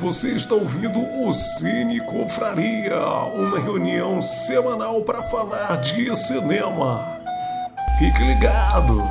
Você 0.00 0.28
está 0.28 0.54
ouvindo 0.54 1.00
o 1.00 1.32
Cine 1.32 2.00
Confraria, 2.00 3.00
uma 3.34 3.58
reunião 3.58 4.22
semanal 4.22 5.02
para 5.02 5.24
falar 5.24 5.74
de 5.78 6.14
cinema. 6.14 7.04
Fique 7.98 8.22
ligado! 8.22 9.02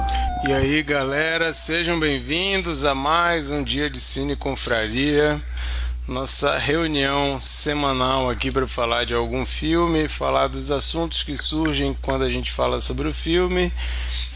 E 0.48 0.54
aí, 0.54 0.82
galera, 0.82 1.52
sejam 1.52 2.00
bem-vindos 2.00 2.86
a 2.86 2.96
mais 2.96 3.52
um 3.52 3.62
dia 3.64 3.90
de 3.90 4.00
Cine 4.00 4.38
Confraria. 4.38 5.42
Nossa 6.08 6.58
reunião 6.58 7.38
semanal 7.38 8.30
aqui 8.30 8.50
para 8.50 8.66
falar 8.66 9.06
de 9.06 9.14
algum 9.14 9.46
filme, 9.46 10.08
falar 10.08 10.48
dos 10.48 10.72
assuntos 10.72 11.22
que 11.22 11.36
surgem 11.36 11.98
quando 12.02 12.24
a 12.24 12.30
gente 12.30 12.50
fala 12.50 12.80
sobre 12.80 13.10
o 13.10 13.14
filme, 13.14 13.74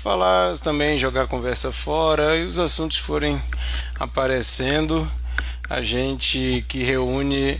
falar 0.03 0.57
também, 0.57 0.97
jogar 0.97 1.27
conversa 1.27 1.71
fora 1.71 2.35
e 2.35 2.43
os 2.43 2.59
assuntos 2.59 2.97
forem 2.97 3.41
aparecendo 3.97 5.09
a 5.71 5.81
gente 5.81 6.65
que 6.67 6.83
reúne 6.83 7.57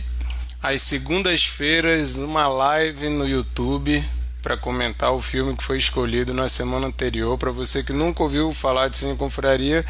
às 0.62 0.82
segundas-feiras 0.82 2.18
uma 2.18 2.46
live 2.46 3.08
no 3.08 3.26
YouTube 3.26 4.04
para 4.42 4.54
comentar 4.54 5.14
o 5.14 5.22
filme 5.22 5.56
que 5.56 5.64
foi 5.64 5.78
escolhido 5.78 6.34
na 6.34 6.46
semana 6.46 6.88
anterior. 6.88 7.38
Para 7.38 7.50
você 7.50 7.82
que 7.82 7.94
nunca 7.94 8.22
ouviu 8.22 8.52
falar 8.52 8.88
de 8.88 8.98
Cine 8.98 9.16
Confraria, 9.16 9.82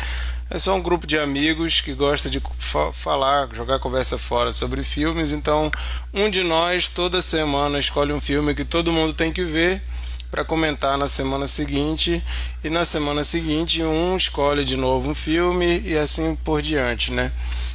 é 0.49 0.57
só 0.57 0.73
um 0.77 0.81
grupo 0.81 1.05
de 1.05 1.19
amigos 1.19 1.81
que 1.81 1.95
gosta 1.95 2.31
de 2.31 2.41
fa 2.59 2.93
falar, 2.93 3.49
jogar 3.53 3.81
conversa 3.81 4.17
fora 4.17 4.53
sobre 4.53 4.85
filmes. 4.85 5.33
Então, 5.33 5.69
um 6.15 6.31
de 6.31 6.45
nós 6.45 6.87
toda 6.87 7.21
semana 7.21 7.81
escolhe 7.81 8.13
um 8.13 8.21
filme 8.21 8.55
que 8.55 8.65
todo 8.65 8.93
mundo 8.93 9.13
tem 9.13 9.33
que 9.33 9.43
ver 9.43 9.83
para 10.31 10.45
comentar 10.45 10.97
na 10.97 11.09
semana 11.09 11.49
seguinte 11.49 12.23
e 12.63 12.71
na 12.71 12.85
semana 12.85 13.25
seguinte 13.25 13.83
um 13.83 14.17
escolhe 14.17 14.65
de 14.65 14.77
novo 14.77 15.11
um 15.11 15.15
filme 15.15 15.83
e 15.85 15.99
assim 15.99 16.37
por 16.37 16.63
diante, 16.63 17.13
né? 17.13 17.33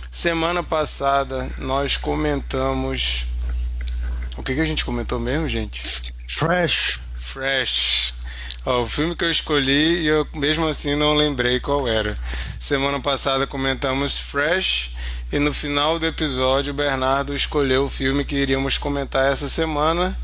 Semana 0.10 0.64
passada 0.64 1.50
nós 1.58 1.98
comentamos. 1.98 3.26
O 4.38 4.44
que, 4.44 4.56
que 4.56 4.62
a 4.62 4.66
gente 4.66 4.86
comentou 4.86 5.20
mesmo, 5.20 5.48
gente? 5.48 5.82
Fresh. 6.28 7.00
Fresh. 7.16 8.14
Ó, 8.66 8.82
o 8.82 8.88
filme 8.88 9.16
que 9.16 9.24
eu 9.24 9.32
escolhi 9.32 10.02
e 10.02 10.08
eu 10.08 10.28
mesmo 10.36 10.68
assim 10.68 10.96
não 10.96 11.14
lembrei 11.14 11.60
qual 11.60 11.88
era. 11.88 12.18
Semana 12.60 13.00
passada 13.00 13.48
comentamos 13.48 14.18
Fresh 14.18 14.92
e 15.32 15.40
no 15.40 15.54
final 15.54 16.00
do 16.00 16.06
episódio 16.06 16.74
o 16.74 16.76
Bernardo 16.76 17.36
escolheu 17.36 17.86
o 17.86 17.90
filme 17.90 18.26
que 18.26 18.36
iríamos 18.36 18.78
comentar 18.78 19.32
essa 19.32 19.48
semana 19.48 20.18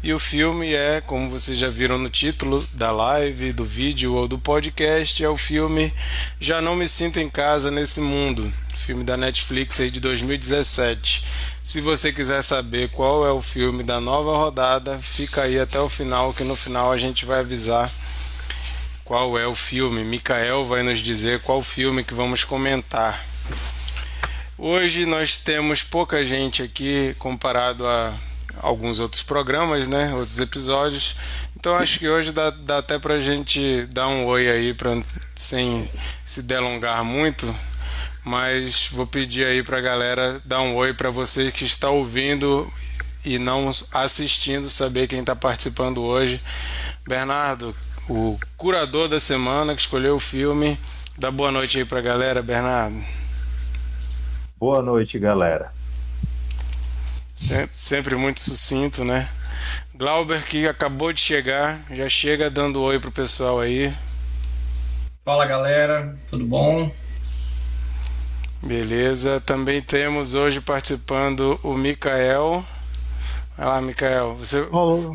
e 0.00 0.12
o 0.12 0.18
filme 0.18 0.74
é, 0.74 1.00
como 1.00 1.28
vocês 1.28 1.58
já 1.58 1.68
viram 1.68 1.98
no 1.98 2.08
título 2.08 2.64
da 2.72 2.92
live, 2.92 3.52
do 3.52 3.64
vídeo 3.64 4.14
ou 4.14 4.28
do 4.28 4.38
podcast, 4.38 5.24
é 5.24 5.28
o 5.28 5.36
filme 5.36 5.92
Já 6.38 6.60
Não 6.60 6.76
Me 6.76 6.86
Sinto 6.86 7.18
em 7.18 7.28
Casa 7.28 7.68
Nesse 7.68 8.00
Mundo, 8.00 8.52
filme 8.74 9.02
da 9.02 9.16
Netflix 9.16 9.80
aí 9.80 9.90
de 9.90 9.98
2017. 9.98 11.24
Se 11.64 11.80
você 11.80 12.12
quiser 12.12 12.42
saber 12.42 12.90
qual 12.90 13.26
é 13.26 13.32
o 13.32 13.42
filme 13.42 13.82
da 13.82 14.00
nova 14.00 14.36
rodada, 14.36 14.98
fica 14.98 15.42
aí 15.42 15.58
até 15.58 15.80
o 15.80 15.88
final, 15.88 16.32
que 16.32 16.44
no 16.44 16.54
final 16.54 16.92
a 16.92 16.96
gente 16.96 17.26
vai 17.26 17.40
avisar 17.40 17.90
qual 19.04 19.36
é 19.36 19.48
o 19.48 19.56
filme. 19.56 20.04
Mikael 20.04 20.64
vai 20.64 20.84
nos 20.84 21.00
dizer 21.00 21.40
qual 21.40 21.60
filme 21.60 22.04
que 22.04 22.14
vamos 22.14 22.44
comentar. 22.44 23.26
Hoje 24.56 25.06
nós 25.06 25.38
temos 25.38 25.82
pouca 25.82 26.24
gente 26.24 26.62
aqui 26.62 27.16
comparado 27.18 27.86
a 27.86 28.14
alguns 28.62 29.00
outros 29.00 29.22
programas, 29.22 29.86
né? 29.86 30.12
Outros 30.14 30.40
episódios. 30.40 31.16
Então 31.56 31.74
acho 31.74 31.98
que 31.98 32.08
hoje 32.08 32.32
dá, 32.32 32.50
dá 32.50 32.78
até 32.78 32.98
pra 32.98 33.20
gente 33.20 33.86
dar 33.86 34.08
um 34.08 34.26
oi 34.26 34.48
aí, 34.48 34.74
pra, 34.74 34.90
sem 35.34 35.90
se 36.24 36.42
delongar 36.42 37.04
muito. 37.04 37.54
Mas 38.24 38.88
vou 38.92 39.06
pedir 39.06 39.46
aí 39.46 39.62
pra 39.62 39.80
galera 39.80 40.40
dar 40.44 40.60
um 40.60 40.74
oi 40.74 40.92
para 40.92 41.10
você 41.10 41.50
que 41.50 41.64
está 41.64 41.88
ouvindo 41.88 42.70
e 43.24 43.38
não 43.38 43.70
assistindo, 43.92 44.68
saber 44.68 45.08
quem 45.08 45.20
está 45.20 45.34
participando 45.34 46.02
hoje. 46.02 46.40
Bernardo, 47.06 47.74
o 48.08 48.38
curador 48.56 49.08
da 49.08 49.20
semana 49.20 49.74
que 49.74 49.80
escolheu 49.80 50.16
o 50.16 50.20
filme. 50.20 50.78
Dá 51.16 51.30
boa 51.30 51.50
noite 51.50 51.78
aí 51.78 51.84
pra 51.84 52.00
galera, 52.00 52.42
Bernardo. 52.42 53.02
Boa 54.58 54.82
noite, 54.82 55.18
galera. 55.18 55.72
Sempre, 57.38 57.70
sempre 57.72 58.16
muito 58.16 58.40
sucinto, 58.40 59.04
né? 59.04 59.28
Glauber, 59.94 60.44
que 60.44 60.66
acabou 60.66 61.12
de 61.12 61.20
chegar, 61.20 61.80
já 61.88 62.08
chega 62.08 62.50
dando 62.50 62.82
oi 62.82 62.98
pro 62.98 63.12
pessoal 63.12 63.60
aí. 63.60 63.94
Fala 65.24 65.46
galera, 65.46 66.18
tudo 66.28 66.44
bom? 66.44 66.92
Beleza, 68.66 69.40
também 69.40 69.80
temos 69.80 70.34
hoje 70.34 70.60
participando 70.60 71.60
o 71.62 71.74
Mikael. 71.74 72.64
Vai 73.56 73.66
lá, 73.68 73.80
Mikael, 73.80 74.34
você 74.34 74.66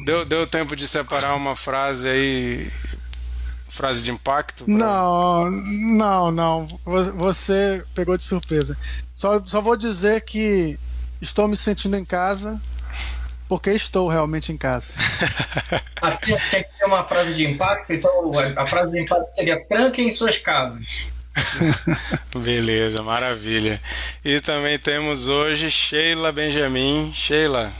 deu, 0.06 0.24
deu 0.24 0.48
tempo 0.48 0.78
de 0.78 0.88
separar 0.88 1.36
uma 1.36 1.58
frase 1.58 2.08
aí, 2.08 2.72
frase 3.68 4.02
de 4.02 4.12
impacto? 4.12 4.64
Pra... 4.64 4.74
Não, 4.74 5.52
não, 5.52 6.32
não. 6.32 6.80
Você 7.18 7.84
pegou 7.94 8.18
de 8.18 8.24
surpresa. 8.24 8.78
Só, 9.14 9.42
só 9.42 9.60
vou 9.60 9.76
dizer 9.76 10.22
que 10.22 10.80
Estou 11.22 11.48
me 11.48 11.56
sentindo 11.56 11.96
em 11.96 12.06
casa 12.06 12.60
porque 13.48 13.70
estou 13.72 14.08
realmente 14.08 14.52
em 14.52 14.58
casa. 14.58 14.94
Aqui 16.02 16.36
tinha 16.50 16.64
que 16.64 16.78
ter 16.78 16.86
uma 16.86 17.04
frase 17.04 17.34
de 17.36 17.46
impacto, 17.46 17.94
então 17.94 18.32
a 18.56 18.66
frase 18.66 18.92
de 18.92 19.02
impacto 19.02 19.36
seria 19.36 19.64
tranquem 19.66 20.10
suas 20.12 20.38
casas. 20.38 21.06
Beleza, 22.36 23.02
maravilha. 23.02 23.82
E 24.24 24.40
também 24.42 24.78
temos 24.80 25.28
hoje 25.28 25.70
Sheila 25.70 26.32
Benjamin. 26.32 27.12
Sheila. 27.14 27.72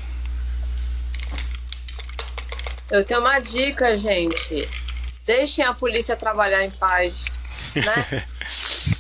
Eu 2.92 3.04
tenho 3.04 3.22
uma 3.22 3.40
dica, 3.40 3.96
gente. 3.98 4.68
Deixem 5.26 5.66
a 5.66 5.74
polícia 5.74 6.16
trabalhar 6.16 6.64
em 6.64 6.72
paz, 6.72 7.26
né? 7.76 8.24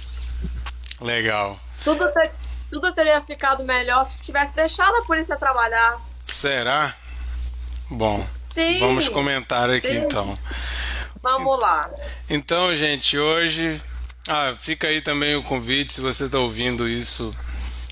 Legal. 1.02 1.60
Tudo, 1.84 2.06
tudo 2.73 2.91
teria 2.91 3.22
ficado 3.22 3.63
melhor 3.63 4.03
se 4.03 4.17
tivesse 4.17 4.53
deixado 4.56 4.95
a 4.95 5.03
polícia 5.03 5.35
trabalhar. 5.38 6.01
Será? 6.25 6.94
Bom, 7.88 8.25
Sim. 8.39 8.79
vamos 8.79 9.07
comentar 9.07 9.69
aqui 9.69 9.88
Sim. 9.88 9.97
então. 10.00 10.34
Vamos 11.22 11.59
lá. 11.59 11.89
Então, 12.28 12.73
gente, 12.73 13.17
hoje. 13.17 13.79
Ah, 14.28 14.56
fica 14.57 14.88
aí 14.88 15.01
também 15.01 15.35
o 15.35 15.44
convite, 15.44 15.94
se 15.94 16.01
você 16.01 16.25
está 16.25 16.39
ouvindo 16.39 16.88
isso. 16.89 17.31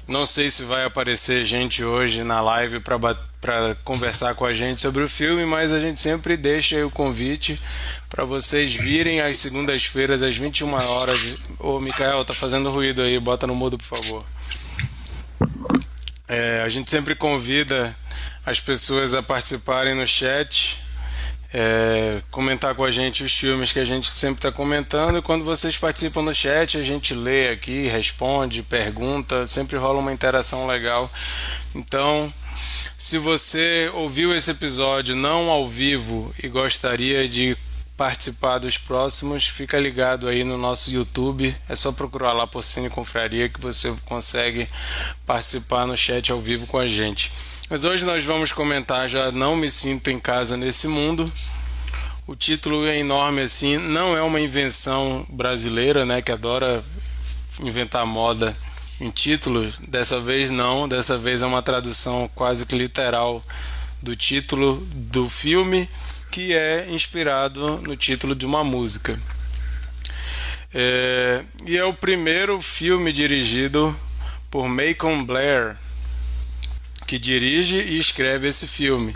Não 0.07 0.25
sei 0.25 0.49
se 0.49 0.63
vai 0.63 0.83
aparecer 0.83 1.45
gente 1.45 1.83
hoje 1.83 2.23
na 2.23 2.41
live 2.41 2.79
para 2.79 3.75
conversar 3.83 4.33
com 4.33 4.45
a 4.45 4.53
gente 4.53 4.81
sobre 4.81 5.03
o 5.03 5.09
filme, 5.09 5.45
mas 5.45 5.71
a 5.71 5.79
gente 5.79 6.01
sempre 6.01 6.35
deixa 6.35 6.75
aí 6.75 6.83
o 6.83 6.89
convite 6.89 7.55
para 8.09 8.25
vocês 8.25 8.73
virem 8.73 9.21
às 9.21 9.37
segundas-feiras 9.37 10.23
às 10.23 10.35
21 10.35 10.73
horas. 10.73 11.35
Ô, 11.59 11.79
Mikael, 11.79 12.25
tá 12.25 12.33
fazendo 12.33 12.71
ruído 12.71 13.01
aí, 13.01 13.19
bota 13.19 13.45
no 13.45 13.53
mudo, 13.53 13.77
por 13.77 13.85
favor. 13.85 14.25
É, 16.33 16.61
a 16.63 16.69
gente 16.69 16.89
sempre 16.89 17.13
convida 17.13 17.93
as 18.45 18.57
pessoas 18.57 19.13
a 19.13 19.21
participarem 19.21 19.93
no 19.93 20.07
chat, 20.07 20.81
é, 21.53 22.21
comentar 22.31 22.73
com 22.73 22.85
a 22.85 22.89
gente 22.89 23.21
os 23.21 23.33
filmes 23.33 23.73
que 23.73 23.79
a 23.79 23.83
gente 23.83 24.09
sempre 24.09 24.37
está 24.37 24.49
comentando. 24.49 25.17
E 25.17 25.21
quando 25.21 25.43
vocês 25.43 25.77
participam 25.77 26.21
no 26.21 26.33
chat, 26.33 26.77
a 26.77 26.83
gente 26.83 27.13
lê 27.13 27.49
aqui, 27.49 27.85
responde, 27.87 28.63
pergunta, 28.63 29.45
sempre 29.45 29.75
rola 29.75 29.99
uma 29.99 30.13
interação 30.13 30.65
legal. 30.65 31.11
Então, 31.75 32.33
se 32.97 33.17
você 33.17 33.91
ouviu 33.93 34.33
esse 34.33 34.51
episódio 34.51 35.17
não 35.17 35.49
ao 35.49 35.67
vivo 35.67 36.33
e 36.41 36.47
gostaria 36.47 37.27
de 37.27 37.57
participar 38.01 38.57
dos 38.57 38.79
próximos, 38.79 39.47
fica 39.47 39.77
ligado 39.77 40.27
aí 40.27 40.43
no 40.43 40.57
nosso 40.57 40.91
YouTube. 40.91 41.55
É 41.69 41.75
só 41.75 41.91
procurar 41.91 42.33
lá 42.33 42.47
por 42.47 42.63
Cine 42.63 42.89
Confraria 42.89 43.47
que 43.47 43.61
você 43.61 43.93
consegue 44.05 44.67
participar 45.23 45.85
no 45.85 45.95
chat 45.95 46.31
ao 46.31 46.39
vivo 46.39 46.65
com 46.65 46.79
a 46.79 46.87
gente. 46.87 47.31
Mas 47.69 47.85
hoje 47.85 48.03
nós 48.03 48.23
vamos 48.23 48.51
comentar 48.51 49.07
já 49.07 49.31
Não 49.31 49.55
Me 49.55 49.69
Sinto 49.69 50.09
em 50.09 50.19
Casa 50.19 50.57
Nesse 50.57 50.87
Mundo. 50.87 51.31
O 52.25 52.35
título 52.35 52.87
é 52.87 52.97
enorme 52.97 53.41
assim, 53.41 53.77
não 53.77 54.17
é 54.17 54.21
uma 54.23 54.39
invenção 54.39 55.23
brasileira, 55.29 56.03
né, 56.03 56.23
que 56.23 56.31
adora 56.31 56.83
inventar 57.59 58.03
moda 58.03 58.57
em 58.99 59.11
títulos. 59.11 59.77
Dessa 59.77 60.19
vez 60.19 60.49
não, 60.49 60.89
dessa 60.89 61.19
vez 61.19 61.43
é 61.43 61.45
uma 61.45 61.61
tradução 61.61 62.27
quase 62.33 62.65
que 62.65 62.75
literal 62.75 63.43
do 64.01 64.15
título 64.15 64.77
do 64.91 65.29
filme 65.29 65.87
que 66.31 66.53
é 66.53 66.87
inspirado 66.89 67.81
no 67.81 67.95
título 67.97 68.33
de 68.33 68.45
uma 68.45 68.63
música. 68.63 69.19
É, 70.73 71.43
e 71.65 71.77
é 71.77 71.83
o 71.83 71.93
primeiro 71.93 72.61
filme 72.61 73.11
dirigido 73.11 73.93
por 74.49 74.69
Macon 74.69 75.25
Blair, 75.25 75.75
que 77.05 77.19
dirige 77.19 77.75
e 77.77 77.99
escreve 77.99 78.47
esse 78.47 78.65
filme. 78.65 79.13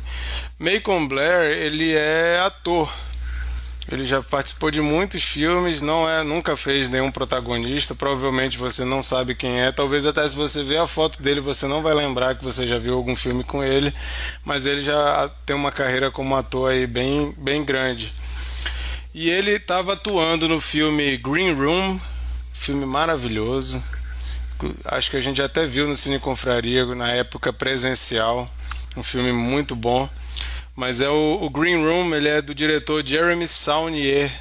Macon 0.59 1.07
Blair 1.07 1.57
ele 1.57 1.94
é 1.94 2.39
ator. 2.45 2.94
Ele 3.87 4.03
já 4.03 4.19
participou 4.19 4.71
de 4.71 4.81
muitos 4.81 5.23
filmes, 5.23 5.79
não 5.79 6.09
é, 6.09 6.23
nunca 6.23 6.57
fez 6.57 6.89
nenhum 6.89 7.11
protagonista. 7.11 7.93
Provavelmente 7.93 8.57
você 8.57 8.83
não 8.83 9.03
sabe 9.03 9.35
quem 9.35 9.61
é. 9.61 9.71
Talvez 9.71 10.07
até 10.07 10.27
se 10.27 10.35
você 10.35 10.63
ver 10.63 10.77
a 10.77 10.87
foto 10.87 11.21
dele, 11.21 11.39
você 11.39 11.67
não 11.67 11.83
vai 11.83 11.93
lembrar 11.93 12.35
que 12.35 12.43
você 12.43 12.65
já 12.65 12.79
viu 12.79 12.95
algum 12.95 13.15
filme 13.15 13.43
com 13.43 13.63
ele. 13.63 13.93
Mas 14.43 14.65
ele 14.65 14.81
já 14.81 15.29
tem 15.45 15.55
uma 15.55 15.71
carreira 15.71 16.09
como 16.09 16.35
ator 16.35 16.71
aí 16.71 16.87
bem, 16.87 17.31
bem 17.37 17.63
grande. 17.63 18.11
E 19.13 19.29
ele 19.29 19.51
estava 19.51 19.93
atuando 19.93 20.47
no 20.47 20.59
filme 20.59 21.15
Green 21.17 21.53
Room, 21.53 21.99
filme 22.53 22.87
maravilhoso. 22.87 23.81
Acho 24.83 25.11
que 25.11 25.17
a 25.17 25.21
gente 25.21 25.41
até 25.41 25.67
viu 25.67 25.87
no 25.87 25.95
Cine 25.95 26.19
Confraria 26.19 26.85
na 26.95 27.11
época 27.11 27.53
presencial. 27.53 28.47
Um 28.97 29.03
filme 29.03 29.31
muito 29.31 29.75
bom. 29.75 30.09
Mas 30.75 31.00
é 31.00 31.10
o, 31.10 31.39
o, 31.42 31.50
Green 31.50 31.83
Room, 31.83 32.13
ele 32.13 32.27
é 32.27 32.42
do 32.42 32.54
diretor 32.54 33.06
Jeremy 33.06 33.48
Saunier. 33.48 34.31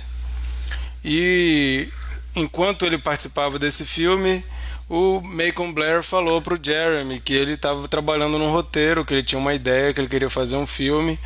E 1.04 1.88
enquanto 2.34 2.84
ele 2.84 2.98
participava 2.98 3.58
desse 3.58 3.84
filme, 3.84 4.44
o 4.88 5.20
Macon 5.20 5.72
Blair 5.72 6.02
falou 6.02 6.42
pro 6.42 6.58
Jeremy 6.60 7.20
que 7.20 7.34
ele 7.34 7.52
estava 7.52 7.86
trabalhando 7.86 8.38
num 8.38 8.50
roteiro, 8.50 9.04
que 9.04 9.14
ele 9.14 9.22
tinha 9.22 9.38
uma 9.38 9.54
ideia, 9.54 9.94
que 9.94 10.00
ele 10.00 10.08
queria 10.08 10.28
fazer 10.28 10.56
um 10.56 10.66
filme. 10.66 11.18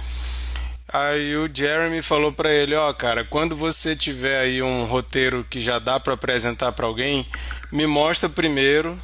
Aí 0.91 1.37
o 1.37 1.49
Jeremy 1.53 2.03
falou 2.03 2.33
para 2.33 2.51
ele, 2.51 2.75
ó, 2.75 2.89
oh, 2.89 2.95
cara, 2.95 3.25
quando 3.25 3.57
você 3.57 3.97
tiver 3.97 4.41
aí 4.41 4.63
um 4.63 4.85
roteiro 4.85 5.45
que 5.49 5.61
já 5.61 5.79
dá 5.79 5.99
para 6.01 6.15
apresentar 6.15 6.73
para 6.73 6.87
alguém, 6.87 7.27
me 7.71 7.87
mostra 7.87 8.29
primeiro 8.29 8.99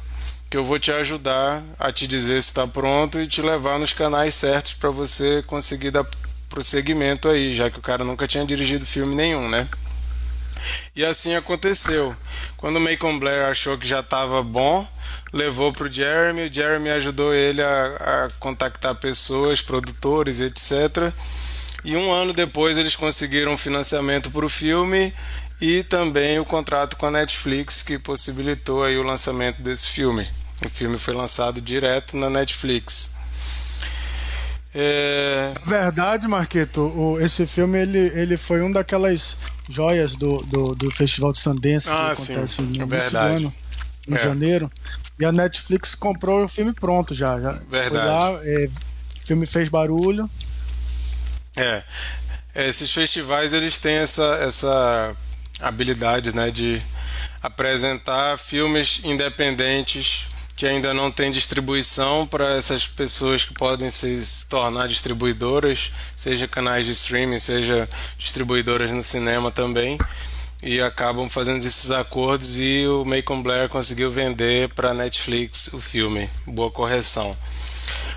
que 0.49 0.57
eu 0.57 0.63
vou 0.63 0.79
te 0.79 0.91
ajudar 0.91 1.63
a 1.79 1.91
te 1.91 2.07
dizer 2.07 2.41
se 2.41 2.49
está 2.49 2.67
pronto 2.67 3.19
e 3.19 3.27
te 3.27 3.41
levar 3.41 3.79
nos 3.79 3.93
canais 3.93 4.35
certos 4.35 4.73
para 4.73 4.89
você 4.89 5.43
conseguir 5.47 5.91
dar 5.91 6.05
prosseguimento 6.49 7.27
aí, 7.27 7.53
já 7.55 7.69
que 7.69 7.79
o 7.79 7.81
cara 7.81 8.03
nunca 8.03 8.27
tinha 8.27 8.45
dirigido 8.45 8.85
filme 8.85 9.15
nenhum, 9.15 9.49
né? 9.49 9.67
E 10.95 11.03
assim 11.03 11.35
aconteceu. 11.35 12.15
Quando 12.57 12.77
o 12.77 12.81
Macon 12.81 13.19
Blair 13.19 13.45
achou 13.45 13.77
que 13.77 13.87
já 13.87 13.99
estava 13.99 14.41
bom, 14.41 14.87
levou 15.33 15.71
para 15.71 15.87
o 15.87 15.91
Jeremy, 15.91 16.45
o 16.45 16.53
Jeremy 16.53 16.89
ajudou 16.91 17.33
ele 17.33 17.61
a, 17.61 17.85
a 18.25 18.29
contactar 18.39 18.95
pessoas, 18.95 19.61
produtores, 19.61 20.39
etc. 20.39 21.13
E 21.83 21.95
um 21.95 22.11
ano 22.11 22.33
depois 22.33 22.77
eles 22.77 22.95
conseguiram 22.95 23.57
financiamento 23.57 24.31
para 24.31 24.45
o 24.45 24.49
filme 24.49 25.13
e 25.59 25.83
também 25.83 26.39
o 26.39 26.45
contrato 26.45 26.97
com 26.97 27.05
a 27.05 27.11
Netflix 27.11 27.81
que 27.81 27.97
possibilitou 27.97 28.83
aí 28.83 28.97
o 28.97 29.03
lançamento 29.03 29.61
desse 29.61 29.87
filme. 29.87 30.27
O 30.63 30.69
filme 30.69 30.97
foi 30.97 31.13
lançado 31.13 31.61
direto 31.61 32.17
na 32.17 32.29
Netflix. 32.29 33.15
É... 34.73 35.53
Verdade, 35.65 36.27
Marqueto. 36.27 37.17
Esse 37.21 37.47
filme 37.47 37.79
ele, 37.79 38.11
ele 38.13 38.35
foi 38.35 38.61
um 38.61 38.71
daquelas 38.71 39.37
joias 39.69 40.15
do, 40.15 40.37
do, 40.43 40.75
do 40.75 40.91
Festival 40.91 41.31
de 41.31 41.39
Sundance 41.39 41.89
ah, 41.89 42.11
que 42.13 42.23
acontece 42.23 42.55
sim, 42.55 42.69
no 42.77 42.83
é 42.83 42.85
verdade. 42.85 43.43
ano, 43.43 43.53
em 44.07 44.13
é. 44.13 44.17
janeiro. 44.17 44.71
E 45.17 45.25
a 45.25 45.31
Netflix 45.31 45.95
comprou 45.95 46.43
o 46.43 46.47
filme 46.47 46.73
pronto 46.73 47.15
já. 47.15 47.39
já 47.39 47.53
verdade. 47.69 47.89
Foi 47.89 47.97
lá, 47.97 48.39
é, 48.43 48.67
o 48.67 49.27
filme 49.27 49.45
fez 49.45 49.69
barulho. 49.69 50.29
É. 51.55 51.83
é. 52.53 52.67
Esses 52.67 52.91
festivais 52.91 53.53
eles 53.53 53.77
têm 53.77 53.95
essa, 53.95 54.35
essa 54.41 55.15
habilidade 55.59 56.35
né, 56.35 56.51
de 56.51 56.81
apresentar 57.41 58.37
filmes 58.37 59.01
independentes 59.03 60.27
que 60.55 60.65
ainda 60.65 60.93
não 60.93 61.11
tem 61.11 61.31
distribuição 61.31 62.25
para 62.25 62.53
essas 62.53 62.87
pessoas 62.87 63.43
que 63.43 63.53
podem 63.53 63.89
se 63.89 64.47
tornar 64.47 64.87
distribuidoras, 64.87 65.91
seja 66.15 66.47
canais 66.47 66.85
de 66.85 66.93
streaming, 66.93 67.37
seja 67.39 67.89
distribuidoras 68.17 68.89
no 68.91 69.03
cinema 69.03 69.51
também, 69.51 69.97
e 70.63 70.79
acabam 70.79 71.29
fazendo 71.29 71.57
esses 71.57 71.91
acordos 71.91 72.57
e 72.59 72.87
o 72.87 73.03
Macon 73.03 73.43
Blair 73.43 73.67
conseguiu 73.67 74.09
vender 74.09 74.69
para 74.69 74.93
Netflix 74.93 75.67
o 75.73 75.81
filme. 75.81 76.29
Boa 76.47 76.71
correção. 76.71 77.35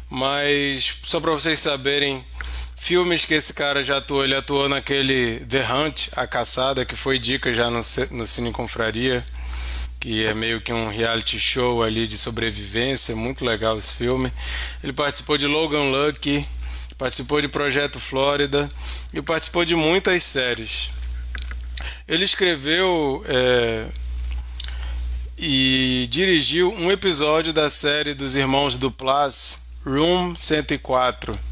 Mas 0.08 0.96
só 1.02 1.20
para 1.20 1.32
vocês 1.32 1.58
saberem, 1.58 2.24
filmes 2.78 3.26
que 3.26 3.34
esse 3.34 3.52
cara 3.52 3.84
já 3.84 3.98
atuou, 3.98 4.24
ele 4.24 4.34
atuou 4.34 4.68
naquele 4.68 5.40
The 5.40 5.70
Hunt, 5.70 6.08
A 6.16 6.26
Caçada, 6.26 6.86
que 6.86 6.96
foi 6.96 7.18
dica 7.18 7.52
já 7.52 7.68
no, 7.68 7.80
no 8.12 8.26
Cine 8.26 8.52
Confraria 8.52 9.24
que 10.00 10.24
é 10.24 10.32
meio 10.32 10.60
que 10.60 10.72
um 10.72 10.88
reality 10.88 11.38
show 11.38 11.82
ali 11.82 12.06
de 12.06 12.16
sobrevivência, 12.16 13.16
muito 13.16 13.44
legal 13.44 13.76
esse 13.76 13.92
filme. 13.94 14.32
Ele 14.82 14.92
participou 14.92 15.36
de 15.36 15.46
Logan 15.46 15.84
Lucky, 15.84 16.46
participou 16.96 17.40
de 17.40 17.48
Projeto 17.48 17.98
Flórida 17.98 18.68
e 19.12 19.20
participou 19.20 19.64
de 19.64 19.74
muitas 19.74 20.22
séries. 20.22 20.90
Ele 22.06 22.24
escreveu 22.24 23.24
é, 23.26 23.86
e 25.36 26.06
dirigiu 26.10 26.72
um 26.74 26.90
episódio 26.90 27.52
da 27.52 27.68
série 27.68 28.14
dos 28.14 28.36
Irmãos 28.36 28.76
Duplas, 28.76 29.68
Room 29.84 30.34
104. 30.36 31.47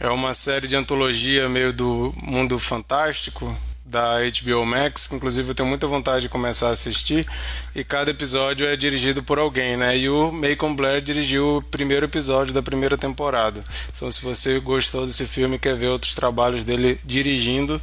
É 0.00 0.08
uma 0.08 0.32
série 0.32 0.68
de 0.68 0.76
antologia 0.76 1.48
meio 1.48 1.72
do 1.72 2.14
mundo 2.22 2.56
fantástico, 2.60 3.52
da 3.84 4.18
HBO 4.20 4.64
Max, 4.64 5.08
que 5.08 5.16
inclusive 5.16 5.50
eu 5.50 5.54
tenho 5.56 5.68
muita 5.68 5.88
vontade 5.88 6.22
de 6.22 6.28
começar 6.28 6.68
a 6.68 6.70
assistir, 6.70 7.26
e 7.74 7.82
cada 7.82 8.12
episódio 8.12 8.64
é 8.64 8.76
dirigido 8.76 9.24
por 9.24 9.40
alguém, 9.40 9.76
né? 9.76 9.98
E 9.98 10.08
o 10.08 10.30
Macon 10.30 10.76
Blair 10.76 11.02
dirigiu 11.02 11.56
o 11.56 11.62
primeiro 11.62 12.06
episódio 12.06 12.54
da 12.54 12.62
primeira 12.62 12.96
temporada. 12.96 13.64
Então, 13.92 14.08
se 14.08 14.22
você 14.22 14.60
gostou 14.60 15.04
desse 15.04 15.26
filme 15.26 15.56
e 15.56 15.58
quer 15.58 15.74
ver 15.74 15.88
outros 15.88 16.14
trabalhos 16.14 16.62
dele 16.62 17.00
dirigindo, 17.04 17.82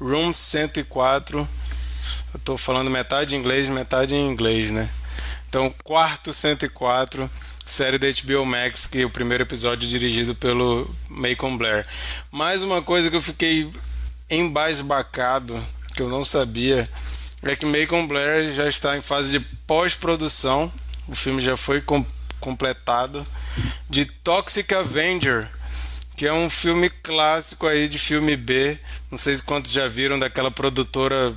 Room 0.00 0.32
104, 0.32 1.48
eu 2.34 2.40
tô 2.44 2.56
falando 2.56 2.88
metade 2.88 3.34
em 3.34 3.38
inglês, 3.40 3.68
metade 3.68 4.14
em 4.14 4.30
inglês, 4.30 4.70
né? 4.70 4.88
Então, 5.48 5.74
quarto 5.82 6.32
104, 6.32 7.28
série 7.70 7.98
da 7.98 8.06
HBO 8.08 8.46
Max, 8.46 8.86
que 8.86 9.02
é 9.02 9.04
o 9.04 9.10
primeiro 9.10 9.42
episódio 9.42 9.88
dirigido 9.88 10.34
pelo 10.34 10.90
Macon 11.08 11.56
Blair. 11.56 11.86
Mais 12.30 12.62
uma 12.62 12.80
coisa 12.80 13.10
que 13.10 13.16
eu 13.16 13.22
fiquei 13.22 13.70
embasbacado, 14.30 15.62
que 15.94 16.00
eu 16.00 16.08
não 16.08 16.24
sabia, 16.24 16.88
é 17.42 17.54
que 17.54 17.66
Macon 17.66 18.06
Blair 18.06 18.52
já 18.52 18.66
está 18.66 18.96
em 18.96 19.02
fase 19.02 19.30
de 19.30 19.40
pós-produção, 19.66 20.72
o 21.06 21.14
filme 21.14 21.42
já 21.42 21.56
foi 21.56 21.80
com 21.80 22.04
completado, 22.40 23.26
de 23.90 24.06
Toxic 24.06 24.72
Avenger, 24.72 25.50
que 26.16 26.26
é 26.26 26.32
um 26.32 26.48
filme 26.48 26.88
clássico 26.88 27.66
aí 27.66 27.86
de 27.88 27.98
filme 27.98 28.36
B, 28.36 28.78
não 29.10 29.18
sei 29.18 29.34
se 29.34 29.42
quantos 29.42 29.72
já 29.72 29.88
viram 29.88 30.18
daquela 30.18 30.50
produtora 30.50 31.36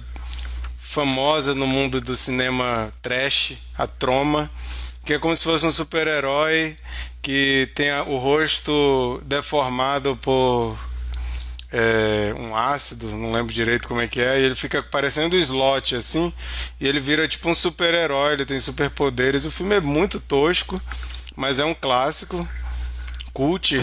famosa 0.79 1.53
no 1.53 1.67
mundo 1.67 1.99
do 1.99 2.15
cinema 2.15 2.91
trash, 3.01 3.57
a 3.77 3.87
Troma, 3.87 4.49
que 5.03 5.13
é 5.13 5.19
como 5.19 5.35
se 5.35 5.43
fosse 5.43 5.65
um 5.65 5.71
super-herói 5.71 6.75
que 7.21 7.69
tem 7.75 7.91
o 8.07 8.17
rosto 8.17 9.21
deformado 9.25 10.15
por 10.17 10.77
é, 11.71 12.33
um 12.37 12.55
ácido, 12.55 13.07
não 13.07 13.31
lembro 13.31 13.53
direito 13.53 13.87
como 13.87 14.01
é 14.01 14.07
que 14.07 14.19
é, 14.19 14.39
e 14.39 14.43
ele 14.43 14.55
fica 14.55 14.83
parecendo 14.83 15.35
um 15.35 15.39
slot 15.39 15.95
assim, 15.95 16.33
e 16.79 16.87
ele 16.87 16.99
vira 16.99 17.27
tipo 17.27 17.49
um 17.49 17.55
super-herói, 17.55 18.33
ele 18.33 18.45
tem 18.45 18.59
superpoderes. 18.59 19.45
O 19.45 19.51
filme 19.51 19.75
é 19.75 19.79
muito 19.79 20.19
tosco, 20.19 20.79
mas 21.35 21.59
é 21.59 21.65
um 21.65 21.73
clássico, 21.73 22.47
cult, 23.33 23.81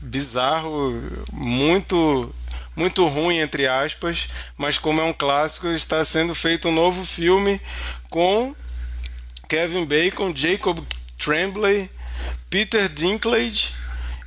bizarro, 0.00 1.02
muito 1.32 2.34
muito 2.76 3.04
ruim 3.08 3.38
entre 3.38 3.66
aspas, 3.66 4.28
mas 4.56 4.78
como 4.78 5.00
é 5.00 5.04
um 5.04 5.12
clássico, 5.12 5.66
está 5.66 6.04
sendo 6.04 6.32
feito 6.32 6.68
um 6.68 6.72
novo 6.72 7.04
filme 7.04 7.60
com 8.08 8.54
Kevin 9.48 9.86
Bacon, 9.86 10.32
Jacob 10.36 10.78
Tremblay, 11.18 11.90
Peter 12.50 12.86
Dinklage 12.86 13.70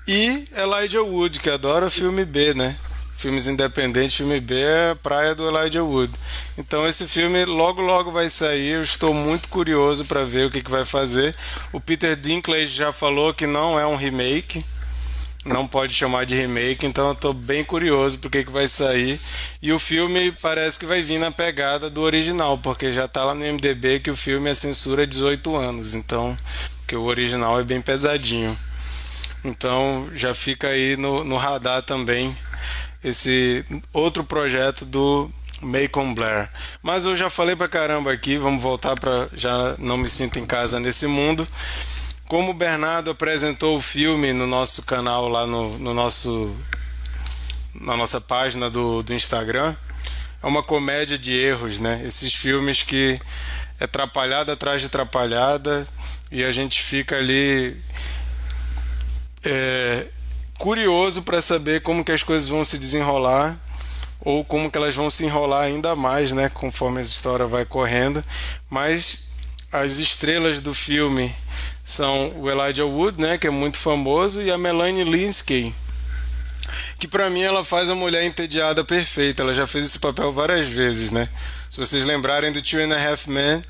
e 0.07 0.47
Elijah 0.57 1.03
Wood, 1.03 1.39
que 1.39 1.49
adora 1.49 1.91
filme 1.91 2.25
B, 2.25 2.55
né? 2.55 2.75
Filmes 3.15 3.45
independentes, 3.45 4.15
filme 4.15 4.39
B 4.39 4.55
é 4.55 4.95
praia 4.95 5.35
do 5.35 5.47
Elijah 5.47 5.83
Wood. 5.83 6.11
Então 6.57 6.87
esse 6.87 7.07
filme 7.07 7.45
logo 7.45 7.79
logo 7.79 8.09
vai 8.09 8.31
sair, 8.31 8.69
eu 8.69 8.81
estou 8.81 9.13
muito 9.13 9.47
curioso 9.47 10.05
para 10.05 10.23
ver 10.23 10.47
o 10.47 10.51
que, 10.51 10.63
que 10.63 10.71
vai 10.71 10.85
fazer. 10.85 11.35
O 11.71 11.79
Peter 11.79 12.15
Dinklage 12.15 12.73
já 12.73 12.91
falou 12.91 13.31
que 13.31 13.45
não 13.45 13.79
é 13.79 13.85
um 13.85 13.95
remake, 13.95 14.65
não 15.45 15.67
pode 15.67 15.93
chamar 15.93 16.25
de 16.25 16.35
remake, 16.35 16.85
então 16.85 17.07
eu 17.07 17.13
estou 17.13 17.33
bem 17.33 17.63
curioso 17.63 18.19
porque 18.19 18.39
que, 18.39 18.45
que 18.45 18.51
vai 18.51 18.67
sair. 18.67 19.19
E 19.61 19.71
o 19.73 19.79
filme 19.79 20.31
parece 20.41 20.77
que 20.77 20.85
vai 20.85 21.01
vir 21.01 21.19
na 21.19 21.31
pegada 21.31 21.89
do 21.89 22.01
original, 22.01 22.57
porque 22.57 22.93
já 22.93 23.05
está 23.05 23.23
lá 23.23 23.33
no 23.33 23.45
MDB 23.45 23.99
que 23.99 24.11
o 24.11 24.15
filme 24.15 24.49
é 24.49 24.55
censura 24.55 25.07
18 25.07 25.55
anos, 25.55 25.95
então 25.95 26.37
que 26.87 26.95
o 26.95 27.03
original 27.03 27.59
é 27.59 27.63
bem 27.63 27.81
pesadinho. 27.81 28.57
Então 29.43 30.09
já 30.13 30.35
fica 30.35 30.67
aí 30.67 30.95
no, 30.95 31.23
no 31.23 31.37
radar 31.37 31.81
também 31.81 32.37
esse 33.03 33.65
outro 33.91 34.23
projeto 34.23 34.85
do 34.85 35.31
Macon 35.61 36.13
Blair. 36.13 36.49
Mas 36.83 37.05
eu 37.05 37.15
já 37.15 37.29
falei 37.29 37.55
pra 37.55 37.67
caramba 37.67 38.11
aqui, 38.11 38.37
vamos 38.37 38.61
voltar 38.61 38.95
para 38.99 39.27
já 39.33 39.75
não 39.79 39.97
me 39.97 40.09
sinto 40.09 40.37
em 40.37 40.45
casa 40.45 40.79
nesse 40.79 41.07
mundo. 41.07 41.47
Como 42.31 42.51
o 42.51 42.53
Bernardo 42.53 43.11
apresentou 43.11 43.75
o 43.75 43.81
filme 43.81 44.31
no 44.31 44.47
nosso 44.47 44.83
canal 44.83 45.27
lá 45.27 45.45
no, 45.45 45.77
no 45.77 45.93
nosso 45.93 46.55
na 47.75 47.97
nossa 47.97 48.21
página 48.21 48.69
do, 48.69 49.03
do 49.03 49.13
Instagram, 49.13 49.75
é 50.41 50.47
uma 50.47 50.63
comédia 50.63 51.17
de 51.17 51.33
erros, 51.33 51.81
né? 51.81 52.01
Esses 52.05 52.33
filmes 52.33 52.83
que 52.83 53.19
é 53.77 53.83
atrapalhada 53.83 54.53
atrás 54.53 54.79
de 54.79 54.87
atrapalhada 54.87 55.85
e 56.31 56.41
a 56.41 56.53
gente 56.53 56.81
fica 56.81 57.17
ali 57.17 57.75
é, 59.43 60.07
curioso 60.57 61.23
para 61.23 61.41
saber 61.41 61.81
como 61.81 62.01
que 62.01 62.13
as 62.13 62.23
coisas 62.23 62.47
vão 62.47 62.63
se 62.63 62.79
desenrolar 62.79 63.59
ou 64.21 64.45
como 64.45 64.71
que 64.71 64.77
elas 64.77 64.95
vão 64.95 65.11
se 65.11 65.25
enrolar 65.25 65.63
ainda 65.63 65.97
mais, 65.97 66.31
né, 66.31 66.47
conforme 66.47 66.99
a 66.99 67.03
história 67.03 67.45
vai 67.45 67.65
correndo. 67.65 68.23
Mas 68.69 69.27
as 69.69 69.97
estrelas 69.97 70.61
do 70.61 70.73
filme 70.73 71.35
são 71.83 72.31
o 72.39 72.49
Elijah 72.49 72.85
Wood, 72.85 73.21
né, 73.21 73.37
que 73.37 73.47
é 73.47 73.49
muito 73.49 73.77
famoso, 73.77 74.41
e 74.41 74.51
a 74.51 74.57
Melanie 74.57 75.03
Linsky, 75.03 75.73
que 76.99 77.07
para 77.07 77.29
mim 77.29 77.41
ela 77.41 77.65
faz 77.65 77.89
a 77.89 77.95
mulher 77.95 78.23
entediada 78.23 78.83
perfeita. 78.83 79.41
Ela 79.43 79.53
já 79.53 79.65
fez 79.65 79.85
esse 79.85 79.99
papel 79.99 80.31
várias 80.31 80.67
vezes, 80.67 81.11
né? 81.11 81.27
Se 81.69 81.79
vocês 81.79 82.03
lembrarem 82.03 82.51
do 82.51 82.61
Two 82.61 82.79
and 82.79 82.93
a 82.93 83.09
Half 83.09 83.27
Men, 83.27 83.61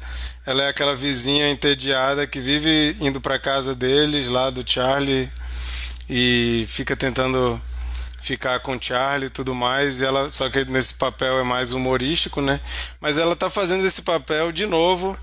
ela 0.45 0.63
é 0.63 0.69
aquela 0.69 0.95
vizinha 0.95 1.49
entediada 1.49 2.27
que 2.27 2.39
vive 2.39 2.95
indo 2.99 3.21
para 3.21 3.39
casa 3.39 3.73
deles, 3.73 4.27
lá 4.27 4.49
do 4.49 4.69
Charlie, 4.69 5.31
e 6.09 6.65
fica 6.67 6.95
tentando 6.95 7.61
ficar 8.17 8.59
com 8.59 8.79
Charlie 8.79 9.27
e 9.27 9.29
tudo 9.29 9.55
mais. 9.55 10.01
E 10.01 10.05
ela, 10.05 10.29
só 10.29 10.49
que 10.49 10.65
nesse 10.65 10.95
papel 10.95 11.39
é 11.39 11.43
mais 11.43 11.73
humorístico, 11.73 12.41
né? 12.41 12.59
Mas 12.99 13.17
ela 13.17 13.35
tá 13.35 13.49
fazendo 13.49 13.85
esse 13.85 14.01
papel 14.01 14.51
de 14.51 14.65
novo 14.65 15.17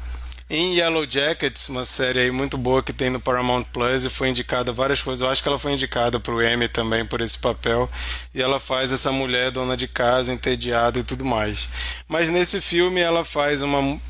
em 0.50 0.76
Yellow 0.76 1.04
Jackets, 1.08 1.68
uma 1.68 1.84
série 1.84 2.20
aí 2.20 2.30
muito 2.30 2.56
boa 2.56 2.82
que 2.82 2.92
tem 2.92 3.10
no 3.10 3.20
Paramount 3.20 3.64
Plus 3.64 4.04
e 4.04 4.10
foi 4.10 4.30
indicada 4.30 4.72
várias 4.72 5.02
coisas. 5.02 5.20
Eu 5.20 5.28
acho 5.28 5.42
que 5.42 5.48
ela 5.48 5.58
foi 5.58 5.72
indicada 5.72 6.18
para 6.18 6.32
o 6.32 6.42
Emmy 6.42 6.68
também 6.68 7.04
por 7.04 7.20
esse 7.20 7.36
papel. 7.36 7.88
E 8.34 8.40
ela 8.40 8.58
faz 8.58 8.90
essa 8.90 9.12
mulher 9.12 9.50
dona 9.50 9.76
de 9.76 9.86
casa, 9.86 10.32
entediada 10.32 10.98
e 10.98 11.02
tudo 11.02 11.24
mais. 11.24 11.68
Mas 12.08 12.30
nesse 12.30 12.62
filme 12.62 13.00
ela 13.00 13.24
faz 13.24 13.60
uma 13.60 14.00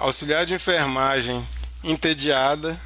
auxiliar 0.00 0.44
de 0.44 0.54
enfermagem 0.54 1.46
entediada 1.82 2.78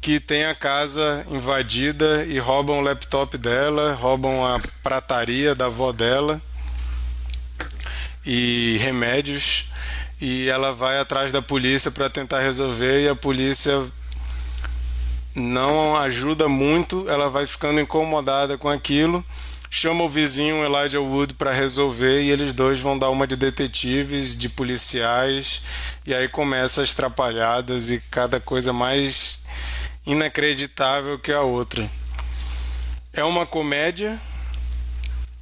que 0.00 0.18
tem 0.18 0.46
a 0.46 0.54
casa 0.54 1.26
invadida 1.30 2.24
e 2.24 2.38
roubam 2.38 2.78
o 2.78 2.82
laptop 2.82 3.36
dela, 3.36 3.92
roubam 3.92 4.46
a 4.46 4.58
prataria 4.82 5.54
da 5.54 5.66
avó 5.66 5.92
dela 5.92 6.40
e 8.24 8.78
remédios 8.80 9.66
e 10.20 10.48
ela 10.48 10.72
vai 10.72 10.98
atrás 10.98 11.30
da 11.30 11.40
polícia 11.40 11.90
para 11.90 12.10
tentar 12.10 12.40
resolver 12.40 13.04
e 13.04 13.08
a 13.08 13.14
polícia 13.14 13.86
não 15.34 15.96
ajuda 15.96 16.48
muito, 16.48 17.08
ela 17.08 17.28
vai 17.28 17.46
ficando 17.46 17.80
incomodada 17.80 18.58
com 18.58 18.68
aquilo, 18.68 19.24
chama 19.70 20.02
o 20.02 20.08
vizinho 20.08 20.64
Elijah 20.64 21.00
Wood 21.00 21.34
para 21.34 21.52
resolver 21.52 22.22
e 22.22 22.30
eles 22.30 22.52
dois 22.52 22.80
vão 22.80 22.98
dar 22.98 23.10
uma 23.10 23.26
de 23.26 23.36
detetives, 23.36 24.36
de 24.36 24.48
policiais 24.48 25.62
e 26.04 26.12
aí 26.12 26.28
começa 26.28 26.82
as 26.82 26.92
trapalhadas 26.92 27.90
e 27.90 28.00
cada 28.10 28.40
coisa 28.40 28.72
mais 28.72 29.38
inacreditável 30.04 31.18
que 31.18 31.32
a 31.32 31.42
outra. 31.42 31.88
É 33.12 33.22
uma 33.22 33.46
comédia 33.46 34.20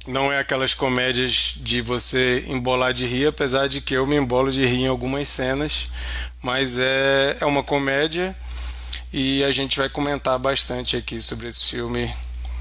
não 0.07 0.31
é 0.31 0.39
aquelas 0.39 0.73
comédias 0.73 1.53
de 1.57 1.81
você 1.81 2.43
embolar 2.47 2.93
de 2.93 3.05
rir, 3.05 3.27
apesar 3.27 3.67
de 3.67 3.81
que 3.81 3.93
eu 3.93 4.07
me 4.07 4.15
embolo 4.15 4.51
de 4.51 4.65
rir 4.65 4.83
em 4.83 4.87
algumas 4.87 5.27
cenas, 5.27 5.85
mas 6.41 6.79
é, 6.79 7.37
é 7.39 7.45
uma 7.45 7.63
comédia 7.63 8.35
e 9.11 9.43
a 9.43 9.51
gente 9.51 9.77
vai 9.77 9.89
comentar 9.89 10.39
bastante 10.39 10.95
aqui 10.95 11.19
sobre 11.19 11.47
esse 11.47 11.71
filme 11.71 12.13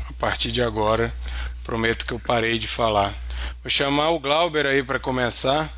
a 0.08 0.12
partir 0.18 0.50
de 0.50 0.60
agora. 0.60 1.12
Prometo 1.62 2.04
que 2.04 2.12
eu 2.12 2.20
parei 2.20 2.58
de 2.58 2.66
falar. 2.66 3.14
Vou 3.62 3.70
chamar 3.70 4.10
o 4.10 4.20
Glauber 4.20 4.66
aí 4.66 4.82
para 4.82 4.98
começar. 4.98 5.72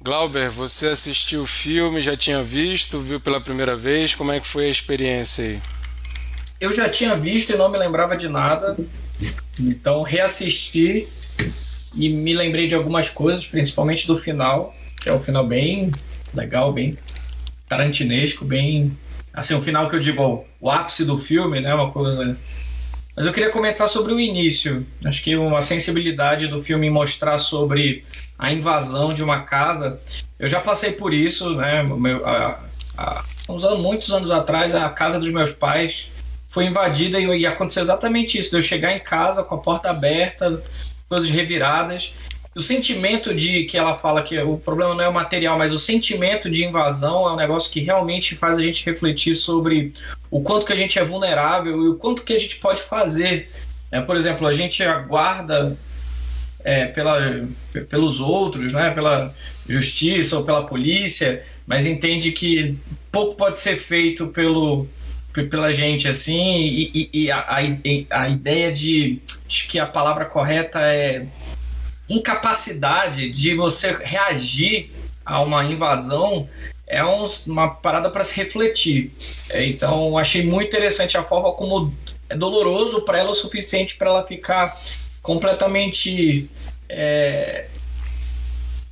Glauber, 0.00 0.48
você 0.48 0.88
assistiu 0.88 1.42
o 1.42 1.46
filme, 1.46 2.00
já 2.00 2.16
tinha 2.16 2.42
visto, 2.42 3.00
viu 3.00 3.20
pela 3.20 3.40
primeira 3.40 3.76
vez? 3.76 4.14
Como 4.14 4.32
é 4.32 4.40
que 4.40 4.46
foi 4.46 4.66
a 4.66 4.70
experiência 4.70 5.44
aí? 5.44 5.60
Eu 6.60 6.72
já 6.72 6.88
tinha 6.88 7.16
visto 7.16 7.52
e 7.52 7.56
não 7.56 7.68
me 7.68 7.78
lembrava 7.78 8.16
de 8.16 8.28
nada. 8.28 8.76
Então 9.60 10.02
reassisti 10.02 11.06
e 11.96 12.08
me 12.08 12.34
lembrei 12.34 12.68
de 12.68 12.74
algumas 12.74 13.08
coisas, 13.08 13.46
principalmente 13.46 14.06
do 14.06 14.18
final, 14.18 14.74
que 15.00 15.08
é 15.08 15.14
um 15.14 15.20
final 15.20 15.46
bem 15.46 15.90
legal, 16.34 16.72
bem 16.72 16.96
tarantinesco, 17.68 18.44
bem 18.44 18.96
assim, 19.32 19.54
o 19.54 19.62
final 19.62 19.88
que 19.88 19.96
eu 19.96 20.00
digo, 20.00 20.44
o 20.60 20.70
ápice 20.70 21.04
do 21.04 21.16
filme, 21.16 21.60
né, 21.60 21.72
uma 21.74 21.90
coisa 21.92 22.36
mas 23.18 23.26
eu 23.26 23.32
queria 23.32 23.50
comentar 23.50 23.88
sobre 23.88 24.12
o 24.12 24.20
início. 24.20 24.86
Acho 25.04 25.24
que 25.24 25.34
uma 25.34 25.60
sensibilidade 25.60 26.46
do 26.46 26.62
filme 26.62 26.88
mostrar 26.88 27.36
sobre 27.38 28.04
a 28.38 28.52
invasão 28.52 29.12
de 29.12 29.24
uma 29.24 29.40
casa. 29.40 30.00
Eu 30.38 30.46
já 30.46 30.60
passei 30.60 30.92
por 30.92 31.12
isso, 31.12 31.52
né? 31.56 31.82
Meu, 31.82 32.24
a, 32.24 32.60
a, 32.96 33.24
uns 33.48 33.64
anos, 33.64 33.80
muitos 33.80 34.12
anos 34.12 34.30
atrás, 34.30 34.72
a 34.72 34.88
casa 34.90 35.18
dos 35.18 35.32
meus 35.32 35.50
pais 35.50 36.08
foi 36.48 36.66
invadida 36.66 37.18
e, 37.20 37.24
e 37.40 37.46
aconteceu 37.46 37.82
exatamente 37.82 38.38
isso, 38.38 38.50
de 38.50 38.56
eu 38.56 38.62
chegar 38.62 38.92
em 38.92 39.00
casa 39.00 39.42
com 39.42 39.54
a 39.54 39.58
porta 39.58 39.90
aberta, 39.90 40.62
coisas 41.08 41.28
reviradas. 41.28 42.14
O 42.54 42.62
sentimento 42.62 43.34
de 43.34 43.64
que 43.64 43.76
ela 43.76 43.94
fala 43.94 44.22
que 44.22 44.36
o 44.40 44.56
problema 44.56 44.94
não 44.94 45.04
é 45.04 45.08
o 45.08 45.12
material, 45.12 45.56
mas 45.56 45.72
o 45.72 45.78
sentimento 45.78 46.50
de 46.50 46.64
invasão 46.64 47.28
é 47.28 47.32
um 47.32 47.36
negócio 47.36 47.70
que 47.70 47.80
realmente 47.80 48.34
faz 48.34 48.58
a 48.58 48.62
gente 48.62 48.84
refletir 48.84 49.36
sobre 49.36 49.92
o 50.30 50.40
quanto 50.40 50.66
que 50.66 50.72
a 50.72 50.76
gente 50.76 50.98
é 50.98 51.04
vulnerável 51.04 51.84
e 51.84 51.88
o 51.88 51.94
quanto 51.94 52.24
que 52.24 52.32
a 52.32 52.38
gente 52.38 52.56
pode 52.56 52.82
fazer. 52.82 53.48
É, 53.92 54.00
por 54.00 54.16
exemplo, 54.16 54.46
a 54.46 54.52
gente 54.52 54.82
aguarda 54.82 55.76
é, 56.64 56.86
pela, 56.86 57.46
pelos 57.88 58.18
outros, 58.18 58.72
né, 58.72 58.90
pela 58.90 59.34
justiça 59.68 60.36
ou 60.36 60.44
pela 60.44 60.66
polícia, 60.66 61.44
mas 61.66 61.86
entende 61.86 62.32
que 62.32 62.76
pouco 63.12 63.36
pode 63.36 63.60
ser 63.60 63.76
feito 63.76 64.28
pelo, 64.28 64.86
pela 65.44 65.72
gente, 65.72 66.08
assim, 66.08 66.58
e, 66.60 67.10
e, 67.12 67.24
e 67.24 67.30
a, 67.30 67.38
a, 67.40 67.58
a, 68.22 68.28
ideia 68.28 68.72
de, 68.72 69.20
que 69.48 69.78
a 69.78 69.86
palavra 69.86 70.24
correta 70.24 70.80
é 70.80 71.26
incapacidade 72.08 73.30
de 73.30 73.54
você 73.54 73.92
reagir 73.92 74.90
a 75.24 75.40
uma 75.40 75.64
invasão 75.64 76.48
é 76.86 77.04
um, 77.04 77.26
uma 77.46 77.68
parada 77.68 78.10
para 78.10 78.24
se 78.24 78.34
refletir. 78.34 79.12
É, 79.50 79.66
então, 79.66 80.16
achei 80.16 80.42
muito 80.42 80.68
interessante 80.68 81.18
a 81.18 81.22
forma 81.22 81.52
como 81.52 81.94
é 82.30 82.36
doloroso 82.36 83.02
para 83.02 83.18
ela 83.18 83.30
o 83.30 83.34
suficiente 83.34 83.96
para 83.96 84.08
ela 84.08 84.26
ficar 84.26 84.76
completamente 85.22 86.50
é, 86.88 87.66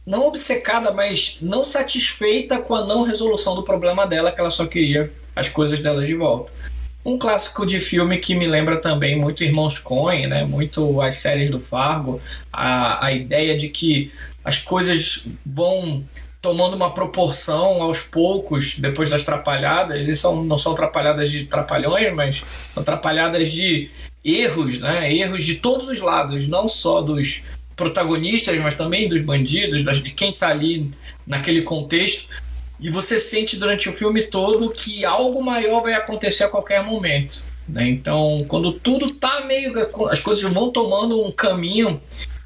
não 0.06 0.26
obcecada, 0.26 0.92
mas 0.92 1.38
não 1.40 1.64
satisfeita 1.64 2.58
com 2.58 2.74
a 2.74 2.84
não 2.84 3.02
resolução 3.02 3.54
do 3.54 3.62
problema 3.62 4.06
dela, 4.06 4.30
que 4.30 4.40
ela 4.40 4.50
só 4.50 4.66
queria 4.66 5.12
as 5.36 5.48
coisas 5.48 5.78
dela 5.80 6.04
de 6.04 6.14
volta. 6.14 6.50
Um 7.04 7.18
clássico 7.18 7.64
de 7.64 7.78
filme 7.78 8.18
que 8.18 8.34
me 8.34 8.48
lembra 8.48 8.80
também 8.80 9.16
muito 9.16 9.44
Irmãos 9.44 9.78
Coen, 9.78 10.26
né? 10.26 10.44
muito 10.44 11.00
as 11.00 11.18
séries 11.18 11.50
do 11.50 11.60
Fargo, 11.60 12.20
a, 12.52 13.06
a 13.06 13.12
ideia 13.12 13.56
de 13.56 13.68
que 13.68 14.10
as 14.42 14.58
coisas 14.58 15.28
vão 15.44 16.04
tomando 16.42 16.74
uma 16.74 16.92
proporção 16.92 17.82
aos 17.82 18.00
poucos 18.00 18.78
depois 18.78 19.10
das 19.10 19.22
trapalhadas, 19.22 20.08
e 20.08 20.16
são, 20.16 20.44
não 20.44 20.58
são 20.58 20.74
trapalhadas 20.74 21.30
de 21.30 21.44
trapalhões, 21.44 22.14
mas 22.14 22.42
são 22.72 22.82
trapalhadas 22.82 23.52
de 23.52 23.90
erros, 24.24 24.80
né? 24.80 25.12
erros 25.12 25.44
de 25.44 25.56
todos 25.56 25.88
os 25.88 26.00
lados, 26.00 26.48
não 26.48 26.66
só 26.66 27.02
dos 27.02 27.44
protagonistas, 27.76 28.58
mas 28.58 28.74
também 28.74 29.08
dos 29.08 29.20
bandidos, 29.22 29.84
das, 29.84 30.02
de 30.02 30.10
quem 30.10 30.30
está 30.30 30.48
ali 30.48 30.90
naquele 31.26 31.62
contexto. 31.62 32.28
E 32.78 32.90
você 32.90 33.18
sente 33.18 33.56
durante 33.56 33.88
o 33.88 33.92
filme 33.92 34.22
todo 34.22 34.70
que 34.70 35.04
algo 35.04 35.42
maior 35.42 35.82
vai 35.82 35.94
acontecer 35.94 36.44
a 36.44 36.48
qualquer 36.48 36.82
momento. 36.82 37.42
Né? 37.68 37.88
Então, 37.88 38.44
quando 38.46 38.72
tudo 38.72 39.12
tá 39.14 39.44
meio. 39.46 39.72
as 40.10 40.20
coisas 40.20 40.42
vão 40.52 40.70
tomando 40.70 41.24
um 41.24 41.32
caminho, 41.32 42.00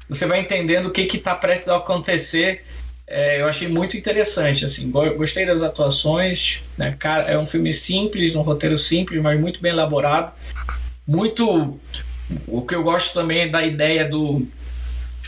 você 0.07 0.25
vai 0.25 0.39
entendendo 0.39 0.87
o 0.87 0.91
que 0.91 1.01
está 1.01 1.35
prestes 1.35 1.69
a 1.69 1.77
acontecer. 1.77 2.63
É, 3.05 3.41
eu 3.41 3.47
achei 3.47 3.67
muito 3.67 3.97
interessante. 3.97 4.63
assim 4.63 4.89
Gostei 4.89 5.45
das 5.45 5.61
atuações. 5.61 6.63
Né? 6.77 6.97
É 7.27 7.37
um 7.37 7.45
filme 7.45 7.73
simples, 7.73 8.35
um 8.35 8.41
roteiro 8.41 8.77
simples, 8.77 9.21
mas 9.21 9.39
muito 9.39 9.61
bem 9.61 9.73
elaborado. 9.73 10.33
Muito. 11.05 11.77
O 12.47 12.61
que 12.61 12.73
eu 12.73 12.83
gosto 12.83 13.13
também 13.13 13.41
é 13.41 13.49
da 13.49 13.65
ideia 13.65 14.05
do. 14.05 14.47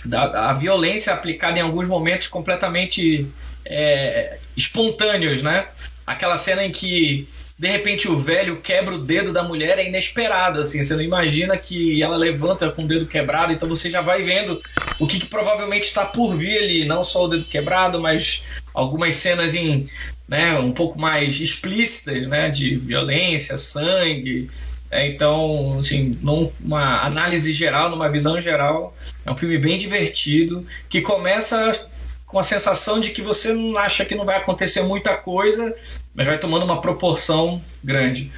Da, 0.05 0.27
da 0.27 0.53
violência 0.53 1.13
aplicada 1.13 1.59
em 1.59 1.61
alguns 1.61 1.87
momentos 1.87 2.27
completamente 2.27 3.27
é, 3.65 4.37
espontâneos, 4.55 5.41
né? 5.41 5.67
Aquela 6.05 6.37
cena 6.37 6.63
em 6.63 6.71
que 6.71 7.27
de 7.57 7.67
repente 7.67 8.09
o 8.09 8.19
velho 8.19 8.59
quebra 8.61 8.95
o 8.95 8.97
dedo 8.97 9.31
da 9.31 9.43
mulher 9.43 9.77
é 9.77 9.87
inesperado, 9.87 10.59
assim, 10.59 10.83
você 10.83 10.95
não 10.95 11.03
imagina 11.03 11.55
que 11.55 12.01
ela 12.01 12.17
levanta 12.17 12.69
com 12.71 12.81
o 12.83 12.87
dedo 12.87 13.05
quebrado, 13.05 13.53
então 13.53 13.69
você 13.69 13.89
já 13.89 14.01
vai 14.01 14.23
vendo 14.23 14.61
o 14.99 15.07
que, 15.07 15.19
que 15.19 15.27
provavelmente 15.27 15.83
está 15.83 16.03
por 16.03 16.35
vir 16.35 16.57
ali, 16.57 16.85
não 16.85 17.03
só 17.03 17.25
o 17.25 17.27
dedo 17.27 17.45
quebrado, 17.45 18.01
mas 18.01 18.43
algumas 18.73 19.15
cenas 19.15 19.55
em, 19.55 19.87
né, 20.27 20.57
um 20.59 20.71
pouco 20.73 20.99
mais 20.99 21.39
explícitas, 21.39 22.27
né, 22.27 22.49
de 22.49 22.75
violência, 22.75 23.57
sangue, 23.57 24.49
É, 24.91 25.07
então, 25.07 25.79
assim, 25.79 26.11
numa 26.21 27.03
análise 27.03 27.51
geral, 27.51 27.89
numa 27.89 28.09
visão 28.11 28.39
geral, 28.39 28.95
é 29.25 29.31
um 29.31 29.35
filme 29.35 29.57
bem 29.57 29.75
divertido 29.75 30.67
que 30.87 31.01
começa 31.01 31.89
com 32.33 32.39
a 32.39 32.43
sensação 32.43 32.99
de 32.99 33.11
que 33.11 33.21
você 33.21 33.53
não 33.53 33.77
acha 33.77 34.03
que 34.03 34.15
não 34.15 34.25
vai 34.25 34.37
acontecer 34.37 34.81
muita 34.81 35.15
coisa, 35.15 35.73
mas 36.15 36.25
vai 36.25 36.39
tomando 36.39 36.65
uma 36.65 36.81
proporção 36.81 37.61
grande. 37.83 38.31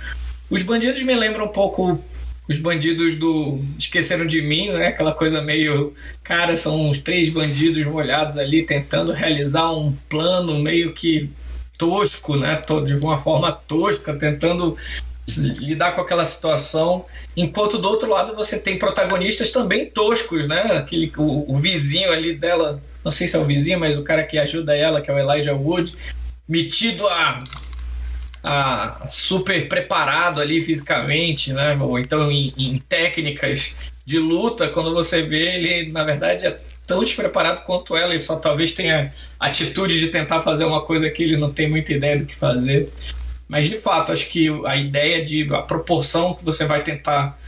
Os 0.50 0.62
bandidos 0.62 1.02
me 1.02 1.16
lembram 1.16 1.46
um 1.46 1.52
pouco 1.52 2.04
os 2.48 2.60
bandidos 2.60 3.16
do 3.16 3.60
Esqueceram 3.80 4.28
de 4.28 4.42
Mim, 4.42 4.70
né? 4.70 4.88
Aquela 4.88 5.14
coisa 5.14 5.42
meio. 5.42 5.94
Cara, 6.22 6.58
são 6.58 6.90
uns 6.90 7.00
três 7.00 7.30
bandidos 7.30 7.86
molhados 7.86 8.38
ali 8.38 8.64
tentando 8.64 9.14
realizar 9.14 9.72
um 9.72 9.94
plano 10.10 10.60
meio 10.62 10.94
que 10.94 11.30
tosco, 11.78 12.36
né? 12.36 12.62
De 12.86 12.96
uma 12.96 13.18
forma 13.18 13.52
tosca, 13.52 14.14
tentando 14.14 14.78
lidar 15.58 15.94
com 15.94 16.02
aquela 16.02 16.26
situação, 16.26 17.06
enquanto 17.36 17.80
do 17.80 17.88
outro 17.88 18.08
lado 18.08 18.36
você 18.36 18.60
tem 18.60 18.78
protagonistas 18.78 19.52
também 19.52 19.90
toscos, 19.90 20.48
né? 20.48 20.78
Aquele, 20.78 21.12
o, 21.18 21.52
o 21.52 21.58
vizinho 21.58 22.12
ali 22.12 22.36
dela, 22.36 22.84
não 23.06 23.12
sei 23.12 23.28
se 23.28 23.36
é 23.36 23.40
o 23.40 23.46
vizinho, 23.46 23.80
mas 23.80 24.00
o 24.00 24.04
cara 24.04 24.24
que 24.24 24.40
ajuda 24.40 24.76
ela, 24.76 25.00
que 25.00 25.12
é 25.12 25.14
o 25.14 25.20
Elijah 25.20 25.54
Wood, 25.54 25.96
metido 26.50 27.08
a 27.08 27.44
ah, 28.44 29.08
super 29.10 29.68
preparado 29.68 30.42
ali 30.42 30.62
fisicamente, 30.62 31.54
né? 31.54 31.78
Ou 31.80 32.00
então 32.00 32.32
em, 32.32 32.52
em, 32.58 32.80
técnicas 32.80 33.76
de 34.04 34.18
luta, 34.18 34.68
quando 34.70 34.94
você 34.94 35.22
vê 35.22 35.56
ele, 35.56 35.92
na 35.92 36.04
verdade, 36.04 36.48
é 36.48 36.60
tão 36.88 37.04
despreparado 37.04 37.62
quanto 37.62 37.96
ela 37.96 38.14
e 38.14 38.20
só 38.20 38.38
talvez 38.38 38.72
tenha 38.72 39.14
atitude 39.40 40.00
de 40.00 40.10
tentar 40.10 40.42
fazer 40.42 40.66
uma 40.66 40.82
coisa 40.82 41.10
que 41.10 41.24
ele 41.24 41.38
não 41.38 41.52
tem 41.52 41.70
muita 41.70 41.94
ideia 41.94 42.18
do 42.18 42.26
que 42.26 42.36
fazer. 42.36 42.92
Mas 43.48 43.68
de 43.68 43.80
fato, 43.80 44.12
acho 44.12 44.28
que 44.30 44.48
a 44.66 44.76
ideia 44.76 45.24
de 45.24 45.52
a 45.54 45.62
proporção 45.62 46.34
que 46.34 46.44
você 46.44 46.66
vai 46.66 46.84
tentar 46.84 47.40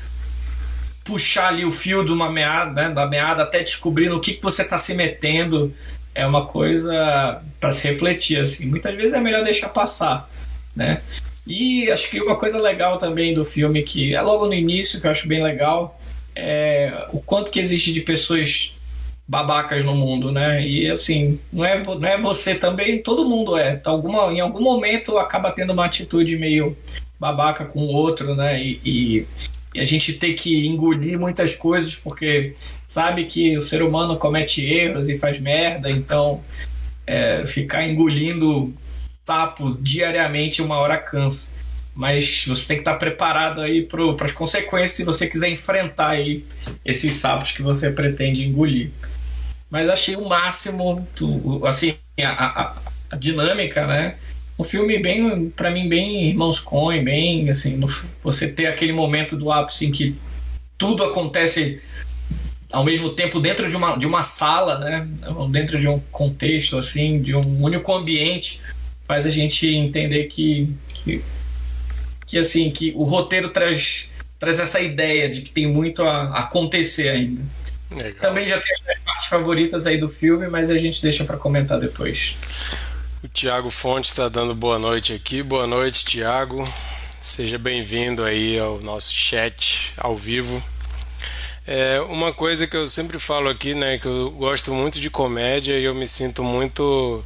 puxar 1.08 1.48
ali 1.48 1.64
o 1.64 1.72
fio 1.72 2.04
de 2.04 2.12
uma 2.12 2.30
meada, 2.30 2.72
né, 2.72 2.90
da 2.94 3.08
meada 3.08 3.44
até 3.44 3.64
descobrir 3.64 4.10
no 4.10 4.20
que, 4.20 4.34
que 4.34 4.44
você 4.44 4.62
está 4.62 4.78
se 4.78 4.94
metendo 4.94 5.74
é 6.14 6.26
uma 6.26 6.46
coisa 6.46 7.42
para 7.60 7.72
se 7.72 7.88
refletir 7.88 8.40
assim. 8.40 8.66
Muitas 8.66 8.94
vezes 8.96 9.14
é 9.14 9.20
melhor 9.20 9.44
deixar 9.44 9.70
passar 9.70 10.30
né? 10.78 11.02
E 11.46 11.90
acho 11.90 12.10
que 12.10 12.22
uma 12.22 12.36
coisa 12.36 12.60
legal 12.62 12.98
também 12.98 13.34
do 13.34 13.44
filme, 13.44 13.82
que 13.82 14.14
é 14.14 14.22
logo 14.22 14.46
no 14.46 14.54
início, 14.54 15.02
que 15.02 15.08
eu 15.08 15.12
acho 15.12 15.28
bem 15.28 15.42
legal, 15.42 16.00
é 16.36 17.08
o 17.12 17.20
quanto 17.20 17.50
que 17.50 17.60
existe 17.60 17.92
de 17.92 18.02
pessoas 18.02 18.74
babacas 19.28 19.84
no 19.84 19.96
mundo, 19.96 20.32
né? 20.32 20.66
E 20.66 20.90
assim, 20.90 21.40
não 21.52 21.66
é, 21.66 21.82
não 21.82 22.08
é 22.08 22.22
você 22.22 22.54
também, 22.54 23.02
todo 23.02 23.28
mundo 23.28 23.58
é. 23.58 23.76
Tá 23.76 23.90
alguma, 23.90 24.32
em 24.32 24.40
algum 24.40 24.62
momento 24.62 25.18
acaba 25.18 25.52
tendo 25.52 25.74
uma 25.74 25.86
atitude 25.86 26.38
meio 26.38 26.78
babaca 27.20 27.66
com 27.66 27.80
o 27.80 27.92
outro, 27.92 28.36
né? 28.36 28.62
E, 28.62 28.80
e, 28.86 29.28
e, 29.78 29.82
a 29.82 29.86
gente 29.86 30.14
tem 30.14 30.36
que 30.36 30.66
engolir 30.66 31.20
muitas 31.20 31.56
coisas 31.56 31.96
porque 31.96 32.54
sabe 32.88 33.26
que 33.26 33.58
o 33.58 33.62
ser 33.62 33.82
humano 33.82 34.18
comete 34.18 34.66
erros 34.66 35.08
e 35.08 35.18
faz 35.18 35.40
merda, 35.40 35.90
então 35.90 36.44
é, 37.06 37.46
ficar 37.46 37.88
engolindo 37.88 38.74
sapo 39.26 39.78
diariamente, 39.82 40.62
uma 40.62 40.78
hora 40.78 40.98
cansa. 40.98 41.56
Mas 41.94 42.46
você 42.46 42.68
tem 42.68 42.78
que 42.78 42.82
estar 42.82 42.96
preparado 42.96 43.60
aí 43.60 43.84
para 43.84 44.26
as 44.26 44.32
consequências 44.32 44.92
se 44.92 45.04
você 45.04 45.28
quiser 45.28 45.50
enfrentar 45.50 46.10
aí 46.10 46.46
esses 46.86 47.16
sapos 47.16 47.52
que 47.52 47.62
você 47.62 47.92
pretende 47.92 48.46
engolir. 48.46 48.92
Mas 49.70 49.90
achei 49.90 50.16
o 50.16 50.30
máximo, 50.30 51.06
assim, 51.66 51.96
a, 52.22 52.62
a, 52.62 52.78
a 53.12 53.16
dinâmica, 53.16 53.86
né? 53.86 54.16
Um 54.60 54.64
filme 54.64 54.98
bem, 54.98 55.50
para 55.52 55.70
mim, 55.70 55.88
bem 55.88 56.30
Irmãos 56.30 56.60
Coen, 56.60 57.04
bem, 57.04 57.50
assim, 57.50 57.78
no, 57.78 57.88
você 58.24 58.52
ter 58.52 58.66
aquele 58.66 58.92
momento 58.92 59.38
do 59.38 59.52
ápice 59.52 59.86
em 59.86 59.92
que 59.92 60.16
tudo 60.78 61.04
acontece 61.04 61.82
ao 62.72 62.84
mesmo 62.84 63.12
tempo 63.12 63.40
dentro 63.40 63.70
de 63.70 63.76
uma, 63.76 63.98
de 63.98 64.06
uma 64.06 64.24
sala, 64.24 64.80
né? 64.80 65.08
Dentro 65.52 65.80
de 65.80 65.88
um 65.88 66.00
contexto, 66.12 66.78
assim, 66.78 67.22
de 67.22 67.36
um 67.36 67.64
único 67.64 67.94
ambiente 67.94 68.62
faz 69.06 69.26
a 69.26 69.30
gente 69.30 69.68
entender 69.68 70.26
que, 70.26 70.70
que, 70.90 71.24
que 72.26 72.38
assim 72.38 72.70
que 72.70 72.92
o 72.96 73.04
roteiro 73.04 73.50
traz, 73.50 74.10
traz 74.38 74.60
essa 74.60 74.82
ideia 74.82 75.30
de 75.30 75.42
que 75.42 75.52
tem 75.52 75.66
muito 75.66 76.04
a, 76.04 76.40
acontecer 76.40 77.10
ainda. 77.10 77.42
Legal. 77.90 78.14
Também 78.20 78.46
já 78.46 78.60
tem 78.60 78.74
as 78.74 79.00
partes 79.00 79.26
favoritas 79.28 79.88
aí 79.88 79.98
do 79.98 80.10
filme, 80.10 80.50
mas 80.50 80.70
a 80.70 80.78
gente 80.78 81.02
deixa 81.02 81.24
para 81.24 81.38
comentar 81.38 81.80
depois. 81.80 82.36
O 83.24 83.28
Tiago 83.28 83.72
Fonte 83.72 84.10
está 84.10 84.30
dando 84.30 84.54
boa 84.54 84.78
noite 84.78 85.12
aqui. 85.12 85.42
Boa 85.42 85.66
noite, 85.66 86.06
Tiago. 86.06 86.72
Seja 87.20 87.58
bem-vindo 87.58 88.24
aí 88.24 88.60
ao 88.60 88.80
nosso 88.80 89.12
chat 89.12 89.92
ao 89.98 90.16
vivo. 90.16 90.64
É 91.66 92.00
uma 92.02 92.32
coisa 92.32 92.68
que 92.68 92.78
eu 92.78 92.86
sempre 92.86 93.18
falo 93.18 93.50
aqui, 93.50 93.74
né, 93.74 93.98
que 93.98 94.06
eu 94.06 94.30
gosto 94.30 94.72
muito 94.72 95.00
de 95.00 95.10
comédia 95.10 95.80
e 95.80 95.84
eu 95.84 95.96
me 95.96 96.08
sinto 96.08 96.44
muito 96.44 97.24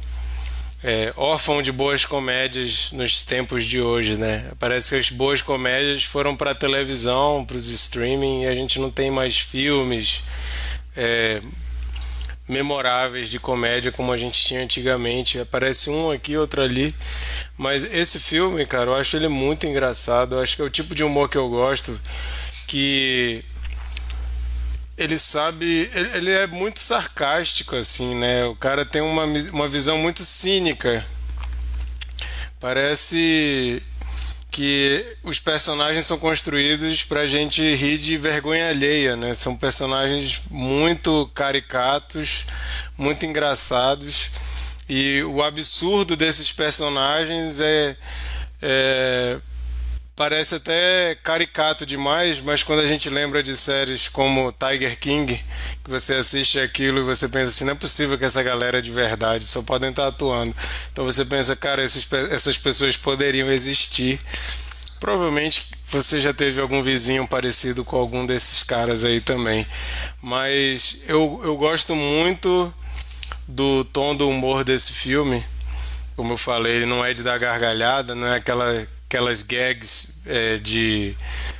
é, 0.82 1.12
órfão 1.14 1.60
de 1.60 1.70
boas 1.70 2.06
comédias 2.06 2.90
nos 2.92 3.22
tempos 3.22 3.62
de 3.62 3.78
hoje, 3.78 4.16
né? 4.16 4.50
Parece 4.58 4.88
que 4.88 4.96
as 4.96 5.10
boas 5.10 5.42
comédias 5.42 6.04
foram 6.04 6.34
para 6.34 6.54
televisão, 6.54 7.44
para 7.44 7.58
os 7.58 7.68
streaming, 7.68 8.44
e 8.44 8.46
a 8.46 8.54
gente 8.54 8.80
não 8.80 8.90
tem 8.90 9.10
mais 9.10 9.38
filmes 9.38 10.22
é, 10.96 11.42
memoráveis 12.48 13.28
de 13.28 13.38
comédia 13.38 13.92
como 13.92 14.12
a 14.12 14.16
gente 14.16 14.42
tinha 14.42 14.62
antigamente. 14.62 15.38
Aparece 15.38 15.90
um 15.90 16.10
aqui, 16.10 16.36
outro 16.36 16.62
ali. 16.62 16.92
Mas 17.56 17.84
esse 17.84 18.18
filme, 18.18 18.66
cara, 18.66 18.90
eu 18.90 18.94
acho 18.94 19.16
ele 19.16 19.28
muito 19.28 19.66
engraçado. 19.66 20.36
Eu 20.36 20.40
acho 20.42 20.56
que 20.56 20.62
é 20.62 20.64
o 20.64 20.70
tipo 20.70 20.94
de 20.94 21.04
humor 21.04 21.28
que 21.28 21.38
eu 21.38 21.48
gosto, 21.48 21.98
que 22.66 23.40
ele 24.96 25.18
sabe. 25.18 25.90
Ele 26.14 26.30
é 26.30 26.46
muito 26.46 26.80
sarcástico, 26.80 27.76
assim, 27.76 28.14
né? 28.14 28.44
O 28.44 28.56
cara 28.56 28.84
tem 28.84 29.02
uma, 29.02 29.24
uma 29.52 29.68
visão 29.68 29.98
muito 29.98 30.24
cínica. 30.24 31.04
Parece 32.60 33.82
que 34.52 35.16
os 35.22 35.40
personagens 35.40 36.04
são 36.06 36.18
construídos 36.18 37.02
pra 37.02 37.26
gente 37.26 37.74
rir 37.74 37.96
de 37.96 38.18
vergonha 38.18 38.68
alheia, 38.68 39.16
né? 39.16 39.32
São 39.32 39.56
personagens 39.56 40.42
muito 40.50 41.28
caricatos, 41.34 42.44
muito 42.96 43.24
engraçados. 43.24 44.30
E 44.86 45.22
o 45.22 45.42
absurdo 45.42 46.14
desses 46.14 46.52
personagens 46.52 47.60
é, 47.60 47.96
é 48.60 49.38
parece 50.14 50.56
até 50.56 51.16
caricato 51.22 51.86
demais, 51.86 52.40
mas 52.40 52.62
quando 52.62 52.80
a 52.80 52.86
gente 52.86 53.08
lembra 53.08 53.42
de 53.42 53.56
séries 53.56 54.08
como 54.08 54.52
Tiger 54.52 54.98
King, 54.98 55.42
que 55.82 55.90
você 55.90 56.14
assiste 56.14 56.60
aquilo 56.60 57.00
e 57.00 57.02
você 57.02 57.28
pensa 57.28 57.48
assim, 57.48 57.64
não 57.64 57.72
é 57.72 57.76
possível 57.76 58.18
que 58.18 58.24
essa 58.24 58.42
galera 58.42 58.78
é 58.78 58.80
de 58.80 58.90
verdade, 58.90 59.44
só 59.44 59.62
podem 59.62 59.90
estar 59.90 60.06
atuando. 60.06 60.54
Então 60.92 61.04
você 61.04 61.24
pensa, 61.24 61.56
cara, 61.56 61.82
esses, 61.82 62.06
essas 62.30 62.58
pessoas 62.58 62.96
poderiam 62.96 63.50
existir. 63.50 64.20
Provavelmente 65.00 65.72
você 65.88 66.20
já 66.20 66.32
teve 66.32 66.60
algum 66.60 66.82
vizinho 66.82 67.26
parecido 67.26 67.84
com 67.84 67.96
algum 67.96 68.24
desses 68.24 68.62
caras 68.62 69.04
aí 69.04 69.20
também. 69.20 69.66
Mas 70.22 70.98
eu, 71.06 71.40
eu 71.42 71.56
gosto 71.56 71.96
muito 71.96 72.72
do 73.48 73.84
tom 73.84 74.14
do 74.14 74.28
humor 74.28 74.62
desse 74.62 74.92
filme. 74.92 75.44
Como 76.14 76.34
eu 76.34 76.36
falei, 76.36 76.76
ele 76.76 76.86
não 76.86 77.04
é 77.04 77.12
de 77.12 77.22
dar 77.22 77.38
gargalhada, 77.38 78.14
não 78.14 78.28
é 78.28 78.36
aquela 78.36 78.86
aquelas 79.12 79.42
gags 79.42 80.14
é, 80.24 80.56
de 80.56 81.14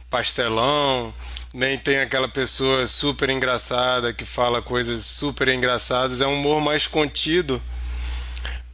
pastelão, 0.08 1.12
nem 1.52 1.76
tem 1.76 1.98
aquela 1.98 2.26
pessoa 2.26 2.86
super 2.86 3.28
engraçada 3.28 4.10
que 4.10 4.24
fala 4.24 4.62
coisas 4.62 5.04
super 5.04 5.48
engraçadas. 5.48 6.22
É 6.22 6.26
um 6.26 6.32
humor 6.32 6.62
mais 6.62 6.86
contido, 6.86 7.62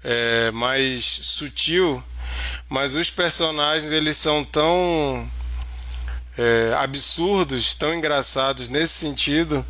é, 0.05 0.53
mais 0.53 1.05
sutil, 1.05 2.01
mas 2.69 2.95
os 2.95 3.11
personagens 3.11 3.91
eles 3.91 4.17
são 4.17 4.45
tão 4.45 5.29
é, 6.39 6.73
absurdos, 6.79 7.75
tão 7.75 7.93
engraçados 7.93 8.69
nesse 8.69 8.95
sentido, 8.95 9.67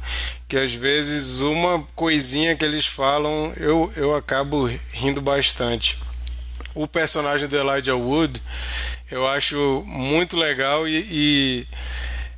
que 0.47 0.59
às 0.59 0.75
vezes 0.75 1.41
uma 1.41 1.83
coisinha 1.97 2.55
que 2.55 2.65
eles 2.65 2.85
falam 2.85 3.55
eu, 3.57 3.91
eu 3.97 4.15
acabo 4.15 4.69
rindo 4.93 5.23
bastante. 5.23 5.99
O 6.75 6.87
personagem 6.87 7.49
do 7.49 7.57
Elijah 7.57 7.97
Wood 7.97 8.41
eu 9.11 9.27
acho 9.27 9.83
muito 9.87 10.37
legal 10.37 10.87
e, 10.87 11.07
e 11.11 11.67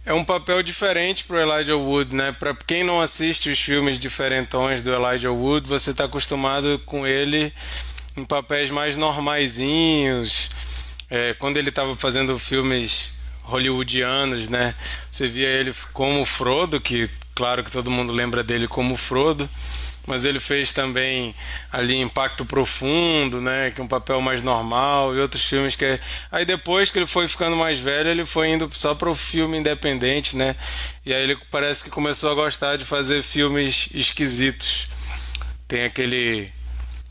é 0.05 0.13
um 0.13 0.25
papel 0.25 0.63
diferente 0.63 1.25
para 1.25 1.37
o 1.37 1.41
Elijah 1.41 1.77
Wood, 1.77 2.15
né? 2.15 2.33
Para 2.33 2.55
quem 2.55 2.85
não 2.85 3.01
assiste 3.01 3.51
os 3.51 3.59
filmes 3.59 3.99
diferentões 3.99 4.83
do 4.83 4.93
Elijah 4.93 5.31
Wood, 5.31 5.69
você 5.69 5.91
está 5.91 6.05
acostumado 6.05 6.81
com 6.87 7.07
ele 7.07 7.53
em 8.17 8.25
papéis 8.25 8.71
mais 8.71 8.97
normaisinhos. 8.97 10.51
É, 11.11 11.35
quando 11.35 11.57
ele 11.57 11.71
estava 11.71 11.95
fazendo 11.97 12.39
filmes 12.39 13.15
hollywoodianos, 13.43 14.49
né? 14.49 14.75
Você 15.11 15.27
via 15.27 15.49
ele 15.49 15.75
como 15.93 16.25
Frodo, 16.25 16.81
que 16.81 17.11
claro 17.35 17.65
que 17.65 17.71
todo 17.71 17.91
mundo 17.91 18.13
lembra 18.13 18.43
dele 18.43 18.69
como 18.69 18.97
Frodo. 18.97 19.49
mas 20.07 20.25
ele 20.25 20.41
fez 20.41 20.73
também 20.73 21.35
ali 21.71 21.97
Impacto 22.01 22.45
Profundo, 22.45 23.41
né, 23.41 23.71
que 23.71 23.81
é 23.81 23.85
um 23.85 23.89
papel 23.89 24.21
mais 24.21 24.43
normal, 24.43 25.15
e 25.15 25.21
outros 25.21 25.45
filmes 25.45 25.77
que 25.77 25.85
é... 25.85 26.01
aí 26.33 26.45
depois 26.45 26.91
que 26.91 26.99
ele 26.99 27.07
foi 27.07 27.29
ficando 27.29 27.57
mais 27.57 27.79
velho, 27.79 28.11
ele 28.11 28.27
foi 28.27 28.49
indo 28.51 28.69
só 28.73 28.95
para 28.95 29.11
o 29.11 29.15
filme 29.15 29.59
independente, 29.59 30.37
né? 30.37 30.57
E 31.05 31.15
aí 31.15 31.23
ele 31.23 31.39
parece 31.51 31.85
que 31.85 31.91
começou 31.91 32.31
a 32.31 32.35
gostar 32.35 32.77
de 32.77 32.85
fazer 32.85 33.23
filmes 33.23 33.89
esquisitos. 33.95 34.89
Tem 35.69 35.85
aquele 35.85 36.51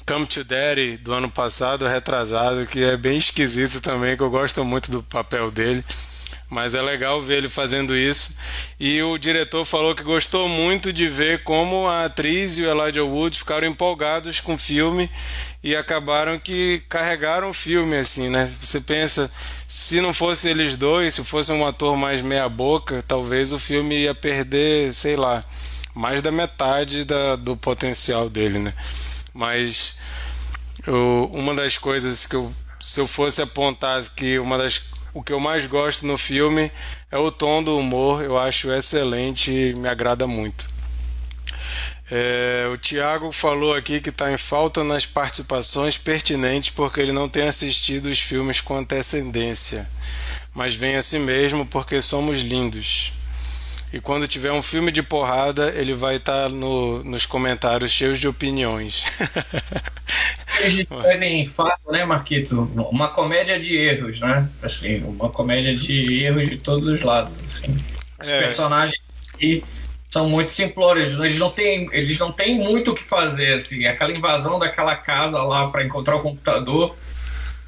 Come 0.06 0.26
to 0.26 0.44
Daddy 0.44 0.98
do 0.98 1.14
ano 1.14 1.30
passado, 1.30 1.88
retrasado, 1.88 2.66
que 2.68 2.84
é 2.84 2.98
bem 2.98 3.18
esquisito 3.18 3.80
também, 3.80 4.18
que 4.18 4.24
eu 4.24 4.30
gosto 4.30 4.66
muito 4.66 4.92
do 4.92 5.04
papel 5.04 5.52
dele 5.52 5.86
mas 6.50 6.74
é 6.74 6.82
legal 6.82 7.22
ver 7.22 7.38
ele 7.38 7.50
fazendo 7.50 7.96
isso. 7.96 8.38
E 8.80 9.02
o 9.04 9.18
diretor 9.18 9.64
falou 9.66 9.94
que 9.94 10.04
gostou 10.04 10.50
muito 10.50 10.92
de 10.92 11.08
ver 11.08 11.44
como 11.44 11.88
a 11.88 12.06
atriz 12.06 12.58
e 12.58 12.64
o 12.64 12.70
Elijah 12.70 13.04
Wood 13.04 13.38
ficaram 13.38 13.68
empolgados 13.68 14.40
com 14.40 14.56
o 14.56 14.58
filme 14.58 15.10
e 15.64 15.76
acabaram 15.76 16.40
que 16.40 16.82
carregaram 16.90 17.52
o 17.52 17.54
filme 17.54 17.98
assim, 17.98 18.30
né? 18.30 18.52
Você 18.60 18.82
pensa, 18.82 19.32
se 19.68 20.02
não 20.02 20.14
fosse 20.14 20.50
eles 20.50 20.76
dois, 20.76 21.14
se 21.14 21.24
fosse 21.24 21.52
um 21.52 21.66
ator 21.66 21.96
mais 21.96 22.22
meia 22.22 22.50
boca, 22.50 23.04
talvez 23.08 23.54
o 23.54 23.60
filme 23.60 23.96
ia 24.04 24.16
perder, 24.16 24.94
sei 24.94 25.16
lá, 25.16 25.44
mais 25.94 26.22
da 26.22 26.32
metade 26.32 27.04
da, 27.04 27.36
do 27.36 27.56
potencial 27.56 28.30
dele, 28.30 28.58
né? 28.58 28.74
Mas 29.34 29.96
eu, 30.88 31.30
uma 31.34 31.54
das 31.54 31.78
coisas 31.78 32.26
que 32.26 32.36
eu 32.36 32.52
se 32.80 33.00
eu 33.00 33.08
fosse 33.08 33.42
apontar 33.42 34.02
que 34.16 34.40
uma 34.40 34.58
das 34.58 34.82
o 35.14 35.24
que 35.24 35.34
eu 35.34 35.40
mais 35.40 35.66
gosto 35.66 36.06
no 36.06 36.18
filme 36.18 36.72
é 37.12 37.18
o 37.18 37.32
tom 37.32 37.64
do 37.64 37.78
humor, 37.78 38.24
eu 38.24 38.38
acho 38.38 38.72
excelente 38.72 39.52
e 39.52 39.74
me 39.76 39.88
agrada 39.88 40.28
muito. 40.28 40.70
É, 42.12 42.68
o 42.74 42.78
Tiago 42.78 43.32
falou 43.32 43.76
aqui 43.76 44.02
que 44.02 44.10
está 44.10 44.32
em 44.32 44.38
falta 44.38 44.84
nas 44.84 45.06
participações 45.06 45.96
pertinentes 45.96 46.72
porque 46.72 47.00
ele 47.00 47.12
não 47.12 47.30
tem 47.30 47.48
assistido 47.48 48.08
os 48.08 48.20
filmes 48.20 48.60
com 48.62 48.78
antecedência, 48.78 49.88
mas 50.54 50.74
vem 50.74 50.96
assim 50.96 51.20
mesmo 51.20 51.66
porque 51.66 52.02
somos 52.02 52.40
lindos. 52.40 53.14
E 53.92 54.00
quando 54.00 54.28
tiver 54.28 54.52
um 54.52 54.62
filme 54.62 54.92
de 54.92 55.02
porrada, 55.02 55.74
ele 55.76 55.94
vai 55.94 56.18
estar 56.18 56.44
tá 56.44 56.50
no, 56.50 57.04
nos 57.04 57.26
comentários 57.26 57.92
cheios 57.92 58.20
de 58.20 58.28
opiniões. 58.28 59.04
Eles 60.62 60.80
escrevem 60.80 61.46
fato, 61.46 61.92
né, 61.92 62.06
Marquito? 62.06 62.70
Uma 62.92 63.08
comédia 63.08 63.60
de 63.60 63.78
erros, 63.78 64.20
né? 64.20 64.48
Assim, 64.62 65.04
uma 65.04 65.30
comédia 65.30 65.76
de 65.76 66.24
erros 66.24 66.50
de 66.50 66.58
todos 66.58 66.94
os 66.94 67.02
lados. 67.02 67.34
Assim. 67.48 67.76
Os 68.22 68.28
é. 68.28 68.40
personagens 68.42 69.02
aqui 69.34 69.64
são 70.12 70.30
muito 70.30 70.52
simplórios. 70.52 71.18
Eles 71.18 71.40
não 71.40 71.50
têm, 71.50 71.90
eles 71.92 72.20
não 72.20 72.32
têm 72.32 72.60
muito 72.60 72.92
o 72.92 72.96
que 72.96 73.04
fazer. 73.04 73.54
Assim. 73.54 73.86
Aquela 73.86 74.12
invasão 74.12 74.60
daquela 74.60 74.96
casa 74.98 75.42
lá 75.42 75.70
para 75.70 75.84
encontrar 75.84 76.18
o 76.18 76.22
computador 76.22 76.96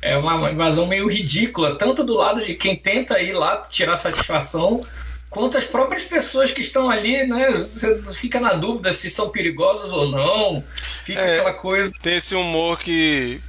é 0.01 0.17
uma 0.17 0.51
invasão 0.51 0.85
meio 0.85 1.07
ridícula, 1.07 1.77
tanto 1.77 2.03
do 2.03 2.15
lado 2.15 2.43
de 2.43 2.55
quem 2.55 2.75
tenta 2.75 3.21
ir 3.21 3.33
lá 3.33 3.57
tirar 3.69 3.95
satisfação 3.95 4.83
quanto 5.31 5.57
as 5.57 5.63
próprias 5.63 6.03
pessoas 6.03 6.51
que 6.51 6.61
estão 6.61 6.89
ali, 6.89 7.25
né? 7.25 7.51
Você 7.53 8.03
fica 8.13 8.39
na 8.39 8.53
dúvida 8.53 8.93
se 8.93 9.09
são 9.09 9.29
perigosos 9.29 9.91
ou 9.91 10.11
não. 10.11 10.63
Fica 11.03 11.21
é, 11.21 11.39
aquela 11.39 11.53
coisa. 11.53 11.91
Tem 12.01 12.17
esse 12.17 12.35
humor 12.35 12.77
que. 12.77 13.41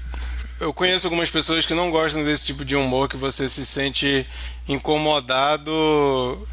Eu 0.60 0.72
conheço 0.72 1.08
algumas 1.08 1.28
pessoas 1.28 1.66
que 1.66 1.74
não 1.74 1.90
gostam 1.90 2.24
desse 2.24 2.46
tipo 2.46 2.64
de 2.64 2.76
humor 2.76 3.08
que 3.08 3.16
você 3.16 3.48
se 3.48 3.66
sente 3.66 4.24
incomodado 4.68 6.46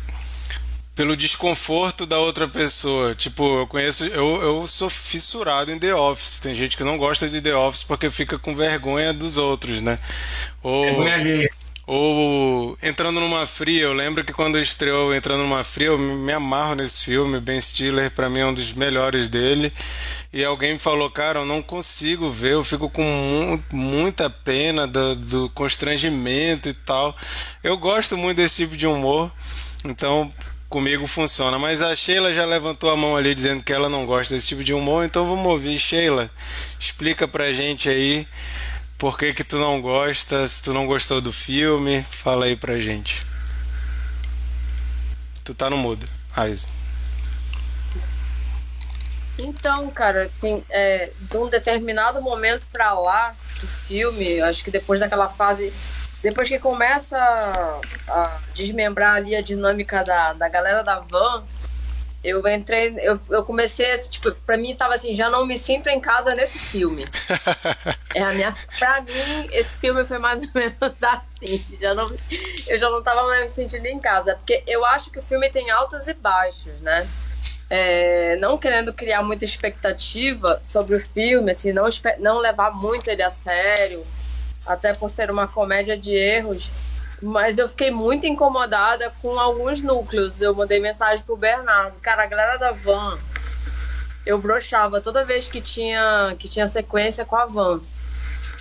pelo 0.95 1.15
desconforto 1.15 2.07
da 2.07 2.17
outra 2.17 2.47
pessoa. 2.47 3.13
Tipo, 3.13 3.59
eu 3.59 3.67
conheço, 3.67 4.05
eu, 4.05 4.41
eu 4.41 4.65
sou 4.65 4.89
fissurado 4.89 5.71
em 5.71 5.77
The 5.77 5.93
Office. 5.93 6.39
Tem 6.39 6.55
gente 6.55 6.75
que 6.75 6.83
não 6.83 6.97
gosta 6.97 7.29
de 7.29 7.39
The 7.39 7.55
Office 7.55 7.83
porque 7.83 8.09
fica 8.09 8.39
com 8.39 8.55
vergonha 8.55 9.13
dos 9.13 9.37
outros, 9.37 9.79
né? 9.79 9.99
Ou, 10.63 11.03
vergonha. 11.03 11.49
Ou 11.91 12.77
Entrando 12.83 13.19
numa 13.19 13.47
Fria, 13.47 13.81
eu 13.81 13.93
lembro 13.93 14.23
que 14.23 14.31
quando 14.31 14.59
estreou 14.59 15.11
Entrando 15.11 15.39
numa 15.39 15.63
Fria, 15.63 15.87
eu 15.87 15.97
me 15.97 16.31
amarro 16.31 16.75
nesse 16.75 17.03
filme. 17.03 17.39
Ben 17.39 17.59
Stiller, 17.59 18.11
para 18.11 18.29
mim, 18.29 18.41
é 18.41 18.45
um 18.45 18.53
dos 18.53 18.73
melhores 18.73 19.27
dele. 19.27 19.73
E 20.31 20.45
alguém 20.45 20.73
me 20.73 20.77
falou, 20.77 21.09
cara, 21.09 21.39
eu 21.39 21.45
não 21.47 21.63
consigo 21.63 22.29
ver, 22.29 22.53
eu 22.53 22.63
fico 22.63 22.91
com 22.91 23.01
mu 23.01 23.59
muita 23.73 24.29
pena 24.29 24.85
do, 24.85 25.15
do 25.15 25.49
constrangimento 25.49 26.69
e 26.69 26.73
tal. 26.73 27.15
Eu 27.63 27.75
gosto 27.75 28.15
muito 28.15 28.37
desse 28.37 28.57
tipo 28.57 28.77
de 28.77 28.85
humor, 28.85 29.31
então 29.83 30.31
comigo 30.69 31.07
funciona. 31.07 31.57
Mas 31.57 31.81
a 31.81 31.95
Sheila 31.95 32.31
já 32.31 32.45
levantou 32.45 32.91
a 32.91 32.95
mão 32.95 33.17
ali 33.17 33.33
dizendo 33.33 33.63
que 33.63 33.73
ela 33.73 33.89
não 33.89 34.05
gosta 34.05 34.35
desse 34.35 34.45
tipo 34.45 34.63
de 34.63 34.75
humor, 34.75 35.05
então 35.05 35.27
vamos 35.27 35.47
ouvir. 35.47 35.79
Sheila, 35.79 36.29
explica 36.79 37.27
pra 37.27 37.51
gente 37.51 37.89
aí 37.89 38.27
por 38.99 39.17
que 39.17 39.33
que 39.33 39.45
tu 39.45 39.57
não 39.57 39.81
gosta? 39.81 40.47
Se 40.47 40.61
tu 40.61 40.73
não 40.73 40.85
gostou 40.85 41.21
do 41.21 41.31
filme, 41.31 42.03
fala 42.03 42.45
aí 42.45 42.55
pra 42.55 42.79
gente. 42.79 43.21
Tu 45.43 45.55
tá 45.55 45.69
no 45.69 45.77
mudo, 45.77 46.05
Aiza. 46.35 46.67
Então, 49.37 49.89
cara, 49.89 50.23
assim, 50.23 50.61
é, 50.69 51.11
de 51.17 51.37
um 51.37 51.47
determinado 51.47 52.21
momento 52.21 52.67
para 52.73 52.91
lá 52.91 53.33
do 53.61 53.67
filme, 53.67 54.41
acho 54.41 54.65
que 54.65 54.69
depois 54.69 54.99
daquela 54.99 55.29
fase, 55.29 55.73
depois 56.21 56.49
que 56.49 56.59
começa 56.59 57.17
a, 57.17 57.79
a 58.09 58.39
desmembrar 58.53 59.15
ali 59.15 59.33
a 59.33 59.41
dinâmica 59.41 60.03
da, 60.03 60.33
da 60.33 60.49
galera 60.49 60.83
da 60.83 60.99
van, 60.99 61.45
eu 62.23 62.45
entrei, 62.47 62.95
eu, 62.99 63.19
eu 63.29 63.45
comecei, 63.45 63.93
tipo, 64.09 64.31
pra 64.45 64.57
mim 64.57 64.75
tava 64.75 64.93
assim, 64.93 65.15
já 65.15 65.29
não 65.29 65.45
me 65.45 65.57
sinto 65.57 65.87
em 65.87 65.99
casa 65.99 66.35
nesse 66.35 66.59
filme. 66.59 67.05
é 68.13 68.21
a 68.21 68.33
minha, 68.33 68.55
pra 68.77 69.01
mim, 69.01 69.49
esse 69.51 69.73
filme 69.75 70.03
foi 70.03 70.17
mais 70.17 70.41
ou 70.43 70.49
menos 70.53 70.75
assim. 71.01 71.65
Já 71.79 71.93
não, 71.93 72.11
eu 72.67 72.77
já 72.77 72.89
não 72.89 73.01
tava 73.01 73.25
mais 73.25 73.43
me 73.43 73.49
sentindo 73.49 73.85
em 73.85 73.99
casa. 73.99 74.35
Porque 74.35 74.63
eu 74.67 74.83
acho 74.85 75.09
que 75.11 75.19
o 75.19 75.23
filme 75.23 75.49
tem 75.49 75.69
altos 75.69 76.07
e 76.09 76.13
baixos, 76.13 76.73
né? 76.81 77.07
É, 77.69 78.35
não 78.37 78.57
querendo 78.57 78.91
criar 78.91 79.23
muita 79.23 79.45
expectativa 79.45 80.59
sobre 80.61 80.95
o 80.95 80.99
filme, 80.99 81.51
assim, 81.51 81.71
não, 81.71 81.87
não 82.17 82.39
levar 82.39 82.71
muito 82.71 83.09
ele 83.09 83.21
a 83.21 83.29
sério, 83.29 84.05
até 84.65 84.93
por 84.93 85.09
ser 85.09 85.29
uma 85.31 85.47
comédia 85.47 85.95
de 85.95 86.11
erros 86.11 86.71
mas 87.21 87.57
eu 87.57 87.67
fiquei 87.67 87.91
muito 87.91 88.25
incomodada 88.25 89.11
com 89.21 89.37
alguns 89.39 89.81
núcleos. 89.81 90.41
Eu 90.41 90.55
mandei 90.55 90.79
mensagem 90.79 91.23
pro 91.23 91.35
Bernardo. 91.35 91.99
Cara, 92.01 92.23
a 92.23 92.27
galera 92.27 92.57
da 92.57 92.71
van, 92.71 93.19
eu 94.25 94.37
brochava 94.37 95.01
toda 95.01 95.25
vez 95.25 95.47
que 95.47 95.61
tinha, 95.61 96.35
que 96.39 96.47
tinha 96.47 96.67
sequência 96.67 97.25
com 97.25 97.35
a 97.35 97.45
van. 97.45 97.81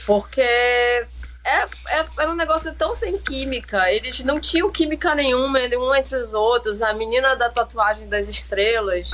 Porque 0.07 0.41
é, 0.41 1.07
é, 1.45 2.07
era 2.19 2.31
um 2.31 2.35
negócio 2.35 2.75
tão 2.75 2.95
sem 2.95 3.17
química. 3.19 3.91
Eles 3.93 4.25
não 4.25 4.41
tinham 4.41 4.71
química 4.71 5.15
nenhuma 5.15 5.61
um 5.61 5.95
entre 5.95 6.17
os 6.17 6.35
outros. 6.35 6.83
A 6.83 6.93
menina 6.93 7.37
da 7.37 7.49
tatuagem 7.49 8.09
das 8.09 8.29
estrelas. 8.29 9.13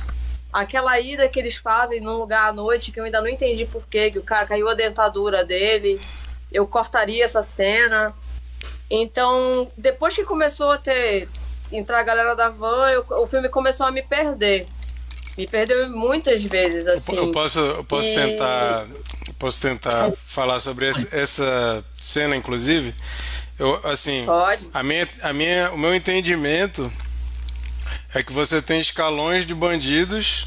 Aquela 0.53 0.99
ida 1.01 1.29
que 1.29 1.39
eles 1.39 1.57
fazem 1.57 2.01
num 2.01 2.17
lugar 2.17 2.49
à 2.49 2.53
noite 2.53 2.93
que 2.93 3.01
eu 3.01 3.05
ainda 3.05 3.21
não 3.21 3.29
entendi 3.29 3.67
porquê, 3.67 4.13
que 4.13 4.21
o 4.21 4.23
cara 4.23 4.47
caiu 4.47 4.69
a 4.69 4.75
dentadura 4.75 5.45
dele. 5.45 6.01
Eu 6.53 6.67
cortaria 6.67 7.25
essa 7.25 7.43
cena. 7.43 8.15
Então, 8.97 9.69
depois 9.77 10.15
que 10.15 10.23
começou 10.23 10.71
a 10.71 10.79
ter 10.79 11.29
entrar 11.73 11.99
a 11.99 12.03
galera 12.05 12.37
da 12.37 12.49
van, 12.49 12.89
eu, 12.91 13.05
o 13.11 13.27
filme 13.27 13.49
começou 13.49 13.87
a 13.87 13.91
me 13.91 14.03
perder. 14.03 14.67
Me 15.37 15.49
perdeu 15.49 15.91
muitas 15.91 16.45
vezes, 16.45 16.87
assim. 16.87 17.17
Eu 17.17 17.33
posso, 17.33 17.59
eu 17.59 17.83
posso 17.83 18.07
e... 18.07 18.15
tentar, 18.15 18.87
posso 19.37 19.61
tentar 19.61 20.13
falar 20.25 20.61
sobre 20.61 20.87
essa, 20.87 21.85
cena, 22.01 22.37
inclusive. 22.37 22.95
Eu, 23.59 23.81
assim, 23.83 24.25
Pode. 24.27 24.69
A 24.73 24.83
minha, 24.85 25.09
a 25.23 25.33
minha, 25.33 25.73
o 25.73 25.79
meu 25.79 25.93
entendimento 25.93 26.91
é 28.15 28.23
que 28.23 28.33
você 28.33 28.63
tem 28.63 28.81
escalões 28.81 29.45
de 29.45 29.57
bandidos. 29.57 30.47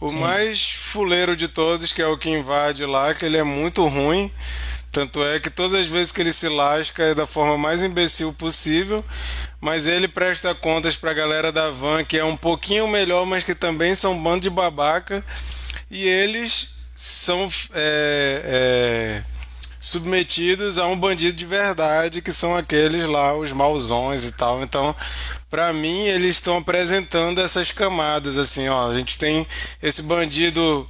O 0.00 0.08
Sim. 0.08 0.20
mais 0.20 0.70
fuleiro 0.70 1.36
de 1.36 1.48
todos, 1.48 1.92
que 1.92 2.00
é 2.00 2.06
o 2.06 2.16
que 2.16 2.30
invade 2.30 2.86
lá, 2.86 3.14
que 3.14 3.26
ele 3.26 3.36
é 3.36 3.44
muito 3.44 3.86
ruim. 3.86 4.32
Tanto 4.94 5.24
é 5.24 5.40
que 5.40 5.50
todas 5.50 5.80
as 5.80 5.86
vezes 5.88 6.12
que 6.12 6.20
ele 6.20 6.30
se 6.30 6.48
lasca 6.48 7.02
é 7.02 7.14
da 7.16 7.26
forma 7.26 7.58
mais 7.58 7.82
imbecil 7.82 8.32
possível, 8.32 9.04
mas 9.60 9.88
ele 9.88 10.06
presta 10.06 10.54
contas 10.54 10.94
pra 10.94 11.12
galera 11.12 11.50
da 11.50 11.68
van, 11.68 12.04
que 12.04 12.16
é 12.16 12.24
um 12.24 12.36
pouquinho 12.36 12.86
melhor, 12.86 13.26
mas 13.26 13.42
que 13.42 13.56
também 13.56 13.92
são 13.96 14.12
um 14.12 14.22
bando 14.22 14.42
de 14.42 14.50
babaca, 14.50 15.24
e 15.90 16.06
eles 16.06 16.76
são 16.94 17.50
é, 17.74 18.42
é, 18.44 19.22
submetidos 19.80 20.78
a 20.78 20.86
um 20.86 20.96
bandido 20.96 21.36
de 21.36 21.44
verdade, 21.44 22.22
que 22.22 22.32
são 22.32 22.56
aqueles 22.56 23.04
lá, 23.04 23.34
os 23.34 23.52
mauzões 23.52 24.24
e 24.24 24.30
tal. 24.30 24.62
Então, 24.62 24.94
para 25.50 25.72
mim, 25.72 26.04
eles 26.04 26.36
estão 26.36 26.58
apresentando 26.58 27.40
essas 27.40 27.72
camadas, 27.72 28.38
assim, 28.38 28.68
ó, 28.68 28.90
a 28.90 28.94
gente 28.94 29.18
tem 29.18 29.44
esse 29.82 30.02
bandido 30.04 30.86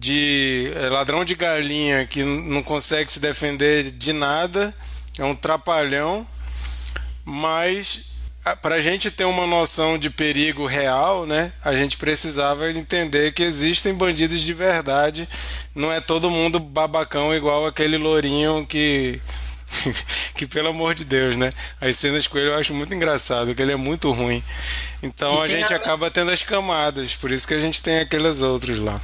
de 0.00 0.72
é, 0.76 0.88
ladrão 0.88 1.26
de 1.26 1.34
galinha 1.34 2.06
que 2.06 2.24
não 2.24 2.62
consegue 2.62 3.12
se 3.12 3.20
defender 3.20 3.90
de 3.90 4.14
nada, 4.14 4.74
é 5.18 5.24
um 5.24 5.36
trapalhão, 5.36 6.26
mas 7.22 8.06
para 8.62 8.76
a 8.76 8.80
gente 8.80 9.10
ter 9.10 9.24
uma 9.24 9.46
noção 9.46 9.98
de 9.98 10.08
perigo 10.08 10.64
real, 10.64 11.26
né, 11.26 11.52
a 11.62 11.74
gente 11.74 11.98
precisava 11.98 12.70
entender 12.72 13.32
que 13.32 13.42
existem 13.42 13.92
bandidos 13.92 14.40
de 14.40 14.54
verdade. 14.54 15.28
Não 15.74 15.92
é 15.92 16.00
todo 16.00 16.30
mundo 16.30 16.58
babacão 16.58 17.34
igual 17.36 17.66
aquele 17.66 17.98
lourinho 17.98 18.64
que. 18.66 19.20
que 20.34 20.46
pelo 20.46 20.68
amor 20.68 20.94
de 20.94 21.04
Deus, 21.04 21.36
né? 21.36 21.52
As 21.78 21.94
cenas 21.96 22.26
com 22.26 22.38
ele 22.38 22.48
eu 22.48 22.56
acho 22.56 22.72
muito 22.72 22.94
engraçado, 22.94 23.54
que 23.54 23.60
ele 23.60 23.72
é 23.72 23.76
muito 23.76 24.10
ruim. 24.10 24.42
Então 25.02 25.42
a 25.42 25.46
gente 25.46 25.74
acaba 25.74 26.10
tendo 26.10 26.30
as 26.30 26.42
camadas, 26.42 27.14
por 27.14 27.30
isso 27.30 27.46
que 27.46 27.54
a 27.54 27.60
gente 27.60 27.82
tem 27.82 28.00
aqueles 28.00 28.40
outros 28.40 28.78
lá. 28.78 28.96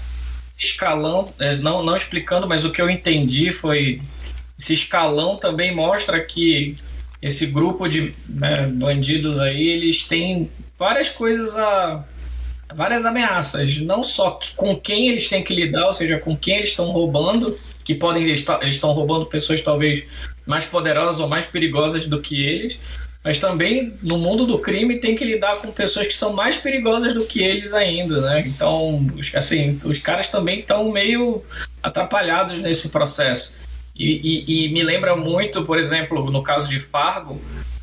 Escalão, 0.58 1.32
é, 1.38 1.56
não, 1.56 1.82
não 1.82 1.96
explicando, 1.96 2.48
mas 2.48 2.64
o 2.64 2.70
que 2.70 2.80
eu 2.80 2.88
entendi 2.88 3.52
foi. 3.52 4.00
Esse 4.58 4.72
escalão 4.72 5.36
também 5.36 5.74
mostra 5.74 6.18
que 6.24 6.74
esse 7.20 7.46
grupo 7.46 7.88
de 7.88 8.14
né, 8.28 8.66
bandidos 8.66 9.38
aí, 9.38 9.68
eles 9.68 10.04
têm 10.06 10.50
várias 10.78 11.08
coisas 11.08 11.56
a. 11.56 12.04
várias 12.74 13.04
ameaças. 13.04 13.78
Não 13.78 14.02
só 14.02 14.38
com 14.56 14.76
quem 14.76 15.08
eles 15.08 15.28
têm 15.28 15.42
que 15.42 15.54
lidar, 15.54 15.86
ou 15.86 15.92
seja, 15.92 16.18
com 16.18 16.36
quem 16.36 16.56
eles 16.56 16.70
estão 16.70 16.90
roubando, 16.90 17.58
que 17.84 17.94
podem. 17.94 18.22
Eles 18.24 18.46
estão 18.64 18.92
roubando 18.92 19.26
pessoas 19.26 19.60
talvez 19.60 20.06
mais 20.46 20.64
poderosas 20.64 21.20
ou 21.20 21.28
mais 21.28 21.44
perigosas 21.44 22.06
do 22.06 22.20
que 22.20 22.44
eles. 22.44 22.78
Mas 23.26 23.38
também 23.38 23.92
no 24.04 24.16
mundo 24.18 24.46
do 24.46 24.56
crime 24.56 25.00
tem 25.00 25.16
que 25.16 25.24
lidar 25.24 25.56
com 25.56 25.72
pessoas 25.72 26.06
que 26.06 26.14
são 26.14 26.32
mais 26.32 26.58
perigosas 26.58 27.12
do 27.12 27.24
que 27.24 27.42
eles 27.42 27.74
ainda, 27.74 28.20
né? 28.20 28.44
Então, 28.46 29.04
assim, 29.34 29.80
os 29.82 29.98
caras 29.98 30.28
também 30.28 30.60
estão 30.60 30.92
meio 30.92 31.42
atrapalhados 31.82 32.56
nesse 32.60 32.88
processo. 32.88 33.58
E, 33.96 34.44
e, 34.46 34.66
e, 34.66 34.72
me 34.72 34.80
lembra 34.80 35.16
muito, 35.16 35.64
por 35.64 35.76
exemplo, 35.76 36.30
no 36.30 36.40
caso 36.40 36.68
de 36.68 36.78
Fargo, 36.78 37.42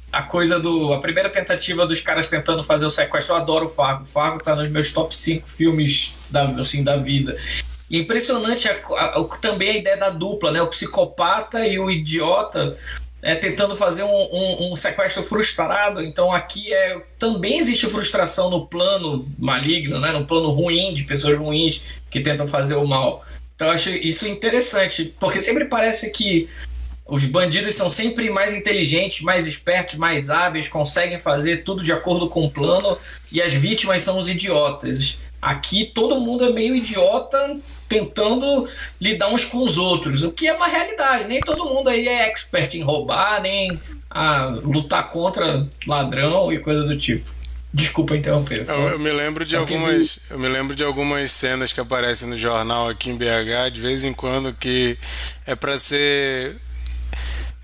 a 0.10 0.24
coisa 0.24 0.58
do. 0.62 0.94
a 0.94 1.02
primeira 1.02 1.30
tentativa 1.30 1.86
dos 1.86 2.00
caras 2.00 2.30
tentando 2.30 2.64
fazer 2.64 2.86
o 2.86 2.92
sequestro. 2.92 3.34
Eu 3.34 3.42
adoro 3.42 3.68
Fargo. 3.68 4.06
Fargo 4.06 4.42
tá 4.42 4.56
nos 4.56 4.72
meus 4.72 4.94
top 4.94 5.14
5 5.14 5.46
filmes 5.50 6.14
da, 6.30 6.46
assim, 6.52 6.86
da 6.86 6.96
vida. 6.96 7.38
Impressionante 7.92 8.70
a, 8.70 8.76
a, 8.76 9.24
também 9.42 9.72
a 9.72 9.78
ideia 9.78 9.98
da 9.98 10.10
dupla, 10.10 10.54
né? 10.54 10.62
O 10.62 10.68
psicopata 10.68 11.68
e 11.68 11.78
o 11.78 11.92
idiota 11.92 12.78
é, 13.24 13.36
tentando 13.36 13.74
fazer 13.78 14.04
um, 14.04 14.10
um, 14.10 14.74
um, 14.74 14.76
sequestro 14.76 15.24
frustrado. 15.24 16.04
Então 16.04 16.34
aqui 16.34 16.74
é 16.74 17.02
também 17.18 17.58
existe 17.58 17.88
frustração 17.88 18.50
no 18.50 18.68
plano 18.68 19.26
maligno, 19.40 19.98
né? 19.98 20.12
no 20.12 20.26
plano 20.26 20.50
ruim 20.52 20.94
de 20.94 21.06
pessoas 21.06 21.38
ruins 21.38 21.86
que 22.12 22.20
tentam 22.20 22.46
fazer 22.46 22.76
o 22.76 22.86
mal. 22.86 23.26
Então 23.56 23.68
eu 23.68 23.74
acho 23.74 23.90
isso 23.90 24.28
interessante, 24.28 25.16
porque 25.18 25.42
sempre 25.42 25.66
parece 25.66 26.12
que 26.12 26.50
os 27.06 27.24
bandidos 27.24 27.76
são 27.76 27.90
sempre 27.90 28.30
mais 28.30 28.54
inteligentes, 28.54 29.22
mais 29.22 29.48
espertos, 29.48 29.96
mais 29.96 30.30
hábeis, 30.30 30.68
conseguem 30.68 31.20
fazer 31.20 31.64
tudo 31.64 31.82
de 31.82 31.94
acordo 31.94 32.28
com 32.28 32.46
o 32.46 32.52
plano, 32.52 32.98
e 33.32 33.42
as 33.42 33.54
vítimas 33.54 34.02
são 34.02 34.20
os 34.20 34.28
idiotas. 34.28 35.20
Aqui 35.44 35.92
todo 35.94 36.22
mundo 36.22 36.46
é 36.46 36.54
meio 36.54 36.74
idiota 36.74 37.58
tentando 37.90 38.66
lidar 39.00 39.28
uns 39.28 39.44
com 39.44 39.58
os 39.58 39.78
outros, 39.78 40.24
o 40.24 40.32
que 40.32 40.48
é 40.48 40.54
uma 40.54 40.68
realidade. 40.68 41.28
Nem 41.28 41.42
todo 41.42 41.66
mundo 41.66 41.90
aí 41.90 42.08
é 42.08 42.30
expert 42.30 42.74
em 42.76 42.82
roubar, 42.82 43.42
nem 43.42 43.78
a 44.10 44.46
lutar 44.64 45.10
contra 45.10 45.68
ladrão 45.86 46.52
e 46.54 46.60
coisa 46.60 46.84
do 46.84 46.98
tipo. 46.98 47.30
Desculpa 47.74 48.16
interromper. 48.16 48.64
Eu, 48.70 48.90
eu, 48.90 49.00
me 49.00 49.12
lembro 49.12 49.44
de 49.44 49.58
algumas, 49.58 50.18
eu 50.30 50.40
me 50.40 50.48
lembro 50.48 50.76
de 50.76 50.84
algumas 50.84 51.30
cenas 51.32 51.74
que 51.74 51.80
aparecem 51.82 52.30
no 52.30 52.38
jornal 52.38 52.88
aqui 52.88 53.10
em 53.10 53.18
BH 53.18 53.70
de 53.74 53.82
vez 53.82 54.06
em 54.06 54.14
quando 54.14 54.54
que 54.54 54.98
é 55.46 55.56
para 55.56 55.78
ser 55.78 56.56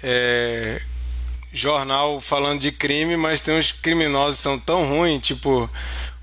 é, 0.04 0.82
jornal 1.54 2.20
falando 2.20 2.60
de 2.60 2.72
crime, 2.72 3.16
mas 3.16 3.40
tem 3.40 3.58
uns 3.58 3.72
criminosos 3.72 4.38
que 4.38 4.44
são 4.44 4.60
tão 4.60 4.86
ruins, 4.86 5.22
tipo 5.22 5.70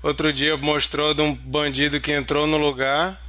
outro 0.07 0.31
dia 0.33 0.57
mostrou 0.57 1.13
de 1.13 1.21
um 1.21 1.33
bandido 1.33 1.99
que 1.99 2.11
entrou 2.11 2.47
no 2.47 2.57
lugar 2.57 3.19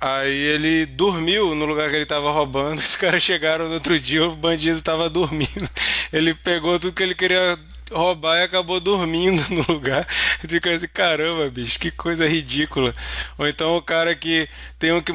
Aí 0.00 0.34
ele 0.34 0.86
dormiu 0.86 1.54
no 1.54 1.66
lugar 1.66 1.90
que 1.90 1.96
ele 1.96 2.06
tava 2.06 2.30
roubando. 2.32 2.78
Os 2.80 2.96
caras 2.96 3.22
chegaram 3.22 3.68
no 3.68 3.74
outro 3.74 4.00
dia, 4.00 4.24
o 4.24 4.34
bandido 4.34 4.80
tava 4.80 5.10
dormindo. 5.10 5.68
Ele 6.10 6.32
pegou 6.32 6.80
tudo 6.80 6.94
que 6.94 7.02
ele 7.02 7.14
queria 7.14 7.58
roubar 7.90 8.38
e 8.38 8.42
acabou 8.44 8.80
dormindo 8.80 9.42
no 9.50 9.64
lugar. 9.72 10.06
Fica 10.48 10.70
assim, 10.70 10.88
caramba, 10.88 11.48
bicho, 11.50 11.78
que 11.78 11.90
coisa 11.90 12.26
ridícula. 12.26 12.92
Ou 13.38 13.46
então 13.46 13.76
o 13.76 13.82
cara 13.82 14.14
que 14.14 14.48
tem 14.78 14.92
um 14.92 15.00
que 15.00 15.12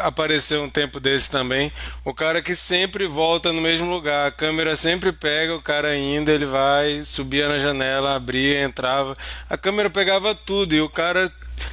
apareceu 0.00 0.62
um 0.62 0.70
tempo 0.70 1.00
desse 1.00 1.30
também, 1.30 1.72
o 2.04 2.14
cara 2.14 2.40
que 2.42 2.54
sempre 2.54 3.06
volta 3.06 3.52
no 3.52 3.60
mesmo 3.60 3.90
lugar, 3.90 4.28
a 4.28 4.30
câmera 4.30 4.76
sempre 4.76 5.12
pega 5.12 5.54
o 5.54 5.62
cara 5.62 5.88
ainda, 5.88 6.32
ele 6.32 6.46
vai, 6.46 7.02
subia 7.04 7.48
na 7.48 7.58
janela, 7.58 8.14
abria, 8.14 8.62
entrava, 8.62 9.16
a 9.48 9.56
câmera 9.56 9.90
pegava 9.90 10.34
tudo 10.34 10.74
e 10.74 10.80
o 10.80 10.88
cara 10.88 11.32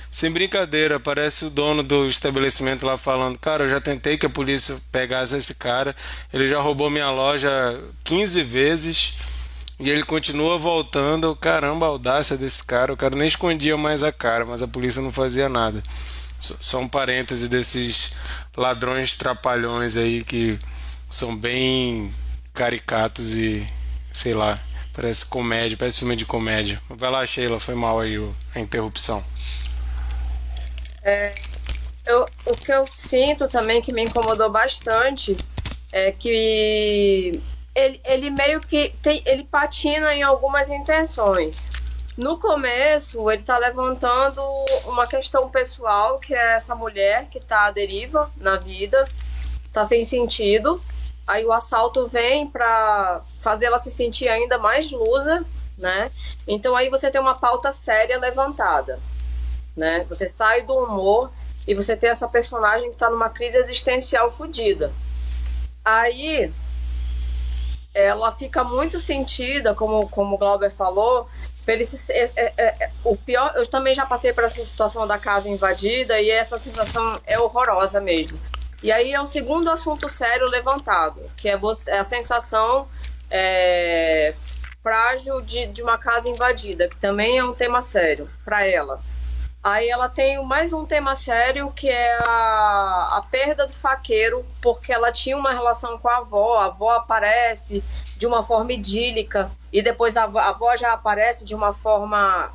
sem 0.10 0.32
brincadeira, 0.32 1.00
parece 1.00 1.46
o 1.46 1.50
dono 1.50 1.84
do 1.84 2.08
estabelecimento 2.08 2.86
lá 2.86 2.98
falando: 2.98 3.38
Cara, 3.38 3.65
eu 3.65 3.70
já 3.70 3.80
tentei 3.80 4.18
que 4.18 4.26
a 4.26 4.30
polícia 4.30 4.78
pegasse 4.91 5.36
esse 5.36 5.54
cara, 5.54 5.96
ele 6.34 6.48
já 6.48 6.60
roubou 6.60 6.89
minha 6.89 7.12
loja 7.12 7.50
15 8.04 8.41
vezes 8.44 9.13
e 9.80 9.90
ele 9.90 10.04
continua 10.04 10.58
voltando. 10.58 11.36
Caramba, 11.36 11.86
a 11.86 11.90
audácia 11.90 12.38
desse 12.38 12.64
cara. 12.64 12.94
O 12.94 12.98
cara 12.98 13.16
nem 13.16 13.28
escondia 13.28 13.78
mais 13.78 14.04
a 14.04 14.12
cara, 14.12 14.46
mas 14.46 14.64
a 14.64 14.68
polícia 14.68 15.02
não 15.02 15.12
fazia 15.12 15.50
nada. 15.50 15.82
Só 16.40 16.80
um 16.80 16.88
parêntese 16.88 17.48
desses 17.48 18.12
ladrões 18.56 19.16
trapalhões 19.16 19.98
aí 19.98 20.24
que 20.24 20.60
são 21.10 21.36
bem 21.36 22.14
caricatos 22.54 23.36
e 23.36 23.66
sei 24.14 24.34
lá, 24.34 24.58
parece 24.94 25.26
comédia, 25.26 25.78
parece 25.78 26.00
filme 26.00 26.16
de 26.16 26.26
comédia. 26.26 26.82
Vai 26.90 27.12
lá, 27.12 27.26
Sheila, 27.26 27.60
foi 27.60 27.76
mal 27.76 28.00
aí 28.00 28.16
a 28.54 28.60
interrupção. 28.60 29.24
É, 31.04 31.36
eu, 32.06 32.26
o 32.46 32.56
que 32.56 32.72
eu 32.72 32.88
sinto 32.88 33.48
também 33.48 33.82
que 33.82 33.94
me 33.94 34.04
incomodou 34.04 34.50
bastante 34.50 35.36
é 35.92 36.12
que 36.12 37.42
ele, 37.76 38.02
ele 38.06 38.30
meio 38.30 38.62
que 38.62 38.90
tem, 39.02 39.22
ele 39.26 39.44
patina 39.44 40.16
em 40.16 40.24
algumas 40.24 40.70
intenções. 40.70 41.66
No 42.18 42.40
começo, 42.40 43.30
ele 43.30 43.42
está 43.42 43.58
levantando 43.58 44.42
uma 44.86 45.06
questão 45.06 45.50
pessoal, 45.50 46.18
que 46.18 46.34
é 46.34 46.54
essa 46.56 46.74
mulher 46.74 47.28
que 47.30 47.40
está 47.40 47.66
à 47.66 47.72
deriva 47.72 48.32
na 48.38 48.56
vida, 48.56 49.06
está 49.66 49.84
sem 49.84 50.06
sentido. 50.06 50.82
Aí 51.28 51.46
o 51.46 51.52
assalto 51.52 52.08
vem 52.08 52.48
para 52.48 53.22
fazer 53.42 53.66
ela 53.66 53.80
se 53.80 53.92
sentir 53.92 54.30
ainda 54.30 54.58
mais 54.58 54.90
lusa, 54.90 55.46
né? 55.78 56.10
Então 56.48 56.74
aí 56.74 56.90
você 56.90 57.12
tem 57.12 57.20
uma 57.20 57.38
pauta 57.38 57.74
séria 57.74 58.18
levantada, 58.18 58.98
né? 59.76 60.06
Você 60.08 60.28
sai 60.28 60.62
do 60.62 60.78
humor 60.78 61.32
e 61.68 61.74
você 61.74 61.98
tem 61.98 62.12
essa 62.12 62.30
personagem 62.30 62.90
que 62.90 62.96
está 62.96 63.10
numa 63.10 63.30
crise 63.30 63.58
existencial 63.58 64.32
fodida. 64.32 64.94
Aí 65.84 66.54
ela 67.95 68.31
fica 68.31 68.63
muito 68.63 68.99
sentida, 68.99 69.73
como, 69.73 70.08
como 70.10 70.36
o 70.36 70.38
Glauber 70.38 70.69
falou, 70.69 71.27
se, 71.84 72.12
é, 72.12 72.29
é, 72.36 72.53
é, 72.58 72.91
o 73.03 73.15
pior, 73.17 73.53
eu 73.55 73.65
também 73.65 73.95
já 73.95 74.05
passei 74.05 74.31
por 74.31 74.43
essa 74.43 74.63
situação 74.63 75.08
da 75.08 75.17
casa 75.17 75.49
invadida 75.49 76.19
e 76.21 76.29
essa 76.29 76.58
sensação 76.58 77.19
é 77.25 77.39
horrorosa 77.39 77.99
mesmo. 77.99 78.39
E 78.84 78.91
aí 78.91 79.13
é 79.13 79.19
o 79.19 79.25
segundo 79.25 79.71
assunto 79.71 80.08
sério 80.08 80.47
levantado, 80.47 81.21
que 81.36 81.49
é, 81.49 81.58
você, 81.58 81.89
é 81.89 81.97
a 81.97 82.03
sensação 82.03 82.88
é, 83.31 84.36
frágil 84.84 85.41
de, 85.41 85.65
de 85.67 85.81
uma 85.81 85.97
casa 85.97 86.29
invadida, 86.29 86.88
que 86.88 86.97
também 86.97 87.39
é 87.39 87.43
um 87.43 87.53
tema 87.53 87.81
sério 87.81 88.29
para 88.43 88.67
ela. 88.67 89.01
Aí 89.65 89.89
ela 89.89 90.08
tem 90.08 90.45
mais 90.45 90.71
um 90.73 90.86
tema 90.86 91.15
sério 91.15 91.71
que 91.71 91.89
é 91.89 92.19
a, 92.19 93.17
a 93.17 93.25
perda 93.32 93.65
do 93.65 93.73
faqueiro, 93.73 94.45
porque 94.62 94.93
ela 94.93 95.12
tinha 95.12 95.36
uma 95.36 95.51
relação 95.51 95.97
com 95.97 96.08
a 96.08 96.17
avó, 96.17 96.60
a 96.60 96.65
avó 96.65 96.91
aparece 96.91 97.84
de 98.15 98.28
uma 98.28 98.43
forma 98.43 98.71
idílica 98.73 99.49
e 99.73 99.82
depois 99.82 100.15
a, 100.17 100.25
a 100.25 100.49
avó 100.49 100.78
já 100.78 100.93
aparece 100.93 101.43
de 101.43 101.56
uma 101.56 101.73
forma 101.73 102.54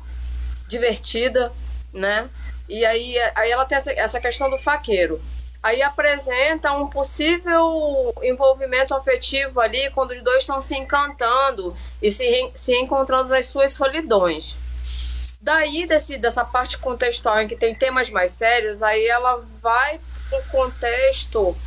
divertida, 0.69 1.51
né? 1.91 2.29
E 2.69 2.85
aí, 2.85 3.17
aí 3.35 3.51
ela 3.51 3.65
tem 3.65 3.77
essa, 3.77 3.91
essa 3.91 4.21
questão 4.21 4.49
do 4.49 4.57
faqueiro. 4.57 5.21
Aí 5.61 5.81
apresenta 5.81 6.71
um 6.71 6.87
possível 6.87 8.13
envolvimento 8.23 8.93
afetivo 8.93 9.59
ali 9.59 9.91
quando 9.91 10.11
os 10.11 10.23
dois 10.23 10.43
estão 10.43 10.61
se 10.61 10.77
encantando 10.77 11.75
e 12.01 12.09
se, 12.09 12.51
se 12.53 12.73
encontrando 12.73 13.27
nas 13.27 13.47
suas 13.47 13.73
solidões. 13.73 14.60
Daí, 15.41 15.87
desse, 15.87 16.19
dessa 16.19 16.45
parte 16.45 16.77
contextual 16.77 17.41
em 17.41 17.47
que 17.47 17.55
tem 17.55 17.73
temas 17.73 18.09
mais 18.11 18.29
sérios, 18.29 18.83
aí 18.83 19.07
ela 19.07 19.43
vai 19.59 19.99
um 20.31 20.41
contexto 20.51 21.57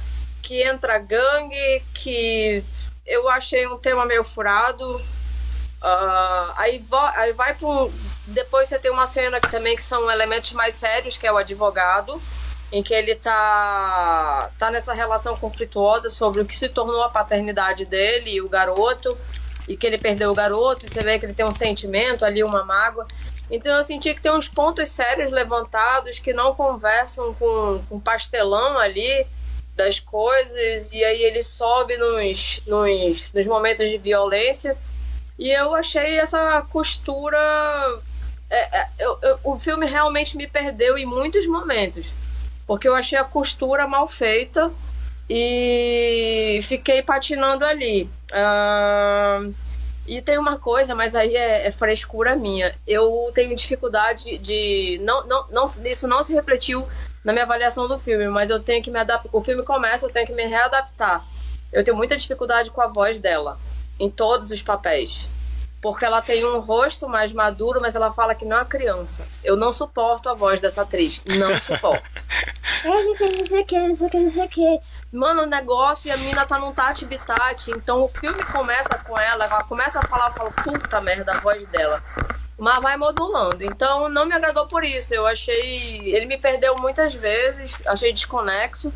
que 0.41 0.63
entra 0.63 0.99
gangue, 0.99 1.83
que 1.93 2.63
eu 3.05 3.29
achei 3.29 3.67
um 3.67 3.77
tema 3.77 4.07
meio 4.07 4.23
furado. 4.23 4.97
Uh, 4.97 6.53
aí, 6.57 6.85
aí 7.17 7.33
vai 7.33 7.57
um. 7.63 7.93
Depois 8.27 8.69
você 8.69 8.79
tem 8.79 8.91
uma 8.91 9.07
cena 9.07 9.41
que 9.41 9.51
também 9.51 9.75
que 9.75 9.83
são 9.83 10.11
elementos 10.11 10.53
mais 10.53 10.75
sérios, 10.75 11.19
que 11.19 11.27
é 11.27 11.33
o 11.33 11.37
advogado, 11.37 12.23
em 12.71 12.83
que 12.83 12.95
ele 12.95 13.17
tá, 13.17 14.51
tá 14.57 14.71
nessa 14.71 14.95
relação 14.95 15.37
conflituosa 15.37 16.09
sobre 16.09 16.41
o 16.41 16.47
que 16.47 16.55
se 16.55 16.69
tornou 16.69 17.03
a 17.03 17.11
paternidade 17.11 17.85
dele 17.85 18.31
e 18.35 18.41
o 18.41 18.49
garoto. 18.49 19.17
e 19.67 19.77
que 19.77 19.87
ele 19.87 19.97
perdeu 19.97 20.31
o 20.31 20.35
garoto, 20.35 20.85
e 20.85 20.89
você 20.91 21.03
vê 21.03 21.19
que 21.19 21.25
ele 21.25 21.33
tem 21.33 21.45
um 21.45 21.51
sentimento 21.51 22.25
ali, 22.25 22.45
uma 22.45 22.65
mágoa. 22.65 23.07
Então 23.51 23.77
eu 23.77 23.83
senti 23.83 24.15
que 24.15 24.21
tem 24.21 24.33
uns 24.33 24.49
pontos 24.49 24.89
sérios 24.89 25.31
levantados 25.31 26.19
que 26.19 26.33
não 26.33 26.55
conversam 26.55 27.35
com, 27.35 27.83
com 27.89 28.01
pastelão 28.01 28.79
ali 28.79 29.27
das 29.77 29.99
coisas, 30.01 30.93
e 30.93 31.05
aí 31.05 31.23
ele 31.23 31.43
sobe 31.43 31.97
nos, 31.97 32.63
nos, 32.67 33.33
nos 33.33 33.47
momentos 33.47 33.89
de 33.89 33.99
violência. 33.99 34.77
E 35.39 35.51
eu 35.51 35.75
achei 35.75 36.19
essa 36.19 36.63
costura. 36.71 37.39
É, 38.49 38.79
é, 38.79 38.89
eu, 38.99 39.19
eu, 39.21 39.39
o 39.43 39.59
filme 39.59 39.85
realmente 39.85 40.37
me 40.37 40.47
perdeu 40.47 40.97
em 40.97 41.05
muitos 41.05 41.47
momentos. 41.47 42.15
Porque 42.67 42.89
eu 42.89 42.95
achei 42.95 43.19
a 43.19 43.25
costura 43.25 43.87
mal 43.87 44.07
feita 44.07 44.73
e 45.29 46.61
fiquei 46.63 47.03
patinando 47.03 47.65
ali. 47.65 48.09
Uh, 48.31 49.55
e 50.07 50.21
tem 50.21 50.39
uma 50.39 50.59
coisa, 50.59 50.95
mas 50.95 51.15
aí 51.15 51.35
é, 51.35 51.67
é, 51.67 51.71
frescura 51.71 52.37
minha. 52.37 52.75
Eu 52.87 53.31
tenho 53.35 53.57
dificuldade 53.57 54.37
de. 54.39 55.01
Não, 55.03 55.27
não, 55.27 55.47
não, 55.49 55.75
isso 55.85 56.07
não 56.07 56.23
se 56.23 56.35
refletiu 56.35 56.87
na 57.25 57.33
minha 57.33 57.45
avaliação 57.45 57.89
do 57.89 57.99
filme, 57.99 58.29
mas 58.29 58.51
eu 58.51 58.61
tenho 58.61 58.83
que 58.83 58.91
me 58.91 58.99
adaptar. 58.99 59.31
O 59.33 59.43
filme 59.43 59.63
começa, 59.63 60.05
eu 60.05 60.11
tenho 60.11 60.27
que 60.27 60.35
me 60.35 60.45
readaptar. 60.45 61.25
Eu 61.73 61.83
tenho 61.83 61.97
muita 61.97 62.17
dificuldade 62.17 62.71
com 62.71 62.83
a 62.83 62.87
voz 62.87 63.19
dela, 63.19 63.59
em 63.99 64.11
todos 64.11 64.51
os 64.51 64.61
papéis. 64.61 65.27
Porque 65.81 66.05
ela 66.05 66.23
tem 66.23 66.45
um 66.45 66.61
rosto 66.61 67.09
mais 67.09 67.33
maduro, 67.33 67.81
mas 67.81 67.95
ela 67.95 68.13
fala 68.13 68.35
que 68.35 68.45
não 68.45 68.59
é 68.59 68.65
criança. 68.65 69.27
Eu 69.43 69.57
não 69.57 69.73
suporto 69.73 70.29
a 70.29 70.35
voz 70.35 70.61
dessa 70.61 70.83
atriz. 70.83 71.23
Não 71.27 71.57
suporto. 71.57 72.11
não 72.85 73.03
sei 73.03 73.13
o 73.13 73.17
que, 73.17 73.39
não 73.39 73.47
sei 73.47 73.61
o 73.61 73.65
que, 73.65 73.79
não 74.19 74.33
sei 74.33 74.45
o 74.45 74.49
que 74.49 74.81
mano, 75.15 75.43
o 75.43 75.47
negócio 75.47 76.09
e 76.09 76.11
a 76.11 76.17
mina 76.17 76.45
tá 76.45 76.59
num 76.59 76.73
tate 76.73 77.07
bitate. 77.07 77.71
Então 77.71 78.03
o 78.03 78.09
filme 78.09 78.43
começa 78.45 78.99
com 78.99 79.19
ela, 79.19 79.45
ela 79.45 79.65
começa 79.65 79.99
a 80.01 80.03
falar, 80.03 80.33
fala, 80.33 80.51
puta 80.51 81.01
merda, 81.01 81.33
a 81.33 81.41
voz 81.41 81.65
dela. 81.69 82.03
Mas 82.59 82.83
vai 82.83 82.97
modulando. 82.97 83.65
Então 83.65 84.09
não 84.09 84.27
me 84.27 84.35
agradou 84.35 84.67
por 84.67 84.85
isso. 84.85 85.15
Eu 85.15 85.27
achei. 85.27 86.15
Ele 86.15 86.27
me 86.27 86.37
perdeu 86.37 86.77
muitas 86.77 87.15
vezes, 87.15 87.77
achei 87.87 88.13
desconexo. 88.13 88.93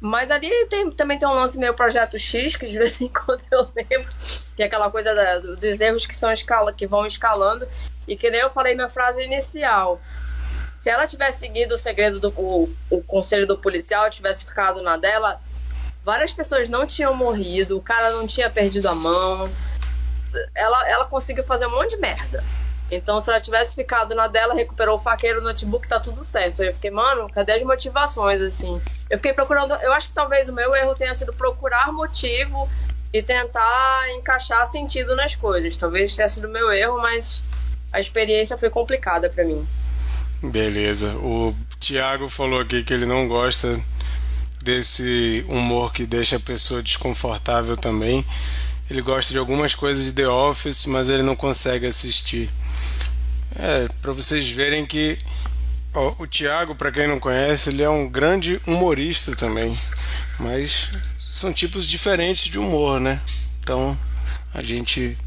Mas 0.00 0.30
ali 0.30 0.50
tem, 0.66 0.90
também 0.92 1.18
tem 1.18 1.28
um 1.28 1.34
lance 1.34 1.58
meio 1.58 1.74
projeto 1.74 2.18
X, 2.18 2.56
que 2.56 2.66
de 2.66 2.78
vez 2.78 3.00
em 3.00 3.08
quando 3.08 3.42
eu 3.50 3.68
lembro, 3.74 4.08
que 4.56 4.62
é 4.62 4.66
aquela 4.66 4.90
coisa 4.90 5.14
da, 5.14 5.38
dos 5.38 5.80
erros 5.80 6.06
que 6.06 6.14
são 6.14 6.32
escala, 6.32 6.72
que 6.72 6.86
vão 6.86 7.06
escalando. 7.06 7.66
E 8.06 8.16
que 8.16 8.30
nem 8.30 8.40
eu 8.40 8.50
falei 8.50 8.74
minha 8.74 8.88
frase 8.88 9.22
inicial. 9.22 10.00
Se 10.78 10.88
ela 10.88 11.06
tivesse 11.06 11.40
seguido 11.40 11.74
o 11.74 11.78
segredo 11.78 12.20
do 12.20 12.28
o, 12.36 12.72
o 12.88 13.02
conselho 13.02 13.46
do 13.46 13.58
policial, 13.58 14.08
tivesse 14.10 14.44
ficado 14.44 14.80
na 14.80 14.96
dela, 14.96 15.40
várias 16.04 16.32
pessoas 16.32 16.68
não 16.68 16.86
tinham 16.86 17.14
morrido, 17.14 17.76
o 17.76 17.82
cara 17.82 18.12
não 18.12 18.26
tinha 18.26 18.48
perdido 18.48 18.88
a 18.88 18.94
mão. 18.94 19.50
Ela, 20.54 20.88
ela 20.88 21.04
conseguiu 21.06 21.44
fazer 21.44 21.66
um 21.66 21.72
monte 21.72 21.90
de 21.90 21.96
merda. 21.96 22.44
Então, 22.90 23.20
se 23.20 23.28
ela 23.28 23.40
tivesse 23.40 23.74
ficado 23.74 24.14
na 24.14 24.28
dela, 24.28 24.54
recuperou 24.54 24.96
o 24.96 24.98
faqueiro, 24.98 25.40
o 25.40 25.42
notebook, 25.42 25.86
tá 25.86 26.00
tudo 26.00 26.22
certo. 26.22 26.62
Eu 26.62 26.72
fiquei, 26.72 26.90
mano, 26.90 27.28
cadê 27.30 27.52
as 27.52 27.62
motivações, 27.62 28.40
assim? 28.40 28.80
Eu 29.10 29.18
fiquei 29.18 29.34
procurando. 29.34 29.74
Eu 29.74 29.92
acho 29.92 30.08
que 30.08 30.14
talvez 30.14 30.48
o 30.48 30.54
meu 30.54 30.74
erro 30.74 30.94
tenha 30.94 31.12
sido 31.12 31.32
procurar 31.34 31.92
motivo 31.92 32.68
e 33.12 33.22
tentar 33.22 34.10
encaixar 34.12 34.64
sentido 34.66 35.14
nas 35.14 35.34
coisas. 35.34 35.76
Talvez 35.76 36.16
tenha 36.16 36.28
sido 36.28 36.48
meu 36.48 36.72
erro, 36.72 36.98
mas 36.98 37.44
a 37.92 38.00
experiência 38.00 38.56
foi 38.56 38.70
complicada 38.70 39.28
para 39.28 39.44
mim. 39.44 39.68
Beleza. 40.42 41.16
O 41.16 41.54
Thiago 41.80 42.28
falou 42.28 42.60
aqui 42.60 42.84
que 42.84 42.94
ele 42.94 43.06
não 43.06 43.26
gosta 43.26 43.80
desse 44.62 45.44
humor 45.48 45.92
que 45.92 46.06
deixa 46.06 46.36
a 46.36 46.40
pessoa 46.40 46.82
desconfortável 46.82 47.76
também. 47.76 48.24
Ele 48.88 49.02
gosta 49.02 49.32
de 49.32 49.38
algumas 49.38 49.74
coisas 49.74 50.04
de 50.04 50.12
The 50.12 50.28
Office, 50.28 50.86
mas 50.86 51.10
ele 51.10 51.22
não 51.22 51.34
consegue 51.34 51.86
assistir. 51.86 52.50
É, 53.56 53.88
para 54.00 54.12
vocês 54.12 54.48
verem 54.48 54.86
que 54.86 55.18
ó, 55.92 56.14
o 56.18 56.26
Thiago, 56.26 56.74
para 56.74 56.92
quem 56.92 57.08
não 57.08 57.18
conhece, 57.18 57.70
ele 57.70 57.82
é 57.82 57.90
um 57.90 58.08
grande 58.08 58.60
humorista 58.66 59.34
também. 59.34 59.76
Mas 60.38 60.90
são 61.18 61.52
tipos 61.52 61.88
diferentes 61.88 62.44
de 62.44 62.58
humor, 62.58 63.00
né? 63.00 63.20
Então, 63.60 63.98
a 64.54 64.62
gente 64.62 65.18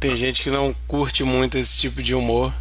tem 0.00 0.16
gente 0.16 0.42
que 0.42 0.50
não 0.50 0.74
curte 0.88 1.22
muito 1.22 1.58
esse 1.58 1.78
tipo 1.78 2.02
de 2.02 2.14
humor 2.14 2.54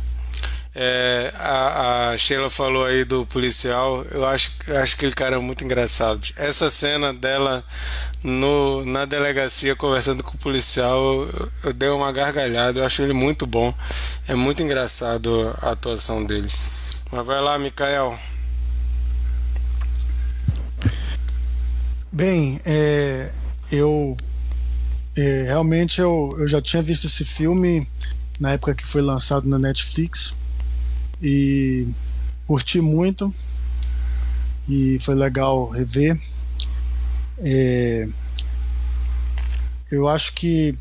é, 0.76 1.34
a, 1.36 2.12
a, 2.12 2.18
Sheila 2.18 2.50
falou 2.50 2.86
aí 2.86 3.04
do 3.04 3.26
policial, 3.26 4.06
eu 4.12 4.26
acho, 4.26 4.52
acho 4.68 4.96
aquele 4.96 5.14
cara 5.14 5.36
é 5.36 5.40
muito 5.40 5.64
engraçado. 5.64 6.28
Essa 6.36 6.70
cena 6.70 7.12
dela 7.12 7.64
no, 8.24 8.86
na 8.86 9.06
delegacia 9.06 9.76
conversando 9.76 10.24
com 10.24 10.36
o 10.36 10.40
policial, 10.40 11.24
eu, 11.24 11.52
eu 11.64 11.74
dei 11.74 11.90
uma 11.90 12.12
gargalhada, 12.12 12.80
eu 12.80 12.86
acho 12.86 13.02
ele 13.02 13.14
muito 13.14 13.48
bom. 13.48 13.74
É 14.28 14.36
muito 14.36 14.62
engraçado 14.62 15.56
a 15.62 15.72
atuação 15.72 16.24
dele. 16.24 16.50
Mas 17.12 17.26
vai 17.26 17.42
lá, 17.42 17.58
Mikael. 17.58 18.18
Bem, 22.12 22.62
é, 22.64 23.32
eu 23.72 24.16
é, 25.18 25.44
realmente 25.48 26.00
eu, 26.00 26.30
eu 26.38 26.48
já 26.48 26.62
tinha 26.62 26.82
visto 26.82 27.08
esse 27.08 27.26
filme 27.26 27.88
na 28.40 28.52
época 28.52 28.76
que 28.76 28.86
foi 28.86 29.02
lançado 29.02 29.48
na 29.50 29.60
Netflix 29.60 30.39
e 31.22 31.88
curti 32.48 32.82
muito 32.82 33.34
e 34.68 35.00
foi 35.00 35.16
legal 35.16 35.70
rever. 35.70 36.20
É, 37.40 38.08
eu 39.92 40.08
acho 40.08 40.34
que 40.34 40.78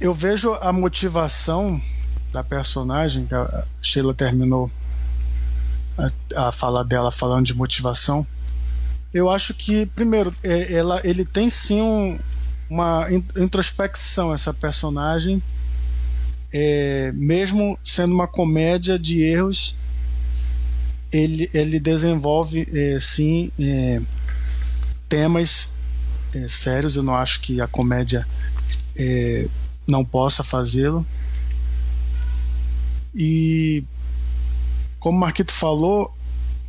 eu 0.00 0.12
vejo 0.12 0.52
a 0.54 0.72
motivação 0.72 1.80
da 2.32 2.44
personagem, 2.44 3.26
que 3.26 3.34
a 3.34 3.64
Sheila 3.80 4.12
terminou 4.12 4.70
a, 5.96 6.48
a 6.48 6.52
fala 6.52 6.84
dela 6.84 7.10
falando 7.10 7.46
de 7.46 7.54
motivação. 7.54 8.26
Eu 9.12 9.30
acho 9.30 9.54
que, 9.54 9.86
primeiro, 9.86 10.34
é, 10.42 10.74
ela, 10.74 11.00
ele 11.02 11.24
tem 11.24 11.48
sim 11.48 11.80
um, 11.80 12.18
uma 12.68 13.06
introspecção, 13.36 14.34
essa 14.34 14.52
personagem 14.52 15.42
é, 16.52 17.12
mesmo 17.12 17.78
sendo 17.84 18.14
uma 18.14 18.26
comédia 18.26 18.98
de 18.98 19.22
erros, 19.22 19.78
ele, 21.12 21.48
ele 21.54 21.80
desenvolve 21.80 22.66
é, 22.72 22.98
sim 23.00 23.50
é, 23.58 24.00
temas 25.08 25.74
é, 26.34 26.48
sérios. 26.48 26.96
Eu 26.96 27.02
não 27.02 27.14
acho 27.14 27.40
que 27.40 27.60
a 27.60 27.66
comédia 27.66 28.26
é, 28.96 29.48
não 29.86 30.04
possa 30.04 30.42
fazê-lo. 30.42 31.06
E 33.14 33.84
como 34.98 35.16
o 35.16 35.20
Marquito 35.20 35.52
falou, 35.52 36.14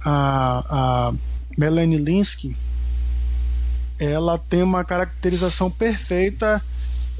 a, 0.05 0.63
a 1.09 1.13
Melanie 1.57 1.97
Linsky 1.97 2.55
ela 3.99 4.37
tem 4.37 4.61
uma 4.61 4.83
caracterização 4.83 5.71
perfeita 5.71 6.63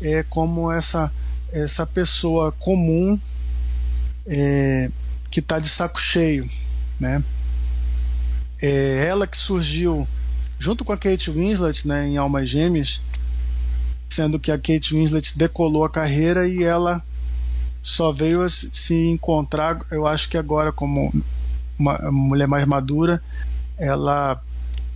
é, 0.02 0.24
como 0.24 0.72
essa 0.72 1.12
essa 1.52 1.86
pessoa 1.86 2.52
comum 2.52 3.20
é, 4.26 4.92
que 5.30 5.40
está 5.40 5.60
de 5.60 5.70
saco 5.70 6.00
cheio, 6.00 6.50
né? 7.00 7.24
É 8.62 9.06
ela 9.08 9.28
que 9.28 9.38
surgiu 9.38 10.08
junto 10.60 10.84
com 10.84 10.92
a 10.92 10.98
Kate 10.98 11.30
Winslet, 11.30 11.88
né, 11.88 12.08
em 12.08 12.18
Almas 12.18 12.50
Gêmeas, 12.50 13.02
sendo 14.10 14.40
que 14.40 14.52
a 14.52 14.58
Kate 14.58 14.94
Winslet 14.94 15.38
decolou 15.38 15.86
a 15.86 15.90
carreira 15.90 16.48
e 16.48 16.64
ela 16.64 17.04
só 17.82 18.12
veio 18.12 18.42
a 18.42 18.50
se 18.50 18.96
encontrar, 19.12 19.80
eu 19.92 20.08
acho 20.08 20.28
que 20.30 20.38
agora 20.38 20.72
como 20.72 21.14
uma 21.78 22.12
mulher 22.12 22.48
mais 22.48 22.68
madura, 22.68 23.22
ela 23.78 24.42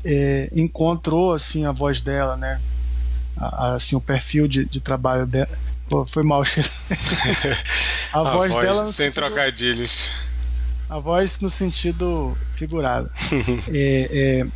é, 0.03 0.49
encontrou 0.53 1.33
assim 1.33 1.65
a 1.65 1.71
voz 1.71 2.01
dela, 2.01 2.35
né? 2.35 2.59
assim 3.37 3.95
o 3.95 4.01
perfil 4.01 4.47
de, 4.47 4.65
de 4.65 4.81
trabalho 4.81 5.25
dela 5.25 5.49
Pô, 5.91 6.05
foi 6.05 6.23
mal. 6.23 6.41
a, 8.13 8.19
a 8.21 8.23
voz, 8.23 8.53
voz, 8.53 8.65
dela. 8.65 8.87
Sem 8.87 9.07
sentido, 9.07 9.13
trocadilhos. 9.13 10.09
A 10.89 10.99
voz 10.99 11.41
no 11.41 11.49
sentido 11.49 12.37
figurado. 12.49 13.11
é, 13.67 14.39
é, 14.39 14.47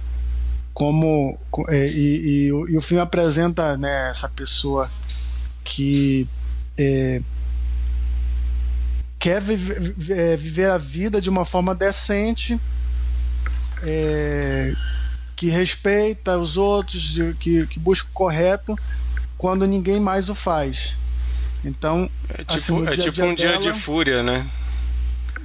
como. 0.74 1.38
É, 1.67 1.88
e, 1.88 1.91
e, 1.91 2.48
e, 2.48 2.78
o 2.78 2.82
filme 2.82 3.04
apresenta 3.04 3.76
né, 3.76 4.12
essa 4.12 4.30
pessoa 4.30 4.89
que. 5.62 6.26
É, 6.78 7.19
quer 9.19 9.41
viver, 9.41 9.93
é, 10.12 10.38
viver 10.38 10.69
a 10.69 10.78
vida 10.78 11.19
de 11.19 11.30
uma 11.30 11.43
forma 11.43 11.76
decente, 11.76 12.58
é, 13.83 14.73
que 15.36 15.50
respeita 15.50 16.38
os 16.38 16.56
outros, 16.56 17.17
que, 17.42 17.67
que 17.67 17.77
busca 17.77 18.08
o 18.08 18.13
correto, 18.13 18.79
quando 19.38 19.67
ninguém 19.67 20.00
mais 20.00 20.29
o 20.29 20.36
faz. 20.36 20.96
Então, 21.66 22.10
é 22.30 22.38
tipo, 22.38 22.54
assim, 22.54 22.88
é 22.88 22.98
tipo 22.98 23.24
um 23.24 23.36
dia 23.36 23.58
de 23.58 23.74
fúria, 23.74 24.22
né? 24.22 24.48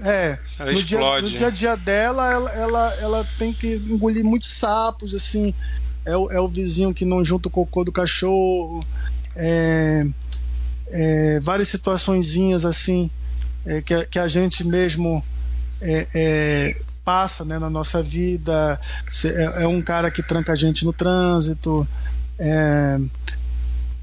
É, 0.03 0.39
ela 0.59 0.73
no, 0.73 0.79
explode. 0.79 1.29
Dia, 1.29 1.33
no 1.33 1.39
dia 1.39 1.47
a 1.47 1.51
dia 1.51 1.77
dela, 1.77 2.31
ela, 2.31 2.51
ela, 2.53 2.95
ela 3.01 3.27
tem 3.39 3.53
que 3.53 3.75
engolir 3.89 4.25
muitos 4.25 4.51
sapos, 4.51 5.15
assim. 5.15 5.55
é 6.05 6.17
o, 6.17 6.31
é 6.31 6.41
o 6.41 6.49
vizinho 6.49 6.95
que 6.95 7.05
não 7.05 7.25
junta 7.25 7.49
o 7.49 7.51
cocô 7.51 7.85
do 7.85 7.93
cachorro, 7.93 8.81
é, 9.35 10.05
é, 10.89 11.41
várias 11.41 11.69
situaçõezinhas 11.69 12.65
assim 12.65 13.11
é, 13.65 13.81
que, 13.81 14.07
que 14.07 14.19
a 14.19 14.27
gente 14.27 14.65
mesmo 14.65 15.25
é, 15.81 16.07
é, 16.15 16.77
passa 17.05 17.45
né, 17.45 17.59
na 17.59 17.71
nossa 17.71 18.03
vida. 18.03 18.81
É, 19.25 19.63
é, 19.63 19.67
um 19.67 19.83
cara 19.83 20.11
que 20.11 20.23
tranca 20.23 20.53
a 20.53 20.57
gente 20.57 20.85
no 20.85 20.93
trânsito, 20.93 21.87
é, 22.39 22.99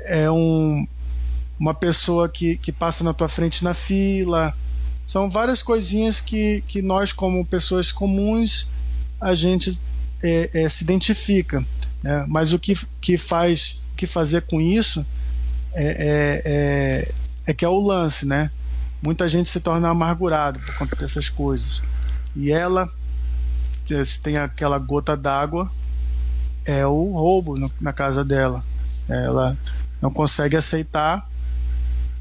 é 0.02 0.32
um, 0.32 0.88
uma 1.60 1.74
pessoa 1.74 2.30
que, 2.30 2.58
que 2.58 2.72
passa 2.72 3.04
na 3.04 3.14
tua 3.14 3.28
frente 3.28 3.64
na 3.64 3.74
fila. 3.74 4.56
São 5.06 5.30
várias 5.30 5.64
coisinhas 5.64 6.22
que, 6.22 6.62
que 6.68 6.82
nós, 6.82 7.12
como 7.12 7.46
pessoas 7.46 7.92
comuns, 7.92 8.70
a 9.20 9.34
gente 9.34 9.80
é, 10.24 10.50
é, 10.54 10.70
se 10.70 10.84
identifica. 10.84 11.66
Né? 12.04 12.26
Mas 12.28 12.54
o 12.54 12.60
que, 12.60 12.78
que 13.02 13.18
faz 13.18 13.84
que 13.96 14.06
fazer 14.06 14.44
com 14.44 14.62
isso 14.62 15.06
é, 15.74 15.86
é, 15.86 16.42
é, 16.46 17.12
é 17.48 17.54
que 17.54 17.66
é 17.66 17.70
o 17.70 17.80
lance, 17.80 18.26
né? 18.26 18.52
Muita 19.02 19.30
gente 19.30 19.50
se 19.50 19.60
torna 19.60 19.90
amargurado 19.90 20.60
por 20.60 20.76
conta 20.76 20.96
dessas 20.96 21.30
coisas. 21.30 21.82
E 22.36 22.52
ela, 22.52 22.90
se 23.84 24.20
tem 24.22 24.38
aquela 24.38 24.78
gota 24.80 25.16
d'água, 25.16 25.72
é 26.66 26.86
o 26.86 27.14
roubo 27.14 27.56
na 27.80 27.94
casa 27.94 28.26
dela. 28.26 28.64
Ela 29.08 29.58
não 30.02 30.12
consegue 30.12 30.58
aceitar. 30.58 31.28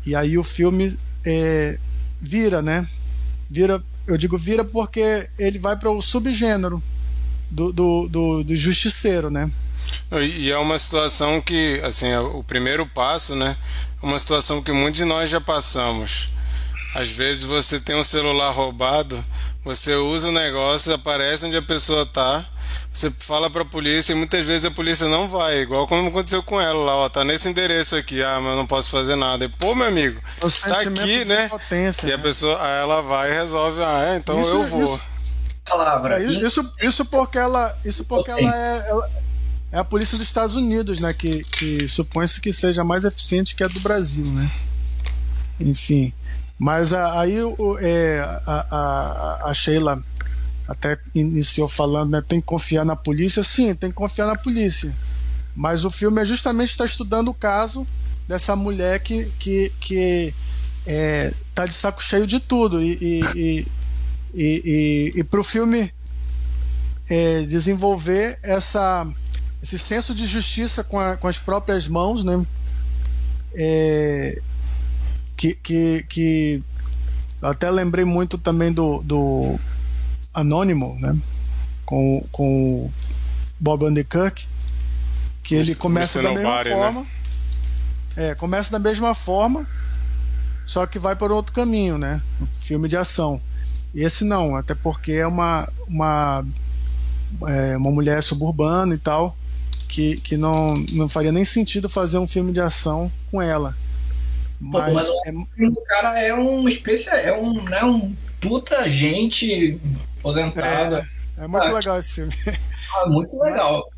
E 0.07 0.15
aí 0.15 0.39
o 0.39 0.45
filme 0.45 0.97
é, 1.25 1.79
vira, 2.21 2.63
né? 2.63 2.87
Vira, 3.51 3.83
eu 4.07 4.17
digo 4.17 4.39
vira 4.39 4.65
porque 4.65 5.29
ele 5.39 5.59
vai 5.59 5.77
para 5.77 5.91
o 5.91 6.01
subgênero 6.01 6.83
do, 7.51 7.73
do, 7.73 8.09
do, 8.09 8.45
do 8.45 8.57
justiceiro, 8.57 9.31
né? 9.31 9.51
E 10.13 10.51
é 10.51 10.59
uma 10.59 10.79
situação 10.79 11.41
que, 11.41 11.81
assim, 11.85 12.09
é 12.09 12.21
o 12.21 12.43
primeiro 12.43 12.87
passo, 12.87 13.35
né? 13.35 13.57
É 14.01 14.07
uma 14.07 14.19
situação 14.19 14.63
que 14.63 14.71
muitos 14.71 14.99
de 14.99 15.05
nós 15.05 15.29
já 15.29 15.41
passamos. 15.41 16.29
Às 16.95 17.09
vezes 17.09 17.43
você 17.43 17.81
tem 17.81 17.97
um 17.97 18.05
celular 18.05 18.53
roubado, 18.53 19.23
você 19.67 19.97
usa 19.97 20.29
o 20.29 20.33
negócio, 20.33 20.95
aparece 20.95 21.45
onde 21.45 21.57
a 21.57 21.63
pessoa 21.63 22.07
tá, 22.07 22.47
você 22.93 23.11
fala 23.19 23.51
pra 23.51 23.65
polícia 23.65 24.13
e 24.13 24.15
muitas 24.17 24.45
vezes 24.45 24.65
a 24.65 24.71
polícia 24.71 25.09
não 25.09 25.29
vai, 25.29 25.59
igual 25.59 25.89
como 25.89 26.09
aconteceu 26.09 26.41
com 26.41 26.61
ela 26.61 26.85
lá, 26.85 26.97
ó, 26.97 27.09
tá 27.09 27.25
nesse 27.25 27.49
endereço 27.49 27.97
aqui, 27.97 28.23
ah, 28.23 28.39
mas 28.41 28.53
eu 28.53 28.57
não 28.57 28.67
posso 28.67 28.91
fazer 28.91 29.17
nada. 29.17 29.45
E, 29.45 29.49
pô, 29.49 29.75
meu 29.75 29.89
amigo, 29.89 30.21
o 30.41 30.49
tá 30.49 30.83
aqui, 30.83 31.25
né? 31.25 31.49
Potência, 31.49 32.07
e 32.07 32.13
a 32.13 32.17
né? 32.17 32.23
pessoa, 32.23 32.63
aí 32.63 32.81
ela 32.81 33.03
vai 33.03 33.33
e 33.33 33.35
resolve, 33.35 33.83
ah, 33.83 34.05
é, 34.13 34.17
então 34.17 34.41
Isso- 34.41 34.51
eu 34.51 34.67
vou. 34.67 34.85
isso- 34.85 35.03
Palavra. 35.69 36.23
É, 36.23 36.25
isso, 36.25 36.73
isso 36.81 37.05
porque 37.05 37.37
ela, 37.37 37.77
isso 37.85 38.05
porque 38.05 38.31
ela 38.31 38.57
é, 38.57 38.89
ela 38.89 39.11
é 39.73 39.79
a 39.81 39.85
polícia 39.85 40.17
dos 40.17 40.25
Estados 40.25 40.55
Unidos, 40.55 41.01
né? 41.01 41.13
Que, 41.13 41.43
que 41.43 41.89
supõe-se 41.89 42.41
que 42.41 42.53
seja 42.53 42.85
mais 42.85 43.03
eficiente 43.03 43.57
que 43.57 43.65
a 43.65 43.67
do 43.67 43.81
Brasil, 43.81 44.27
né? 44.27 44.49
Enfim, 45.59 46.13
mas 46.59 46.93
a- 46.93 47.21
aí 47.21 47.37
é, 47.81 48.21
a, 48.47 48.67
a, 48.71 49.51
a 49.51 49.55
Sheila 49.55 50.03
até 50.69 50.99
iniciou 51.15 51.69
falando, 51.69 52.11
né? 52.13 52.23
Tem 52.27 52.41
que 52.41 52.47
confiar 52.47 52.85
na 52.85 52.97
polícia. 52.97 53.45
Sim, 53.45 53.75
tem 53.75 53.91
que 53.91 53.97
confiar 53.97 54.27
na 54.27 54.37
polícia. 54.37 54.97
Mas 55.55 55.85
o 55.85 55.91
filme 55.91 56.21
é 56.23 56.27
justamente 56.27 56.71
está 56.71 56.85
estudando 56.85 57.29
o 57.29 57.35
caso 57.35 57.87
dessa 58.29 58.57
mulher 58.57 59.01
que 59.01 59.27
que, 59.39 59.73
que 59.81 60.35
é, 60.87 61.33
tá 61.55 61.67
de 61.67 61.75
saco 61.75 62.03
cheio 62.03 62.27
de 62.27 62.41
tudo 62.41 62.83
e, 62.83 62.99
e, 63.01 63.21
e, 63.35 63.67
e, 64.35 65.13
e, 65.21 65.25
para 65.25 65.41
o 65.41 65.45
filme 65.45 65.93
é, 67.09 67.43
desenvolver 67.43 68.39
essa, 68.43 69.07
esse 69.63 69.79
senso 69.79 70.15
de 70.15 70.27
justiça 70.27 70.83
com, 70.85 70.99
a- 70.99 71.17
com 71.17 71.29
as 71.29 71.39
próprias 71.39 71.89
mãos, 71.89 72.25
né? 72.25 72.45
É, 73.55 74.41
que, 75.37 75.55
que, 75.55 76.05
que 76.09 76.63
eu 77.41 77.49
até 77.49 77.71
lembrei 77.71 78.05
muito 78.05 78.39
também 78.39 78.73
do, 78.73 79.03
do 79.03 79.59
Anônimo, 80.33 80.99
né? 81.01 81.17
Com, 81.85 82.25
com 82.33 82.87
o 82.87 82.93
Bob 83.61 83.85
Underkirk, 83.85 84.47
que 85.43 85.55
ele 85.55 85.75
começa 85.75 86.21
da 86.23 86.31
mesma 86.31 86.43
Nobody, 86.43 86.71
né? 86.71 86.77
forma. 86.77 87.07
É, 88.17 88.35
começa 88.35 88.73
da 88.73 88.79
mesma 88.79 89.15
forma, 89.15 89.69
só 90.65 90.87
que 90.87 90.99
vai 90.99 91.15
por 91.15 91.31
outro 91.31 91.53
caminho, 91.53 91.99
né? 91.99 92.21
Filme 92.61 92.89
de 92.89 92.97
ação. 92.97 93.41
E 93.95 94.03
esse 94.03 94.25
não, 94.25 94.57
até 94.57 94.75
porque 94.75 95.13
é 95.13 95.27
uma, 95.27 95.69
uma, 95.87 96.45
é, 97.47 97.77
uma 97.77 97.91
mulher 97.91 98.23
suburbana 98.23 98.95
e 98.95 98.99
tal, 98.99 99.37
que, 99.87 100.17
que 100.17 100.37
não, 100.37 100.75
não 100.93 101.09
faria 101.09 101.31
nem 101.31 101.45
sentido 101.45 101.89
fazer 101.89 102.19
um 102.19 102.27
filme 102.27 102.53
de 102.53 102.61
ação 102.61 103.13
com 103.31 103.41
ela. 103.41 103.77
Mas, 104.61 104.93
mas 104.95 105.09
é, 105.27 105.31
O 105.67 105.85
cara 105.87 106.19
é 106.21 106.35
um 106.35 106.67
especial, 106.69 107.17
é 107.17 107.33
um, 107.39 107.63
né, 107.65 107.85
um 107.85 108.15
puta 108.41 108.89
gente 108.89 109.79
aposentado. 110.19 111.07
é 111.37 111.47
muito 111.47 111.69
Ah. 111.69 111.73
legal 111.73 111.99
esse 111.99 112.15
filme. 112.15 112.33
Ah, 112.99 113.09
muito 113.09 113.37
legal. 113.43 113.91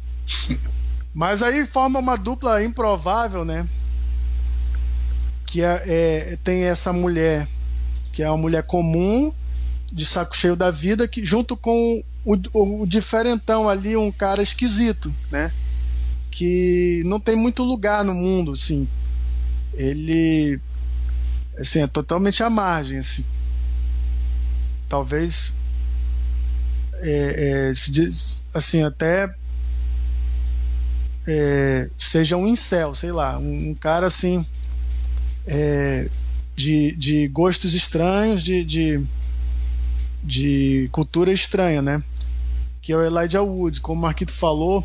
Mas 1.14 1.42
aí 1.42 1.64
forma 1.66 1.98
uma 2.00 2.16
dupla 2.16 2.64
improvável, 2.64 3.44
né? 3.44 3.66
Que 5.46 5.62
é, 5.62 5.82
é- 5.86 6.38
tem 6.42 6.64
essa 6.64 6.92
mulher, 6.92 7.46
que 8.12 8.22
é 8.22 8.28
uma 8.30 8.38
mulher 8.38 8.62
comum, 8.64 9.32
de 9.92 10.04
saco 10.04 10.36
cheio 10.36 10.56
da 10.56 10.70
vida, 10.70 11.06
que 11.06 11.24
junto 11.24 11.56
com 11.56 12.02
o, 12.24 12.34
o, 12.52 12.82
o 12.82 12.86
diferentão 12.86 13.68
ali, 13.68 13.96
um 13.96 14.10
cara 14.10 14.42
esquisito, 14.42 15.14
né? 15.30 15.52
Que 16.30 17.02
não 17.06 17.20
tem 17.20 17.36
muito 17.36 17.62
lugar 17.62 18.04
no 18.04 18.14
mundo, 18.14 18.52
assim. 18.52 18.88
Ele 19.74 20.60
assim, 21.58 21.80
é 21.80 21.86
totalmente 21.86 22.42
à 22.42 22.50
margem, 22.50 22.98
assim. 22.98 23.24
Talvez 24.88 25.54
é, 26.94 27.68
é, 27.70 27.74
se 27.74 27.90
diz, 27.90 28.42
assim, 28.54 28.82
até 28.82 29.32
é, 31.26 31.90
seja 31.98 32.36
um 32.36 32.46
incel, 32.46 32.94
sei 32.94 33.12
lá, 33.12 33.38
um, 33.38 33.70
um 33.70 33.74
cara 33.74 34.06
assim 34.06 34.44
é, 35.46 36.08
de, 36.56 36.94
de 36.96 37.28
gostos 37.28 37.74
estranhos, 37.74 38.42
de, 38.42 38.64
de, 38.64 39.04
de 40.22 40.88
cultura 40.90 41.32
estranha, 41.32 41.82
né? 41.82 42.02
Que 42.80 42.92
é 42.92 42.96
o 42.96 43.04
Elijah 43.04 43.42
Wood, 43.42 43.80
como 43.80 44.00
o 44.00 44.02
Marquito 44.02 44.32
falou, 44.32 44.84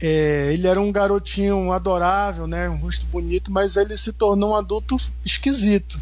é, 0.00 0.52
ele 0.52 0.66
era 0.66 0.80
um 0.80 0.92
garotinho 0.92 1.72
adorável, 1.72 2.46
né? 2.46 2.68
Um 2.68 2.76
rosto 2.76 3.06
bonito, 3.06 3.50
mas 3.50 3.76
ele 3.76 3.96
se 3.96 4.12
tornou 4.12 4.52
um 4.52 4.56
adulto 4.56 4.96
esquisito. 5.24 6.00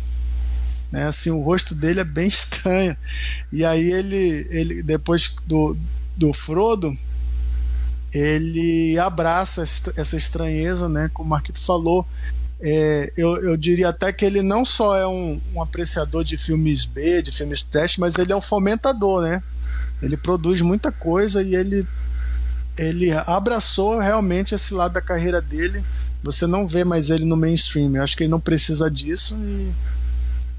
Né? 0.90 1.06
Assim, 1.06 1.30
o 1.30 1.42
rosto 1.42 1.74
dele 1.74 2.00
é 2.00 2.04
bem 2.04 2.26
estranho. 2.28 2.96
E 3.52 3.64
aí 3.64 3.92
ele, 3.92 4.46
ele 4.50 4.82
depois 4.82 5.34
do, 5.46 5.76
do 6.16 6.32
Frodo, 6.32 6.96
ele 8.12 8.98
abraça 8.98 9.62
essa 9.62 10.16
estranheza, 10.16 10.88
né? 10.88 11.10
Como 11.12 11.26
o 11.26 11.30
Marquito 11.30 11.60
falou. 11.60 12.06
É, 12.60 13.12
eu, 13.16 13.36
eu 13.44 13.56
diria 13.56 13.88
até 13.88 14.12
que 14.12 14.24
ele 14.24 14.40
não 14.40 14.64
só 14.64 14.96
é 14.96 15.06
um, 15.06 15.40
um 15.54 15.60
apreciador 15.60 16.24
de 16.24 16.38
filmes 16.38 16.86
B, 16.86 17.20
de 17.20 17.32
filmes 17.32 17.62
trash, 17.62 17.98
mas 17.98 18.16
ele 18.16 18.32
é 18.32 18.36
um 18.36 18.40
fomentador, 18.40 19.22
né? 19.22 19.42
Ele 20.00 20.16
produz 20.16 20.60
muita 20.60 20.92
coisa 20.92 21.42
e 21.42 21.54
ele, 21.54 21.86
ele 22.76 23.10
abraçou 23.12 23.98
realmente 23.98 24.54
esse 24.54 24.74
lado 24.74 24.94
da 24.94 25.00
carreira 25.00 25.40
dele. 25.40 25.84
Você 26.22 26.46
não 26.46 26.66
vê 26.66 26.84
mais 26.84 27.10
ele 27.10 27.24
no 27.24 27.36
mainstream. 27.36 27.94
Eu 27.94 28.02
acho 28.02 28.16
que 28.16 28.24
ele 28.24 28.30
não 28.30 28.40
precisa 28.40 28.90
disso 28.90 29.36
e, 29.38 29.72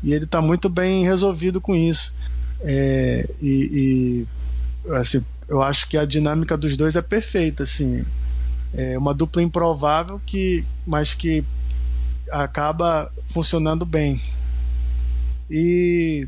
e 0.04 0.14
ele 0.14 0.26
está 0.26 0.42
muito 0.42 0.70
bem 0.70 1.04
resolvido 1.04 1.60
com 1.60 1.76
isso. 1.76 2.16
É, 2.62 3.30
e, 3.42 4.26
e, 4.86 4.92
assim, 4.94 5.26
eu 5.48 5.62
acho 5.62 5.88
que 5.88 5.98
a 5.98 6.06
dinâmica 6.06 6.58
dos 6.58 6.78
dois 6.78 6.96
é 6.96 7.02
perfeita, 7.02 7.64
assim. 7.64 8.06
É 8.74 8.98
uma 8.98 9.14
dupla 9.14 9.42
improvável 9.42 10.22
que, 10.26 10.66
mas 10.86 11.14
que 11.14 11.44
acaba 12.32 13.12
funcionando 13.28 13.86
bem. 13.86 14.20
E 15.50 16.28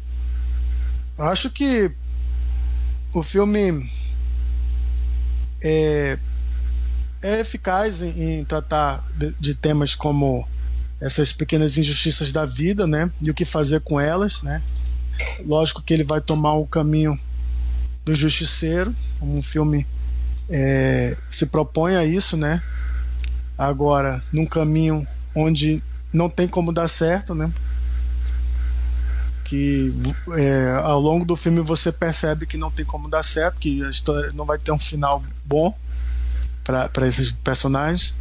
acho 1.18 1.50
que 1.50 1.92
o 3.14 3.24
filme 3.24 3.90
é, 5.62 6.18
é 7.22 7.40
eficaz 7.40 8.02
em, 8.02 8.40
em 8.40 8.46
tratar 8.46 9.06
de, 9.18 9.34
de 9.40 9.56
temas 9.56 9.96
como 9.96 10.48
essas 11.00 11.32
pequenas 11.32 11.78
injustiças 11.78 12.32
da 12.32 12.46
vida, 12.46 12.88
né? 12.88 13.12
E 13.22 13.30
o 13.30 13.34
que 13.34 13.46
fazer 13.46 13.82
com 13.82 14.00
elas, 14.00 14.42
né? 14.42 14.64
Lógico 15.46 15.82
que 15.82 15.94
ele 15.94 16.04
vai 16.04 16.22
tomar 16.22 16.54
o 16.54 16.66
caminho 16.66 17.18
do 18.04 18.16
justiceiro, 18.16 18.94
como 19.20 19.38
um 19.38 19.42
filme 19.42 19.86
é, 20.50 21.18
se 21.30 21.48
propõe 21.48 21.96
a 21.96 22.06
isso, 22.06 22.38
né? 22.38 22.62
Agora, 23.58 24.24
num 24.32 24.46
caminho 24.46 25.06
onde 25.36 25.84
não 26.14 26.30
tem 26.30 26.48
como 26.48 26.72
dar 26.72 26.88
certo, 26.88 27.36
né? 27.36 27.52
Que 29.48 29.94
é, 30.34 30.74
ao 30.84 31.00
longo 31.00 31.24
do 31.24 31.36
filme 31.36 31.62
você 31.62 31.90
percebe 31.92 32.46
que 32.46 32.58
não 32.58 32.70
tem 32.70 32.86
como 32.86 33.10
dar 33.10 33.24
certo, 33.24 33.60
que 33.60 33.84
a 33.84 33.90
história 33.90 34.32
não 34.34 34.46
vai 34.46 34.60
ter 34.60 34.72
um 34.72 34.80
final 34.80 35.24
bom. 35.46 35.74
para 36.64 37.08
esses 37.08 37.32
personagens. 37.32 38.14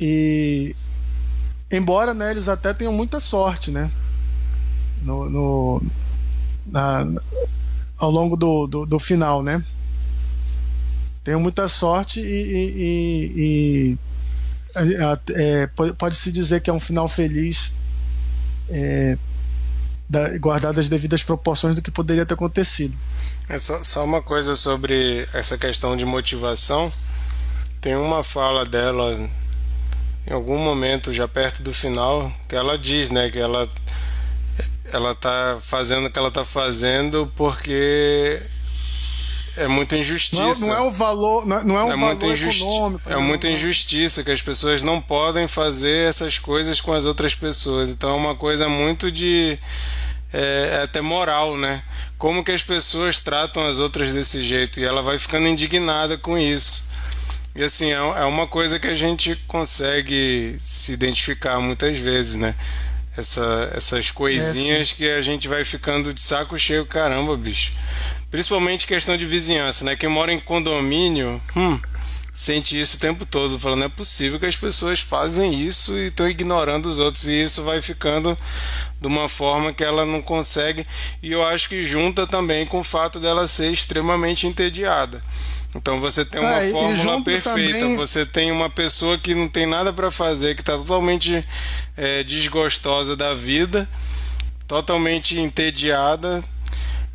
E 0.00 0.74
embora 1.70 2.12
né, 2.12 2.30
eles 2.30 2.48
até 2.48 2.74
tenham 2.74 2.92
muita 2.92 3.20
sorte, 3.20 3.70
né? 3.70 3.90
No, 5.02 5.30
no 5.30 5.82
na, 6.66 7.06
ao 7.96 8.10
longo 8.10 8.36
do, 8.36 8.66
do, 8.66 8.86
do, 8.86 8.98
final, 8.98 9.42
né? 9.42 9.62
Tenham 11.22 11.40
muita 11.40 11.68
sorte 11.68 12.20
e, 12.20 12.24
e, 12.24 13.96
e, 13.96 13.98
e 14.76 14.94
é, 15.34 15.66
pode-se 15.96 16.30
dizer 16.32 16.60
que 16.60 16.70
é 16.70 16.72
um 16.72 16.80
final 16.80 17.08
feliz, 17.08 17.76
é, 18.68 19.16
da, 20.08 20.36
guardado 20.38 20.78
as 20.80 20.88
devidas 20.88 21.22
proporções 21.22 21.74
do 21.74 21.82
que 21.82 21.90
poderia 21.90 22.24
ter 22.24 22.34
acontecido. 22.34 22.98
É 23.48 23.58
só, 23.58 23.82
só 23.82 24.04
uma 24.04 24.22
coisa 24.22 24.56
sobre 24.56 25.26
essa 25.32 25.56
questão 25.56 25.96
de 25.96 26.04
motivação. 26.04 26.92
Tem 27.80 27.96
uma 27.96 28.22
fala 28.22 28.64
dela 28.64 29.18
em 30.26 30.32
algum 30.32 30.58
momento, 30.58 31.12
já 31.12 31.26
perto 31.26 31.62
do 31.62 31.72
final, 31.72 32.30
que 32.48 32.54
ela 32.54 32.78
diz, 32.78 33.08
né, 33.10 33.30
que 33.30 33.38
ela 33.38 33.68
ela 34.92 35.14
tá 35.14 35.58
fazendo 35.60 36.06
o 36.06 36.10
que 36.10 36.18
ela 36.18 36.30
tá 36.30 36.44
fazendo 36.44 37.30
porque 37.36 38.40
é 39.58 39.68
muita 39.68 39.96
injustiça. 39.96 40.60
Não, 40.60 40.68
não, 40.68 40.76
é 40.76 40.80
o 40.80 40.90
valor, 40.90 41.46
não, 41.46 41.64
não 41.64 41.78
é 41.78 41.84
um 41.84 41.92
é 41.92 41.96
valor 41.96 42.34
econômico. 42.36 43.08
É 43.08 43.14
né? 43.14 43.18
muita 43.18 43.48
injustiça 43.48 44.22
que 44.22 44.30
as 44.30 44.42
pessoas 44.42 44.82
não 44.82 45.00
podem 45.00 45.46
fazer 45.46 46.08
essas 46.08 46.38
coisas 46.38 46.80
com 46.80 46.92
as 46.92 47.04
outras 47.04 47.34
pessoas. 47.34 47.90
Então 47.90 48.10
é 48.10 48.14
uma 48.14 48.34
coisa 48.34 48.68
muito 48.68 49.10
de 49.10 49.58
é, 50.32 50.78
é 50.80 50.82
até 50.82 51.00
moral, 51.00 51.56
né? 51.56 51.82
Como 52.16 52.44
que 52.44 52.52
as 52.52 52.62
pessoas 52.62 53.18
tratam 53.18 53.66
as 53.66 53.78
outras 53.78 54.12
desse 54.12 54.42
jeito 54.42 54.80
e 54.80 54.84
ela 54.84 55.02
vai 55.02 55.18
ficando 55.18 55.48
indignada 55.48 56.18
com 56.18 56.36
isso. 56.36 56.88
E 57.54 57.62
assim, 57.62 57.90
é, 57.90 57.96
é 57.96 58.24
uma 58.24 58.46
coisa 58.46 58.78
que 58.78 58.86
a 58.86 58.94
gente 58.94 59.34
consegue 59.46 60.56
se 60.60 60.92
identificar 60.92 61.60
muitas 61.60 61.98
vezes, 61.98 62.36
né? 62.36 62.54
Essa, 63.18 63.72
essas 63.74 64.12
coisinhas 64.12 64.92
é, 64.92 64.94
que 64.94 65.10
a 65.10 65.20
gente 65.20 65.48
vai 65.48 65.64
ficando 65.64 66.14
de 66.14 66.20
saco 66.20 66.56
cheio, 66.56 66.86
caramba, 66.86 67.36
bicho. 67.36 67.72
Principalmente 68.30 68.86
questão 68.86 69.16
de 69.16 69.26
vizinhança, 69.26 69.84
né? 69.84 69.96
Quem 69.96 70.08
mora 70.08 70.32
em 70.32 70.38
condomínio, 70.38 71.42
hum, 71.56 71.80
sente 72.32 72.80
isso 72.80 72.96
o 72.96 73.00
tempo 73.00 73.26
todo, 73.26 73.58
falando, 73.58 73.80
não 73.80 73.86
é 73.86 73.88
possível 73.88 74.38
que 74.38 74.46
as 74.46 74.54
pessoas 74.54 75.00
fazem 75.00 75.52
isso 75.60 75.98
e 75.98 76.06
estão 76.06 76.30
ignorando 76.30 76.86
os 76.86 77.00
outros, 77.00 77.26
e 77.26 77.42
isso 77.42 77.64
vai 77.64 77.82
ficando 77.82 78.38
de 79.00 79.06
uma 79.08 79.28
forma 79.28 79.72
que 79.72 79.82
ela 79.82 80.06
não 80.06 80.22
consegue, 80.22 80.86
e 81.20 81.32
eu 81.32 81.44
acho 81.44 81.68
que 81.68 81.82
junta 81.82 82.24
também 82.24 82.64
com 82.64 82.78
o 82.78 82.84
fato 82.84 83.18
dela 83.18 83.48
ser 83.48 83.72
extremamente 83.72 84.46
entediada. 84.46 85.20
Então 85.74 86.00
você 86.00 86.24
tem 86.24 86.40
uma 86.40 86.62
é, 86.62 86.70
fórmula 86.70 87.22
perfeita. 87.22 87.78
Também... 87.78 87.96
Você 87.96 88.24
tem 88.24 88.50
uma 88.50 88.70
pessoa 88.70 89.18
que 89.18 89.34
não 89.34 89.48
tem 89.48 89.66
nada 89.66 89.92
para 89.92 90.10
fazer, 90.10 90.54
que 90.54 90.62
está 90.62 90.76
totalmente 90.76 91.44
é, 91.96 92.22
desgostosa 92.22 93.14
da 93.16 93.34
vida, 93.34 93.88
totalmente 94.66 95.38
entediada. 95.38 96.42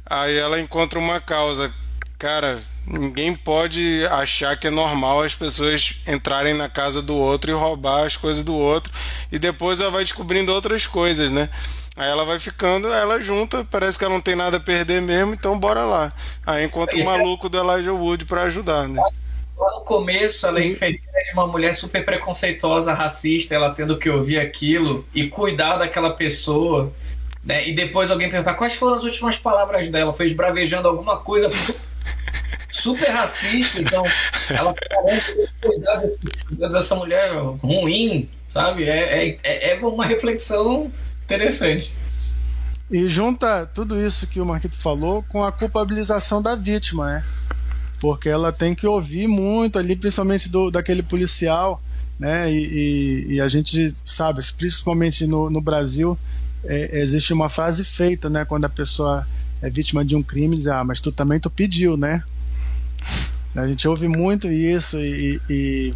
Aí 0.06 0.38
ela 0.38 0.60
encontra 0.60 1.00
uma 1.00 1.20
causa. 1.20 1.74
Cara, 2.20 2.62
ninguém 2.86 3.34
pode 3.34 4.06
achar 4.12 4.58
que 4.58 4.68
é 4.68 4.72
normal 4.72 5.24
as 5.24 5.34
pessoas 5.34 5.96
entrarem 6.06 6.54
na 6.54 6.70
casa 6.70 7.02
do 7.02 7.16
outro 7.16 7.50
e 7.50 7.54
roubar 7.54 8.06
as 8.06 8.16
coisas 8.16 8.44
do 8.44 8.54
outro. 8.54 8.94
E 9.32 9.40
depois 9.40 9.82
ela 9.82 9.90
vai 9.92 10.04
descobrindo 10.04 10.54
outras 10.54 10.86
coisas, 10.86 11.32
né? 11.32 11.50
Aí 11.96 12.10
ela 12.10 12.26
vai 12.26 12.40
ficando, 12.40 12.92
ela 12.92 13.20
junta, 13.22 13.66
parece 13.70 14.00
que 14.00 14.04
ela 14.04 14.14
não 14.14 14.22
tem 14.22 14.36
nada 14.36 14.58
a 14.58 14.60
perder 14.60 15.00
mesmo, 15.02 15.34
então 15.34 15.60
bora 15.60 15.86
lá. 15.86 16.12
Aí 16.46 16.66
encontra 16.66 16.98
o 16.98 17.06
maluco 17.06 17.48
do 17.48 17.58
Elijah 17.58 17.94
Wood 17.94 18.26
para 18.26 18.44
ajudar, 18.44 18.88
né? 18.88 19.00
Lá 19.56 19.72
no 19.76 19.82
começo, 19.82 20.48
ela 20.48 20.60
é 20.60 20.66
enfeiteira 20.66 21.24
de 21.24 21.34
uma 21.34 21.46
mulher 21.46 21.76
super 21.76 22.04
preconceituosa, 22.04 22.94
racista, 22.94 23.54
ela 23.54 23.70
tendo 23.70 23.98
que 24.00 24.10
ouvir 24.10 24.40
aquilo 24.40 25.06
e 25.14 25.30
cuidar 25.30 25.78
daquela 25.78 26.10
pessoa. 26.10 26.92
Né? 27.44 27.68
E 27.68 27.74
depois 27.74 28.10
alguém 28.10 28.30
perguntar 28.30 28.56
quais 28.56 28.74
foram 28.74 28.96
as 28.96 29.04
últimas 29.04 29.38
palavras 29.38 29.88
dela. 29.90 30.12
Foi 30.12 30.26
esbravejando 30.26 30.88
alguma 30.88 31.18
coisa 31.18 31.52
super 32.72 33.10
racista, 33.12 33.80
então 33.80 34.04
ela 34.50 34.74
parece 34.74 35.48
cuidar 35.62 35.98
desse, 35.98 36.20
dessa 36.50 36.96
mulher 36.96 37.32
ruim, 37.62 38.28
sabe? 38.48 38.90
É, 38.90 39.30
é, 39.30 39.38
é, 39.44 39.74
é 39.74 39.86
uma 39.86 40.06
reflexão 40.06 40.92
Interessante. 41.36 41.94
E 42.92 43.10
junta 43.10 43.66
tudo 43.66 44.00
isso 44.00 44.28
que 44.28 44.40
o 44.40 44.46
Marquito 44.46 44.76
falou 44.76 45.24
com 45.24 45.44
a 45.44 45.52
culpabilização 45.52 46.42
da 46.42 46.56
vítima, 46.56 47.08
né? 47.08 47.26
Porque 48.00 48.30
ela 48.30 48.52
tem 48.52 48.76
que 48.76 48.86
ouvir 48.86 49.28
muito 49.28 49.80
ali, 49.80 49.96
principalmente 49.96 50.50
do, 50.50 50.70
daquele 50.70 51.02
policial, 51.02 51.82
né? 52.20 52.52
E, 52.52 52.58
e, 52.58 53.34
e 53.36 53.42
a 53.42 53.48
gente 53.48 53.94
sabe, 54.06 54.42
principalmente 54.58 55.26
no, 55.26 55.50
no 55.50 55.62
Brasil, 55.62 56.18
é, 56.64 57.00
existe 57.00 57.34
uma 57.34 57.50
frase 57.50 57.84
feita, 57.84 58.30
né? 58.30 58.46
Quando 58.46 58.66
a 58.66 58.70
pessoa 58.70 59.26
é 59.62 59.70
vítima 59.70 60.04
de 60.06 60.16
um 60.16 60.22
crime, 60.22 60.58
diz, 60.58 60.68
ah, 60.68 60.84
mas 60.84 61.02
tu 61.02 61.12
também 61.12 61.40
tu 61.40 61.50
pediu, 61.50 61.98
né? 61.98 62.24
A 63.56 63.68
gente 63.68 63.88
ouve 63.88 64.08
muito 64.08 64.48
isso 64.48 64.98
e, 65.00 65.40
e 65.50 65.92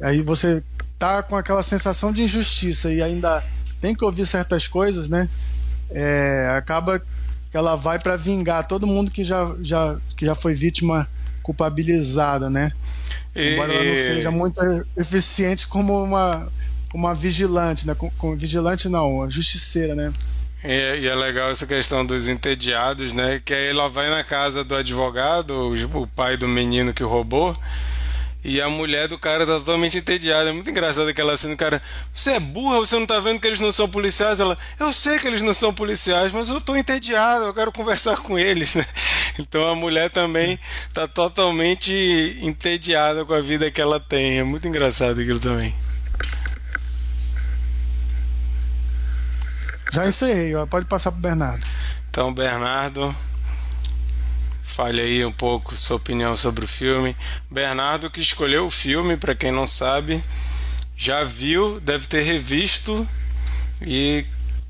aí 0.00 0.20
você 0.20 0.62
tá 0.98 1.22
com 1.22 1.36
aquela 1.36 1.62
sensação 1.62 2.12
de 2.12 2.22
injustiça 2.22 2.92
e 2.92 3.02
ainda 3.02 3.42
tem 3.80 3.94
que 3.94 4.04
ouvir 4.04 4.26
certas 4.26 4.66
coisas, 4.66 5.08
né? 5.08 5.28
É, 5.90 6.48
acaba 6.56 6.98
que 6.98 7.56
ela 7.56 7.76
vai 7.76 7.98
para 7.98 8.16
vingar 8.16 8.66
todo 8.66 8.86
mundo 8.86 9.10
que 9.10 9.24
já, 9.24 9.54
já, 9.62 9.96
que 10.16 10.26
já 10.26 10.34
foi 10.34 10.54
vítima 10.54 11.08
culpabilizada, 11.42 12.50
né? 12.50 12.72
E... 13.34 13.54
Embora 13.54 13.72
ela 13.72 13.84
não 13.84 13.96
seja 13.96 14.30
muito 14.30 14.60
eficiente 14.96 15.66
como 15.66 16.02
uma, 16.02 16.48
como 16.90 17.06
uma 17.06 17.14
vigilante, 17.14 17.86
né? 17.86 17.94
Como 17.94 18.36
vigilante 18.36 18.88
não, 18.88 19.16
uma 19.16 19.30
justiceira, 19.30 19.94
né? 19.94 20.12
E, 20.62 21.00
e, 21.00 21.06
é 21.06 21.14
legal 21.14 21.50
essa 21.50 21.66
questão 21.66 22.04
dos 22.04 22.28
entediados, 22.28 23.12
né? 23.12 23.40
Que 23.44 23.54
aí 23.54 23.68
ela 23.68 23.88
vai 23.88 24.10
na 24.10 24.24
casa 24.24 24.64
do 24.64 24.74
advogado, 24.74 25.52
o, 25.52 26.02
o 26.02 26.06
pai 26.06 26.36
do 26.36 26.48
menino 26.48 26.92
que 26.92 27.02
roubou, 27.02 27.56
e 28.42 28.60
a 28.60 28.68
mulher 28.68 29.08
do 29.08 29.18
cara 29.18 29.44
tá 29.44 29.54
totalmente 29.58 29.98
entediada. 29.98 30.50
É 30.50 30.52
muito 30.52 30.70
engraçado 30.70 31.08
aquela 31.08 31.36
cena, 31.36 31.56
cara. 31.56 31.82
Você 32.14 32.32
é 32.32 32.40
burra, 32.40 32.78
você 32.78 32.96
não 32.98 33.06
tá 33.06 33.18
vendo 33.18 33.40
que 33.40 33.46
eles 33.46 33.60
não 33.60 33.72
são 33.72 33.88
policiais? 33.88 34.40
Ela, 34.40 34.56
eu 34.78 34.92
sei 34.92 35.18
que 35.18 35.26
eles 35.26 35.42
não 35.42 35.52
são 35.52 35.74
policiais, 35.74 36.32
mas 36.32 36.48
eu 36.48 36.60
tô 36.60 36.76
entediada, 36.76 37.46
eu 37.46 37.54
quero 37.54 37.72
conversar 37.72 38.16
com 38.18 38.38
eles, 38.38 38.74
né? 38.74 38.86
Então 39.40 39.68
a 39.68 39.74
mulher 39.74 40.10
também 40.10 40.58
tá 40.92 41.06
totalmente 41.06 42.36
entediada 42.40 43.24
com 43.24 43.32
a 43.32 43.40
vida 43.40 43.70
que 43.70 43.80
ela 43.80 44.00
tem. 44.00 44.38
É 44.38 44.42
muito 44.42 44.66
engraçado 44.66 45.20
aquilo 45.20 45.38
também. 45.38 45.74
Já 49.92 50.06
encerrei, 50.06 50.52
pode 50.68 50.86
passar 50.86 51.12
pro 51.12 51.20
Bernardo. 51.20 51.64
Então, 52.10 52.34
Bernardo, 52.34 53.14
Fale 54.78 55.00
aí 55.00 55.24
um 55.24 55.32
pouco 55.32 55.74
sua 55.74 55.96
opinião 55.96 56.36
sobre 56.36 56.64
o 56.64 56.68
filme. 56.68 57.16
Bernardo, 57.50 58.08
que 58.08 58.20
escolheu 58.20 58.64
o 58.64 58.70
filme, 58.70 59.16
para 59.16 59.34
quem 59.34 59.50
não 59.50 59.66
sabe, 59.66 60.22
já 60.96 61.24
viu, 61.24 61.80
deve 61.80 62.06
ter 62.06 62.22
revisto 62.22 63.04
e 63.82 64.24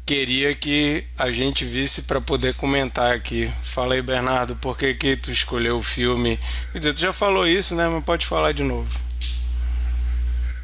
queria 0.06 0.54
que 0.54 1.06
a 1.18 1.30
gente 1.30 1.62
visse 1.62 2.04
para 2.04 2.22
poder 2.22 2.54
comentar 2.54 3.14
aqui. 3.14 3.52
Fala 3.62 3.96
aí, 3.96 4.00
Bernardo, 4.00 4.56
por 4.56 4.78
que, 4.78 4.94
que 4.94 5.14
tu 5.14 5.30
escolheu 5.30 5.76
o 5.76 5.82
filme? 5.82 6.40
Quer 6.72 6.78
dizer, 6.78 6.94
tu 6.94 7.00
já 7.00 7.12
falou 7.12 7.46
isso, 7.46 7.74
né? 7.74 7.86
Mas 7.86 8.02
pode 8.02 8.24
falar 8.26 8.52
de 8.52 8.62
novo. 8.62 8.98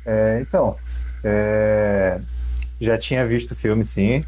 É, 0.06 0.38
então, 0.40 0.74
é... 1.22 2.18
já 2.80 2.96
tinha 2.96 3.26
visto 3.26 3.50
o 3.50 3.54
filme, 3.54 3.84
sim, 3.84 4.24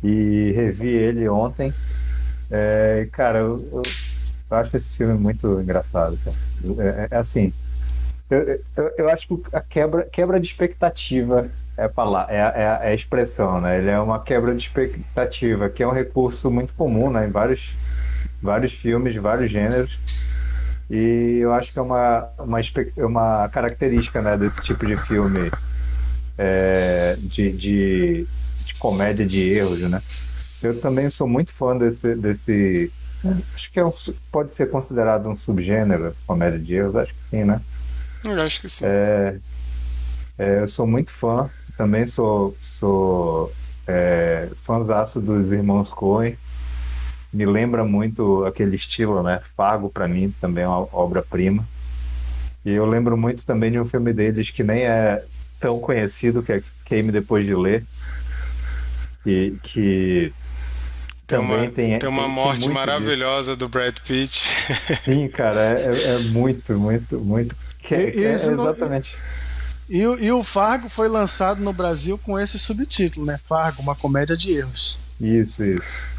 e 0.00 0.52
revi 0.54 0.90
ele 0.90 1.28
ontem. 1.28 1.74
É, 2.50 3.08
cara, 3.12 3.38
eu, 3.38 3.68
eu, 3.72 3.82
acho 4.56 4.76
esse 4.76 4.96
filme 4.96 5.14
muito 5.14 5.60
engraçado. 5.60 6.18
É, 6.78 6.82
é, 6.82 7.08
é, 7.10 7.16
assim, 7.16 7.52
eu, 8.30 8.60
eu, 8.76 8.92
eu, 8.98 9.08
acho 9.08 9.26
que 9.26 9.42
a 9.52 9.60
quebra, 9.60 10.02
quebra 10.04 10.40
de 10.40 10.46
expectativa 10.46 11.48
é 11.76 11.88
palavra, 11.88 12.32
é, 12.32 12.38
é, 12.38 12.62
é, 12.62 12.88
a 12.88 12.94
expressão, 12.94 13.60
né? 13.60 13.78
Ele 13.78 13.90
é 13.90 13.98
uma 14.00 14.20
quebra 14.20 14.54
de 14.54 14.62
expectativa, 14.62 15.68
que 15.68 15.82
é 15.82 15.86
um 15.86 15.92
recurso 15.92 16.50
muito 16.50 16.72
comum 16.74 17.10
né? 17.10 17.26
em 17.26 17.30
vários, 17.30 17.74
vários 18.40 18.72
filmes, 18.72 19.12
de 19.12 19.18
vários 19.18 19.50
gêneros. 19.50 19.98
E 20.88 21.38
eu 21.40 21.52
acho 21.52 21.72
que 21.72 21.78
é 21.78 21.82
uma, 21.82 22.28
uma, 22.38 22.60
uma 22.96 23.48
característica 23.48 24.22
né, 24.22 24.36
desse 24.36 24.62
tipo 24.62 24.86
de 24.86 24.96
filme 24.96 25.50
é, 26.38 27.16
de, 27.18 27.50
de, 27.52 28.26
de 28.64 28.74
comédia 28.78 29.26
de 29.26 29.52
erros, 29.52 29.80
né? 29.80 30.00
Eu 30.66 30.80
também 30.80 31.08
sou 31.10 31.26
muito 31.26 31.52
fã 31.52 31.76
desse. 31.76 32.14
desse 32.14 32.92
acho 33.54 33.72
que 33.72 33.80
é 33.80 33.84
um, 33.84 33.92
pode 34.30 34.52
ser 34.52 34.70
considerado 34.70 35.28
um 35.28 35.34
subgênero, 35.34 36.06
essa 36.06 36.22
comédia 36.26 36.58
de 36.58 36.74
erros, 36.74 36.96
acho 36.96 37.14
que 37.14 37.22
sim, 37.22 37.44
né? 37.44 37.60
Eu 38.24 38.40
acho 38.40 38.60
que 38.60 38.68
sim. 38.68 38.84
É, 38.86 39.38
é, 40.38 40.60
eu 40.60 40.68
sou 40.68 40.86
muito 40.86 41.12
fã, 41.12 41.48
também 41.76 42.06
sou, 42.06 42.56
sou 42.60 43.52
é, 43.86 44.48
fãzaço 44.62 45.20
dos 45.20 45.52
irmãos 45.52 45.88
Coen. 45.90 46.36
me 47.32 47.46
lembra 47.46 47.84
muito 47.84 48.44
aquele 48.44 48.76
estilo, 48.76 49.22
né? 49.22 49.40
Fargo, 49.56 49.88
para 49.88 50.08
mim, 50.08 50.34
também 50.40 50.64
é 50.64 50.68
uma 50.68 50.88
obra-prima. 50.92 51.66
E 52.64 52.70
eu 52.70 52.84
lembro 52.84 53.16
muito 53.16 53.46
também 53.46 53.70
de 53.70 53.78
um 53.78 53.84
filme 53.84 54.12
deles 54.12 54.50
que 54.50 54.64
nem 54.64 54.82
é 54.82 55.22
tão 55.60 55.78
conhecido, 55.78 56.42
que 56.42 56.52
é 56.52 56.62
Queime 56.84 57.12
Depois 57.12 57.46
de 57.46 57.54
Ler. 57.54 57.84
E 59.24 59.54
que 59.62 60.32
tem 61.26 61.38
também 61.38 61.56
uma, 61.56 61.70
tem, 61.70 61.98
tem 61.98 62.08
uma 62.08 62.28
morte 62.28 62.60
tem 62.60 62.70
maravilhosa 62.70 63.52
disso. 63.52 63.56
do 63.56 63.68
Brad 63.68 63.96
Pitt. 63.98 64.40
Sim, 65.04 65.28
cara, 65.28 65.60
é, 65.60 65.86
é, 65.86 66.14
é 66.14 66.18
muito, 66.18 66.78
muito, 66.78 67.18
muito. 67.18 67.56
Que, 67.80 67.94
é, 67.94 68.16
é 68.16 68.32
exatamente. 68.32 69.14
E, 69.88 70.00
e, 70.00 70.32
o 70.32 70.42
Fargo 70.42 70.88
foi 70.88 71.08
lançado 71.08 71.60
no 71.62 71.72
Brasil 71.72 72.18
com 72.18 72.38
esse 72.38 72.58
subtítulo, 72.58 73.24
né? 73.24 73.38
Fargo, 73.44 73.82
uma 73.82 73.94
comédia 73.94 74.36
de 74.36 74.52
erros. 74.52 74.98
Isso, 75.20 75.64
isso. 75.64 76.16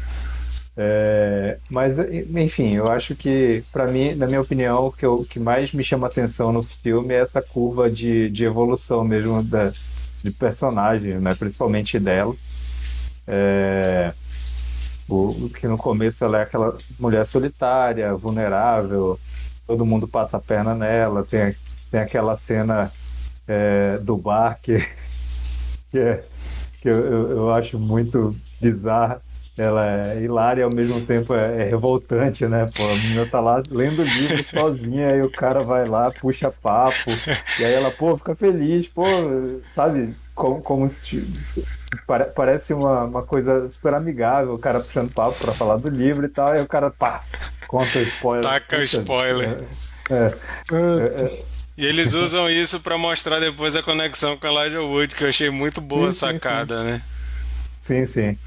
É, 0.80 1.58
mas, 1.68 1.98
enfim, 1.98 2.76
eu 2.76 2.90
acho 2.90 3.14
que, 3.14 3.64
para 3.72 3.88
mim, 3.88 4.14
na 4.14 4.26
minha 4.26 4.40
opinião, 4.40 4.86
o 4.86 4.92
que, 4.92 5.04
eu, 5.04 5.26
que 5.28 5.40
mais 5.40 5.72
me 5.72 5.82
chama 5.82 6.06
atenção 6.06 6.52
no 6.52 6.62
filme 6.62 7.12
é 7.12 7.20
essa 7.20 7.42
curva 7.42 7.90
de, 7.90 8.30
de 8.30 8.44
evolução 8.44 9.04
mesmo 9.04 9.42
da, 9.42 9.72
de 10.22 10.30
personagem, 10.30 11.18
né? 11.18 11.34
principalmente 11.34 11.98
dela. 11.98 12.34
É, 13.26 14.12
o, 15.08 15.48
que 15.48 15.66
no 15.66 15.78
começo 15.78 16.24
ela 16.24 16.38
é 16.38 16.42
aquela 16.42 16.76
mulher 16.98 17.24
solitária, 17.24 18.14
vulnerável, 18.14 19.18
todo 19.66 19.86
mundo 19.86 20.06
passa 20.06 20.36
a 20.36 20.40
perna 20.40 20.74
nela, 20.74 21.24
tem, 21.24 21.54
tem 21.90 22.00
aquela 22.00 22.36
cena 22.36 22.92
é, 23.46 23.98
do 23.98 24.16
bar 24.16 24.58
que, 24.62 24.78
que, 25.90 25.98
é, 25.98 26.24
que 26.80 26.88
eu, 26.88 27.30
eu 27.30 27.54
acho 27.54 27.78
muito 27.78 28.36
bizarra 28.60 29.22
ela 29.58 30.14
é 30.14 30.22
hilária 30.22 30.60
e 30.60 30.64
ao 30.64 30.72
mesmo 30.72 31.00
tempo 31.04 31.34
é, 31.34 31.62
é, 31.62 31.64
revoltante, 31.64 32.46
né? 32.46 32.66
Pô, 32.76 32.84
a 32.84 32.94
menina 32.94 33.26
tá 33.26 33.40
lá 33.40 33.60
lendo 33.70 34.02
o 34.02 34.04
livro 34.04 34.42
sozinha, 34.48 35.08
aí 35.08 35.22
o 35.22 35.30
cara 35.30 35.62
vai 35.64 35.86
lá, 35.86 36.12
puxa 36.12 36.50
papo, 36.50 37.10
e 37.58 37.64
aí 37.64 37.72
ela, 37.74 37.90
pô, 37.90 38.16
fica 38.16 38.36
feliz, 38.36 38.86
pô, 38.86 39.04
sabe? 39.74 40.14
Como, 40.34 40.62
como 40.62 40.88
se, 40.88 41.26
parece 42.34 42.72
uma, 42.72 43.04
uma 43.04 43.22
coisa 43.22 43.68
super 43.70 43.94
amigável, 43.94 44.54
o 44.54 44.58
cara 44.58 44.80
puxando 44.80 45.12
papo 45.12 45.38
pra 45.38 45.52
falar 45.52 45.76
do 45.76 45.88
livro 45.88 46.26
e 46.26 46.28
tal, 46.28 46.54
e 46.56 46.60
o 46.60 46.66
cara, 46.66 46.90
pá, 46.90 47.22
conta 47.66 47.98
spoiler. 48.00 48.42
Taca 48.42 48.82
spoiler. 48.84 49.64
É, 50.10 50.14
é, 50.14 50.34
é, 50.72 51.24
é, 51.24 51.44
e 51.76 51.86
eles 51.86 52.12
usam 52.14 52.50
isso 52.50 52.80
para 52.80 52.98
mostrar 52.98 53.38
depois 53.38 53.76
a 53.76 53.82
conexão 53.82 54.36
com 54.36 54.46
a 54.46 54.50
Elijah 54.50 54.82
Wood, 54.82 55.14
que 55.14 55.24
eu 55.24 55.28
achei 55.28 55.50
muito 55.50 55.80
boa 55.80 56.10
sim, 56.10 56.18
sacada, 56.18 56.80
sim. 56.80 56.86
né? 56.86 57.02
Sim, 57.80 58.06
sim. 58.06 58.38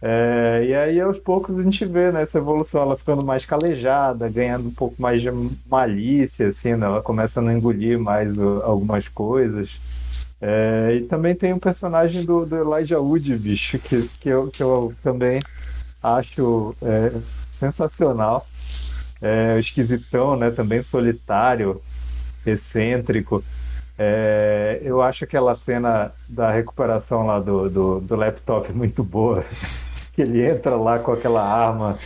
É, 0.00 0.64
e 0.64 0.74
aí, 0.74 1.00
aos 1.00 1.18
poucos, 1.18 1.58
a 1.58 1.62
gente 1.62 1.84
vê 1.84 2.12
né, 2.12 2.22
essa 2.22 2.38
evolução, 2.38 2.82
ela 2.82 2.96
ficando 2.96 3.24
mais 3.24 3.44
calejada, 3.44 4.28
ganhando 4.28 4.68
um 4.68 4.72
pouco 4.72 4.94
mais 5.02 5.20
de 5.20 5.28
malícia, 5.68 6.48
assim, 6.48 6.76
né? 6.76 6.86
Ela 6.86 7.02
começa 7.02 7.40
a 7.40 7.42
não 7.42 7.50
engolir 7.50 7.98
mais 7.98 8.38
o, 8.38 8.62
algumas 8.62 9.08
coisas. 9.08 9.80
É, 10.40 10.94
e 10.94 11.06
também 11.06 11.34
tem 11.34 11.52
o 11.52 11.58
personagem 11.58 12.24
do, 12.24 12.46
do 12.46 12.56
Elijah 12.56 13.00
Wood, 13.00 13.36
bicho, 13.36 13.78
que, 13.78 14.08
que, 14.20 14.28
eu, 14.28 14.48
que 14.48 14.62
eu 14.62 14.94
também 15.02 15.40
acho 16.02 16.74
é, 16.82 17.12
sensacional. 17.50 18.46
É, 19.20 19.58
esquisitão, 19.58 20.36
né? 20.36 20.50
Também 20.50 20.82
solitário, 20.82 21.82
excêntrico. 22.46 23.42
É, 23.98 24.80
eu 24.82 25.02
acho 25.02 25.24
aquela 25.24 25.56
cena 25.56 26.12
da 26.28 26.52
recuperação 26.52 27.26
lá 27.26 27.40
do, 27.40 27.68
do, 27.68 28.00
do 28.00 28.14
laptop 28.14 28.72
muito 28.72 29.02
boa 29.02 29.44
que 30.14 30.22
ele 30.22 30.44
entra 30.48 30.76
lá 30.76 31.00
com 31.00 31.12
aquela 31.12 31.42
arma 31.42 31.98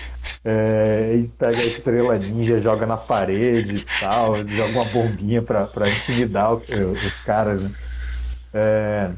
é, 0.42 1.16
e 1.16 1.28
pega 1.28 1.58
a 1.58 1.64
estrela 1.64 2.18
ninja, 2.18 2.60
joga 2.60 2.86
na 2.86 2.96
parede 2.96 3.74
e 3.74 4.00
tal, 4.00 4.36
joga 4.36 4.72
uma 4.72 4.84
bombinha 4.86 5.42
pra, 5.42 5.66
pra 5.66 5.88
intimidar 5.88 6.54
os, 6.54 6.62
os 6.68 7.20
caras. 7.20 7.60
Né? 7.60 7.70
É, 8.52 9.10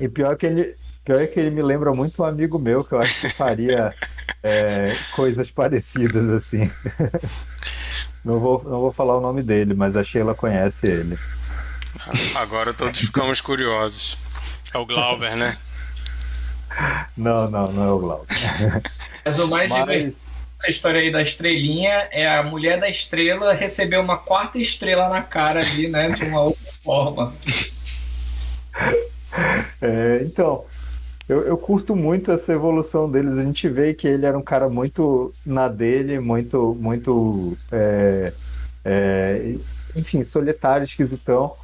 e 0.00 0.08
pior 0.08 0.36
que 0.36 0.46
ele. 0.46 0.76
Pior 1.04 1.20
é 1.20 1.26
que 1.26 1.38
ele 1.38 1.50
me 1.50 1.62
lembra 1.62 1.92
muito 1.92 2.22
um 2.22 2.24
amigo 2.24 2.58
meu 2.58 2.82
que 2.82 2.92
eu 2.92 2.98
acho 2.98 3.20
que 3.20 3.28
faria 3.28 3.94
é, 4.42 4.96
coisas 5.14 5.50
parecidas 5.50 6.28
assim. 6.30 6.70
Não 8.24 8.40
vou, 8.40 8.64
não 8.64 8.80
vou 8.80 8.90
falar 8.90 9.18
o 9.18 9.20
nome 9.20 9.42
dele, 9.42 9.74
mas 9.74 9.94
a 9.94 10.02
Sheila 10.02 10.34
conhece 10.34 10.86
ele. 10.86 11.18
Agora 12.34 12.72
todos 12.72 12.98
ficamos 12.98 13.42
curiosos. 13.42 14.16
É 14.72 14.78
o 14.78 14.86
Glauber, 14.86 15.36
né? 15.36 15.58
Não, 17.14 17.50
não, 17.50 17.64
não 17.64 17.84
é 17.84 17.92
o 17.92 17.98
Glauco. 17.98 18.26
Mas 19.24 19.38
o 19.38 19.46
mais 19.46 19.70
Mas... 19.70 19.80
divertido 19.80 20.16
dessa 20.58 20.70
história 20.70 21.00
aí 21.00 21.12
da 21.12 21.20
estrelinha 21.20 22.08
é 22.10 22.26
a 22.26 22.42
mulher 22.42 22.80
da 22.80 22.88
estrela 22.88 23.52
receber 23.52 23.98
uma 23.98 24.16
quarta 24.16 24.58
estrela 24.58 25.08
na 25.08 25.22
cara 25.22 25.60
ali, 25.60 25.88
né? 25.88 26.10
De 26.10 26.24
uma 26.24 26.40
outra 26.40 26.72
forma. 26.82 27.34
É, 29.80 30.22
então, 30.24 30.64
eu, 31.28 31.42
eu, 31.42 31.56
curto 31.56 31.96
muito 31.96 32.30
essa 32.30 32.52
evolução 32.52 33.10
deles. 33.10 33.36
A 33.36 33.42
gente 33.42 33.68
vê 33.68 33.94
que 33.94 34.06
ele 34.06 34.26
era 34.26 34.38
um 34.38 34.42
cara 34.42 34.68
muito 34.68 35.32
na 35.44 35.68
dele, 35.68 36.18
muito, 36.20 36.76
muito, 36.80 37.56
é, 37.72 38.32
é, 38.84 39.54
enfim, 39.96 40.22
solitário, 40.22 40.84
esquisitão. 40.84 41.54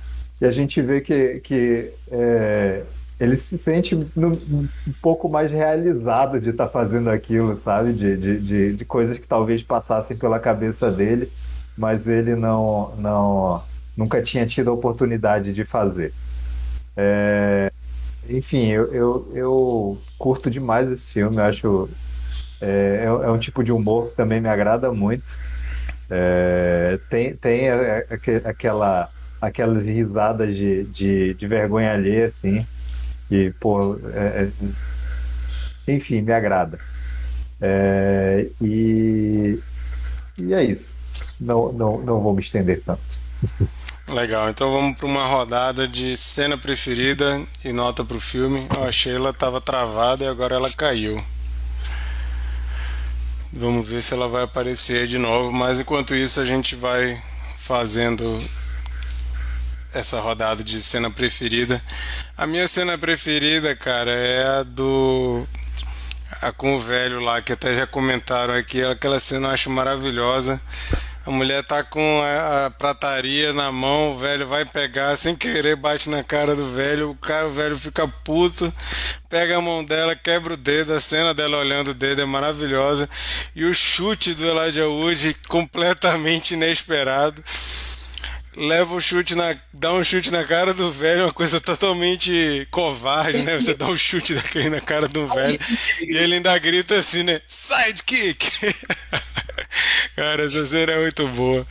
E 0.40 0.44
a 0.46 0.50
gente 0.50 0.80
vê 0.80 1.00
que, 1.00 1.40
que 1.40 1.92
é, 2.10 2.82
ele 3.18 3.36
se 3.36 3.58
sente 3.58 3.94
um 3.94 4.68
pouco 5.02 5.28
mais 5.28 5.50
realizado 5.50 6.40
de 6.40 6.50
estar 6.50 6.66
tá 6.66 6.72
fazendo 6.72 7.10
aquilo, 7.10 7.54
sabe? 7.56 7.92
De, 7.92 8.16
de, 8.16 8.40
de, 8.40 8.72
de, 8.72 8.84
coisas 8.86 9.18
que 9.18 9.26
talvez 9.26 9.62
passassem 9.62 10.16
pela 10.16 10.40
cabeça 10.40 10.90
dele, 10.90 11.30
mas 11.76 12.06
ele 12.06 12.34
não, 12.34 12.94
não 12.96 13.62
nunca 13.94 14.22
tinha 14.22 14.46
tido 14.46 14.70
a 14.70 14.72
oportunidade 14.72 15.52
de 15.52 15.64
fazer. 15.66 16.14
É, 17.02 17.72
enfim, 18.28 18.66
eu, 18.66 18.92
eu, 18.92 19.32
eu, 19.34 19.98
curto 20.18 20.50
demais 20.50 20.90
esse 20.90 21.06
filme, 21.06 21.36
eu 21.36 21.44
acho. 21.44 21.88
É, 22.60 23.04
é, 23.04 23.06
é 23.06 23.30
um 23.30 23.38
tipo 23.38 23.64
de 23.64 23.72
humor 23.72 24.10
que 24.10 24.16
também 24.16 24.38
me 24.38 24.48
agrada 24.50 24.92
muito. 24.92 25.32
É, 26.10 26.98
tem 27.08 27.34
tem 27.36 27.68
aquela, 28.44 29.08
aquelas 29.40 29.86
risadas 29.86 30.54
de, 30.54 30.84
de, 30.84 31.34
de 31.34 31.46
vergonha 31.46 31.92
alheia, 31.94 32.26
assim 32.26 32.66
que, 33.28 33.54
pô, 33.60 33.96
é, 34.12 34.50
é, 35.86 35.92
enfim, 35.92 36.20
me 36.20 36.32
agrada. 36.32 36.78
E, 38.60 39.58
e 40.36 40.52
é 40.52 40.64
isso. 40.64 40.98
Não, 41.40 41.72
não, 41.72 42.00
não 42.02 42.20
vou 42.20 42.34
me 42.34 42.42
estender 42.42 42.82
tanto. 42.84 43.20
Legal, 44.10 44.50
então 44.50 44.72
vamos 44.72 44.98
para 44.98 45.06
uma 45.06 45.24
rodada 45.24 45.86
de 45.86 46.16
cena 46.16 46.58
preferida 46.58 47.40
e 47.64 47.72
nota 47.72 48.04
para 48.04 48.16
o 48.16 48.20
filme. 48.20 48.66
Eu 48.76 48.82
achei 48.82 49.14
ela 49.14 49.30
estava 49.30 49.60
travada 49.60 50.24
e 50.24 50.26
agora 50.26 50.56
ela 50.56 50.68
caiu. 50.72 51.16
Vamos 53.52 53.88
ver 53.88 54.02
se 54.02 54.12
ela 54.12 54.28
vai 54.28 54.42
aparecer 54.42 55.06
de 55.06 55.16
novo, 55.16 55.52
mas 55.52 55.78
enquanto 55.78 56.16
isso 56.16 56.40
a 56.40 56.44
gente 56.44 56.74
vai 56.74 57.22
fazendo 57.56 58.42
essa 59.94 60.18
rodada 60.18 60.64
de 60.64 60.82
cena 60.82 61.08
preferida. 61.08 61.80
A 62.36 62.48
minha 62.48 62.66
cena 62.66 62.98
preferida, 62.98 63.76
cara, 63.76 64.10
é 64.10 64.44
a 64.58 64.62
do. 64.64 65.46
A 66.42 66.50
com 66.50 66.74
o 66.74 66.78
velho 66.78 67.20
lá, 67.20 67.40
que 67.40 67.52
até 67.52 67.76
já 67.76 67.86
comentaram 67.86 68.54
aqui. 68.54 68.82
Aquela 68.82 69.20
cena 69.20 69.48
eu 69.48 69.52
acho 69.52 69.70
maravilhosa. 69.70 70.60
A 71.30 71.32
mulher 71.32 71.62
tá 71.62 71.84
com 71.84 72.20
a, 72.20 72.66
a, 72.66 72.70
prataria 72.72 73.52
na 73.52 73.70
mão, 73.70 74.10
o 74.10 74.18
velho 74.18 74.48
vai 74.48 74.64
pegar 74.64 75.14
sem 75.14 75.36
querer, 75.36 75.76
bate 75.76 76.10
na 76.10 76.24
cara 76.24 76.56
do 76.56 76.66
velho, 76.66 77.12
o 77.12 77.14
cara, 77.14 77.46
o 77.46 77.52
velho 77.52 77.78
fica 77.78 78.08
puto, 78.08 78.74
pega 79.28 79.56
a 79.56 79.60
mão 79.60 79.84
dela, 79.84 80.16
quebra 80.16 80.54
o 80.54 80.56
dedo, 80.56 80.92
a 80.92 80.98
cena 80.98 81.32
dela 81.32 81.58
olhando 81.58 81.92
o 81.92 81.94
dedo 81.94 82.20
é 82.20 82.24
maravilhosa. 82.24 83.08
E 83.54 83.64
o 83.64 83.72
chute 83.72 84.34
do 84.34 84.44
Elijah 84.44 84.88
Wood 84.88 85.36
completamente 85.48 86.54
inesperado 86.54 87.44
leva 88.56 88.94
o 88.94 89.00
chute 89.00 89.34
na. 89.34 89.54
dá 89.72 89.92
um 89.92 90.02
chute 90.02 90.30
na 90.30 90.44
cara 90.44 90.74
do 90.74 90.90
velho, 90.90 91.24
uma 91.24 91.32
coisa 91.32 91.60
totalmente 91.60 92.66
covarde, 92.70 93.42
né? 93.42 93.58
Você 93.58 93.74
dá 93.74 93.86
um 93.86 93.96
chute 93.96 94.34
daquele 94.34 94.70
na 94.70 94.80
cara 94.80 95.06
do 95.06 95.26
velho 95.26 95.58
e 96.00 96.16
ele 96.16 96.36
ainda 96.36 96.56
grita 96.58 96.96
assim, 96.96 97.22
né? 97.22 97.40
Sidekick! 97.46 98.74
cara, 100.16 100.44
essa 100.44 100.66
cena 100.66 100.92
é 100.92 101.00
muito 101.00 101.26
boa. 101.28 101.66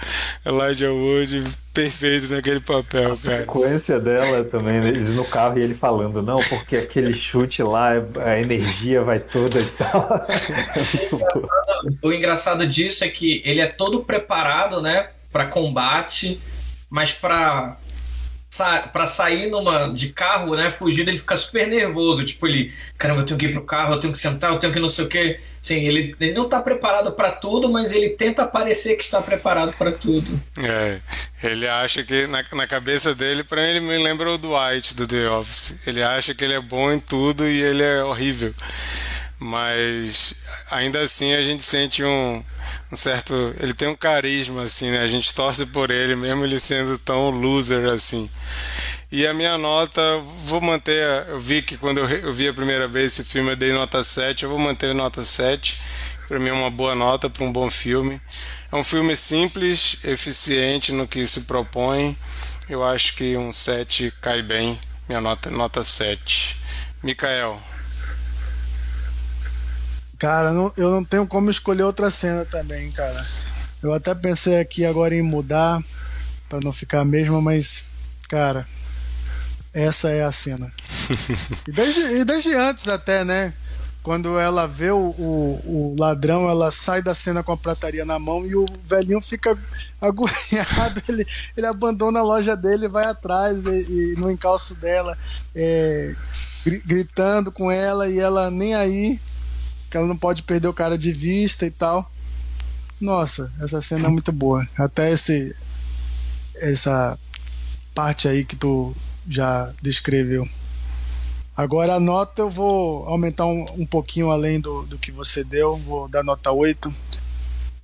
Elijah 0.46 0.92
Wood 0.92 1.44
perfeito 1.74 2.34
naquele 2.34 2.60
papel, 2.60 3.18
cara. 3.18 3.36
A 3.36 3.40
sequência 3.40 4.00
dela 4.00 4.44
também, 4.44 4.80
né? 4.80 4.92
no 4.92 5.26
carro 5.26 5.60
e 5.60 5.64
ele 5.64 5.76
falando, 5.76 6.22
não, 6.22 6.40
porque 6.44 6.78
aquele 6.78 7.14
chute 7.14 7.62
lá, 7.62 7.92
a 8.26 8.40
energia 8.40 9.02
vai 9.04 9.20
toda 9.20 9.60
e 9.60 9.66
tal. 9.66 10.28
o 12.02 12.12
engraçado 12.12 12.66
disso 12.66 13.04
é 13.04 13.10
que 13.10 13.42
ele 13.46 13.62
é 13.62 13.68
todo 13.68 14.04
preparado, 14.04 14.82
né, 14.82 15.10
para 15.32 15.46
combate 15.46 16.40
mas 16.90 17.12
para 17.12 17.78
sa 18.50 18.80
pra 18.80 19.06
sair 19.06 19.50
numa 19.50 19.94
de 19.94 20.10
carro, 20.10 20.56
né? 20.56 20.72
Fugindo, 20.72 21.10
ele 21.10 21.18
fica 21.20 21.38
super 21.38 21.68
nervoso. 21.68 22.26
Tipo, 22.26 22.48
ele, 22.48 22.74
caramba, 22.98 23.22
eu 23.22 23.26
tenho 23.26 23.40
que 23.40 23.46
ir 23.46 23.54
pro 23.54 23.64
carro, 23.64 23.94
eu 23.94 24.00
tenho 24.00 24.12
que 24.12 24.20
sentar, 24.20 24.52
eu 24.52 24.58
tenho 24.58 24.74
que 24.74 24.80
não 24.80 24.90
sei 24.90 25.06
o 25.06 25.08
quê. 25.08 25.40
Sim, 25.62 25.86
ele, 25.86 26.16
ele 26.20 26.34
não 26.34 26.50
tá 26.50 26.62
preparado 26.62 27.12
para 27.12 27.32
tudo, 27.32 27.70
mas 27.70 27.92
ele 27.92 28.10
tenta 28.10 28.48
parecer 28.48 28.96
que 28.96 29.04
está 29.04 29.22
preparado 29.22 29.76
para 29.78 29.92
tudo. 29.92 30.42
É, 30.58 31.00
ele 31.44 31.68
acha 31.68 32.04
que 32.04 32.26
na, 32.28 32.44
na 32.54 32.66
cabeça 32.66 33.14
dele, 33.14 33.44
para 33.44 33.62
ele 33.62 33.80
me 33.80 33.98
lembra 33.98 34.32
o 34.32 34.38
Dwight 34.38 34.96
do 34.96 35.06
The 35.06 35.30
Office. 35.30 35.86
Ele 35.86 36.02
acha 36.02 36.34
que 36.34 36.44
ele 36.44 36.54
é 36.54 36.62
bom 36.62 36.92
em 36.92 37.00
tudo 37.00 37.48
e 37.48 37.62
ele 37.62 37.84
é 37.84 38.04
horrível. 38.04 38.54
Mas 39.40 40.36
ainda 40.70 41.00
assim 41.00 41.34
a 41.34 41.42
gente 41.42 41.64
sente 41.64 42.04
um, 42.04 42.44
um 42.92 42.96
certo. 42.96 43.34
Ele 43.60 43.74
tem 43.74 43.88
um 43.88 43.96
carisma, 43.96 44.64
assim, 44.64 44.92
né? 44.92 45.00
A 45.00 45.08
gente 45.08 45.34
torce 45.34 45.66
por 45.66 45.90
ele, 45.92 46.16
mesmo 46.16 46.44
ele 46.44 46.60
sendo 46.60 46.98
tão 46.98 47.30
loser 47.30 47.88
assim. 47.88 48.30
E 49.12 49.26
a 49.26 49.34
minha 49.34 49.58
nota, 49.58 50.02
vou 50.46 50.60
manter. 50.60 51.28
Eu 51.30 51.40
vi 51.40 51.62
que 51.62 51.78
quando 51.78 52.00
eu 52.00 52.34
vi 52.34 52.50
a 52.50 52.54
primeira 52.54 52.88
vez 52.88 53.14
esse 53.14 53.24
filme 53.24 53.52
eu 53.52 53.56
dei 53.56 53.72
nota 53.72 54.04
7, 54.04 54.44
eu 54.44 54.50
vou 54.50 54.60
manter 54.60 54.94
nota 54.94 55.24
7. 55.24 55.82
Para 56.28 56.38
mim 56.38 56.50
é 56.50 56.54
uma 56.54 56.70
boa 56.70 56.94
nota 56.94 57.30
para 57.30 57.44
um 57.44 57.52
bom 57.52 57.70
filme. 57.70 58.22
É 58.72 58.76
um 58.76 58.84
filme 58.84 59.16
simples, 59.16 59.98
eficiente 60.04 60.92
no 60.92 61.08
que 61.08 61.26
se 61.26 61.42
propõe. 61.42 62.16
Eu 62.70 62.84
acho 62.84 63.16
que 63.16 63.36
um 63.36 63.52
7 63.52 64.14
cai 64.22 64.44
bem. 64.44 64.80
Minha 65.08 65.22
nota 65.22 65.50
nota 65.50 65.84
7. 65.84 66.56
Mikael. 67.02 67.60
Cara, 70.20 70.52
não, 70.52 70.72
eu 70.76 70.92
não 70.92 71.04
tenho 71.04 71.26
como 71.26 71.50
escolher 71.50 71.84
outra 71.84 72.10
cena 72.10 72.44
também, 72.44 72.92
cara. 72.92 73.26
Eu 73.82 73.94
até 73.94 74.14
pensei 74.14 74.60
aqui 74.60 74.86
agora 74.86 75.16
em 75.16 75.22
mudar 75.22 75.82
para 76.50 76.60
não 76.62 76.74
ficar 76.74 77.00
a 77.00 77.06
mesma, 77.06 77.42
mas, 77.42 77.86
cara, 78.28 78.68
essa 79.74 80.10
é 80.10 80.26
a 80.26 80.32
cena. 80.32 80.70
e, 81.66 81.72
desde, 81.72 82.02
e 82.02 82.26
desde 82.26 82.54
antes 82.54 82.90
até, 82.90 83.24
né? 83.24 83.54
Quando 84.04 84.38
ela 84.38 84.68
vê 84.68 84.92
o, 84.92 84.98
o, 84.98 85.62
o, 85.66 85.96
ladrão, 85.98 86.50
ela 86.50 86.72
sai 86.72 87.02
da 87.02 87.16
cena 87.16 87.42
com 87.42 87.54
a 87.54 87.58
prataria 87.58 88.04
na 88.04 88.20
mão 88.20 88.46
e 88.46 88.56
o 88.56 88.66
velhinho 88.86 89.22
fica 89.22 89.58
agoniado. 90.02 91.02
Ele, 91.08 91.26
ele 91.56 91.66
abandona 91.66 92.20
a 92.20 92.24
loja 92.24 92.58
dele, 92.58 92.90
vai 92.90 93.06
atrás 93.06 93.64
e, 93.66 93.70
e 93.70 94.16
no 94.18 94.30
encalço 94.30 94.76
dela, 94.76 95.18
é, 95.56 96.14
gritando 96.86 97.52
com 97.52 97.72
ela 97.72 98.10
e 98.10 98.20
ela 98.20 98.50
nem 98.52 98.76
aí, 98.76 99.20
que 99.90 99.98
ela 99.98 100.08
não 100.08 100.18
pode 100.18 100.44
perder 100.44 100.68
o 100.68 100.74
cara 100.74 100.98
de 100.98 101.12
vista 101.12 101.66
e 101.66 101.72
tal. 101.72 102.10
Nossa, 103.00 103.54
essa 103.60 103.82
cena 103.82 104.08
é 104.08 104.12
muito 104.12 104.32
boa. 104.32 104.66
Até 104.78 105.12
esse 105.12 105.56
essa 106.56 107.18
parte 107.96 108.28
aí 108.28 108.44
que 108.44 108.56
tu 108.56 108.96
já 109.28 109.74
descreveu. 109.82 110.48
Agora 111.56 111.96
a 111.96 112.00
nota 112.00 112.42
eu 112.42 112.50
vou 112.50 113.06
aumentar 113.06 113.46
um, 113.46 113.66
um 113.78 113.86
pouquinho 113.86 114.32
além 114.32 114.60
do, 114.60 114.84
do 114.84 114.98
que 114.98 115.12
você 115.12 115.44
deu, 115.44 115.76
vou 115.78 116.08
dar 116.08 116.24
nota 116.24 116.52
8. 116.52 116.94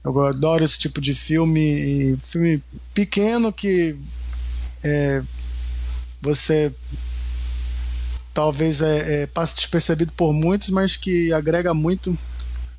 Eu 0.03 0.21
adoro 0.21 0.63
esse 0.63 0.77
tipo 0.79 1.01
de 1.01 1.13
filme, 1.13 2.17
filme 2.23 2.63
pequeno 2.93 3.51
que 3.51 3.97
é, 4.83 5.23
você 6.21 6.73
talvez 8.35 8.81
é, 8.81 9.23
é, 9.23 9.27
passe 9.27 9.55
despercebido 9.55 10.11
por 10.11 10.33
muitos, 10.33 10.69
mas 10.69 10.97
que 10.97 11.31
agrega 11.31 11.73
muito. 11.73 12.15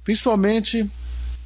Principalmente 0.05 0.89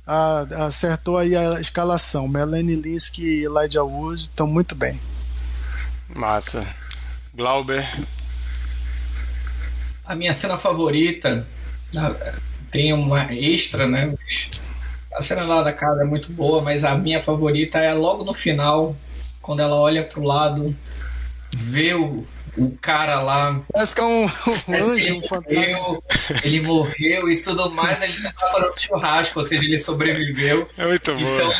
a, 0.04 0.40
acertou 0.66 1.16
aí 1.16 1.36
a 1.36 1.60
escalação. 1.60 2.26
Melanie 2.26 2.74
Linsky 2.74 3.22
e 3.22 3.44
Elijah 3.44 3.84
Wood 3.84 4.22
estão 4.22 4.48
muito 4.48 4.74
bem. 4.74 5.00
Massa. 6.08 6.66
Glauber. 7.32 7.86
A 10.04 10.16
minha 10.16 10.34
cena 10.34 10.58
favorita 10.58 11.46
tem 12.72 12.92
uma 12.92 13.32
extra, 13.32 13.86
né? 13.86 14.12
A 15.14 15.22
cena 15.22 15.44
lá 15.44 15.62
da 15.62 15.72
casa 15.72 16.02
é 16.02 16.04
muito 16.04 16.32
boa, 16.32 16.60
mas 16.60 16.84
a 16.84 16.96
minha 16.96 17.22
favorita 17.22 17.78
é 17.78 17.94
logo 17.94 18.24
no 18.24 18.34
final, 18.34 18.96
quando 19.40 19.60
ela 19.60 19.76
olha 19.76 20.02
pro 20.02 20.22
lado, 20.22 20.76
vê 21.56 21.94
o, 21.94 22.24
o 22.56 22.76
cara 22.80 23.22
lá. 23.22 23.60
Parece 23.72 23.94
que 23.94 24.00
é 24.00 24.04
um, 24.04 24.24
um 24.68 24.92
anjo, 24.92 25.14
um 25.16 25.22
fantasma. 25.22 26.02
Ele 26.44 26.60
morreu 26.60 27.30
e 27.30 27.40
tudo 27.42 27.70
mais, 27.70 28.02
ele 28.02 28.14
já 28.14 28.32
tá 28.32 28.50
fazendo 28.50 28.78
churrasco, 28.78 29.38
ou 29.38 29.44
seja, 29.44 29.64
ele 29.64 29.78
sobreviveu. 29.78 30.68
É 30.76 30.86
muito 30.86 31.12
bom. 31.12 31.18
Então, 31.18 31.52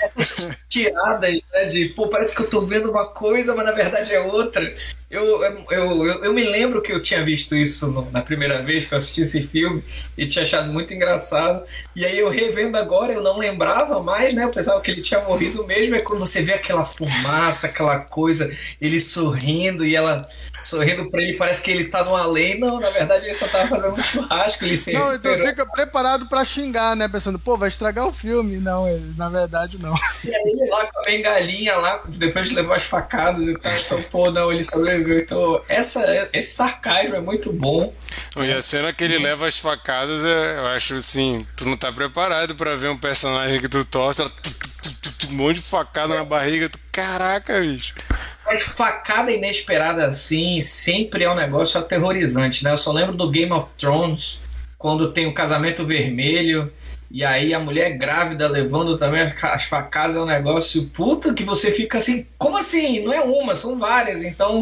essas 0.00 0.50
tiradas, 0.68 1.40
né, 1.52 1.64
de, 1.66 1.86
pô, 1.90 2.08
parece 2.08 2.34
que 2.34 2.42
eu 2.42 2.50
tô 2.50 2.62
vendo 2.62 2.90
uma 2.90 3.06
coisa, 3.06 3.54
mas 3.54 3.64
na 3.64 3.72
verdade 3.72 4.12
é 4.14 4.20
outra. 4.20 4.74
Eu, 5.10 5.42
eu, 5.42 5.66
eu, 5.72 6.24
eu 6.24 6.32
me 6.32 6.44
lembro 6.44 6.80
que 6.80 6.92
eu 6.92 7.02
tinha 7.02 7.24
visto 7.24 7.56
isso 7.56 7.90
no, 7.90 8.08
na 8.12 8.22
primeira 8.22 8.62
vez 8.62 8.84
que 8.84 8.94
eu 8.94 8.96
assisti 8.96 9.22
esse 9.22 9.42
filme 9.42 9.82
e 10.16 10.24
tinha 10.24 10.44
achado 10.44 10.72
muito 10.72 10.94
engraçado. 10.94 11.64
E 11.96 12.06
aí 12.06 12.16
eu 12.16 12.28
revendo 12.28 12.78
agora, 12.78 13.12
eu 13.12 13.20
não 13.20 13.36
lembrava 13.36 14.00
mais, 14.00 14.32
né? 14.32 14.44
Eu 14.44 14.50
pensava 14.50 14.80
que 14.80 14.88
ele 14.88 15.02
tinha 15.02 15.20
morrido 15.20 15.66
mesmo. 15.66 15.96
É 15.96 15.98
quando 15.98 16.20
você 16.20 16.42
vê 16.42 16.52
aquela 16.52 16.84
fumaça, 16.84 17.66
aquela 17.66 17.98
coisa, 17.98 18.56
ele 18.80 19.00
sorrindo 19.00 19.84
e 19.84 19.96
ela 19.96 20.28
sorrindo 20.64 21.10
pra 21.10 21.20
ele, 21.20 21.32
parece 21.32 21.60
que 21.60 21.72
ele 21.72 21.86
tá 21.86 22.04
no 22.04 22.14
além. 22.14 22.60
Não, 22.60 22.78
na 22.78 22.90
verdade 22.90 23.24
ele 23.24 23.34
só 23.34 23.48
tava 23.48 23.68
fazendo 23.68 23.94
um 23.94 24.02
churrasco. 24.02 24.64
Ele 24.64 24.76
se 24.76 24.92
não, 24.92 25.12
então 25.12 25.36
fica 25.40 25.66
preparado 25.66 26.28
pra 26.28 26.44
xingar, 26.44 26.94
né? 26.94 27.08
Pensando, 27.08 27.36
pô, 27.36 27.56
vai 27.56 27.68
estragar 27.68 28.06
o 28.06 28.12
filme. 28.12 28.60
Não, 28.60 28.86
ele, 28.86 29.12
na 29.16 29.28
verdade 29.28 29.76
não. 29.76 29.92
E 30.22 30.32
aí 30.32 30.68
lá 30.70 30.86
com 30.86 31.00
a 31.00 31.02
bengalinha 31.02 31.74
lá, 31.76 32.00
depois 32.06 32.48
de 32.48 32.54
levar 32.54 32.76
as 32.76 32.84
facadas 32.84 33.42
e 33.42 33.58
tal. 33.58 33.72
Então, 33.72 34.02
pô, 34.04 34.30
não, 34.30 34.52
ele 34.52 34.62
sobreviveu 34.62 34.99
então, 35.08 35.62
essa, 35.68 36.28
esse 36.32 36.54
sarcasmo 36.54 37.14
é 37.14 37.20
muito 37.20 37.52
bom. 37.52 37.92
E 38.36 38.52
a 38.52 38.62
cena 38.62 38.92
que 38.92 39.04
ele 39.04 39.18
leva 39.18 39.46
as 39.46 39.58
facadas, 39.58 40.24
é, 40.24 40.58
eu 40.58 40.66
acho 40.66 40.94
assim, 40.94 41.46
tu 41.56 41.64
não 41.64 41.76
tá 41.76 41.92
preparado 41.92 42.54
para 42.54 42.76
ver 42.76 42.88
um 42.88 42.96
personagem 42.96 43.60
que 43.60 43.68
tu 43.68 43.84
torce, 43.84 44.22
um 44.22 45.34
monte 45.34 45.56
de 45.56 45.62
facada 45.62 46.14
na 46.14 46.24
barriga, 46.24 46.68
tu, 46.68 46.78
caraca, 46.90 47.60
bicho. 47.60 47.94
Mas 48.44 48.62
facada 48.62 49.30
inesperada 49.30 50.06
assim 50.06 50.60
sempre 50.60 51.24
é 51.24 51.30
um 51.30 51.36
negócio 51.36 51.78
aterrorizante, 51.78 52.64
né? 52.64 52.72
Eu 52.72 52.76
só 52.76 52.90
lembro 52.92 53.14
do 53.14 53.30
Game 53.30 53.52
of 53.52 53.68
Thrones, 53.78 54.40
quando 54.76 55.12
tem 55.12 55.26
o 55.26 55.34
casamento 55.34 55.86
vermelho 55.86 56.72
e 57.10 57.24
aí 57.24 57.52
a 57.52 57.58
mulher 57.58 57.98
grávida 57.98 58.46
levando 58.46 58.96
também 58.96 59.22
as 59.22 59.64
facadas 59.64 60.14
é 60.14 60.20
um 60.20 60.26
negócio 60.26 60.88
puta 60.90 61.34
que 61.34 61.42
você 61.42 61.72
fica 61.72 61.98
assim, 61.98 62.24
como 62.38 62.56
assim? 62.56 63.00
Não 63.00 63.12
é 63.12 63.20
uma, 63.20 63.56
são 63.56 63.76
várias. 63.76 64.22
Então 64.22 64.60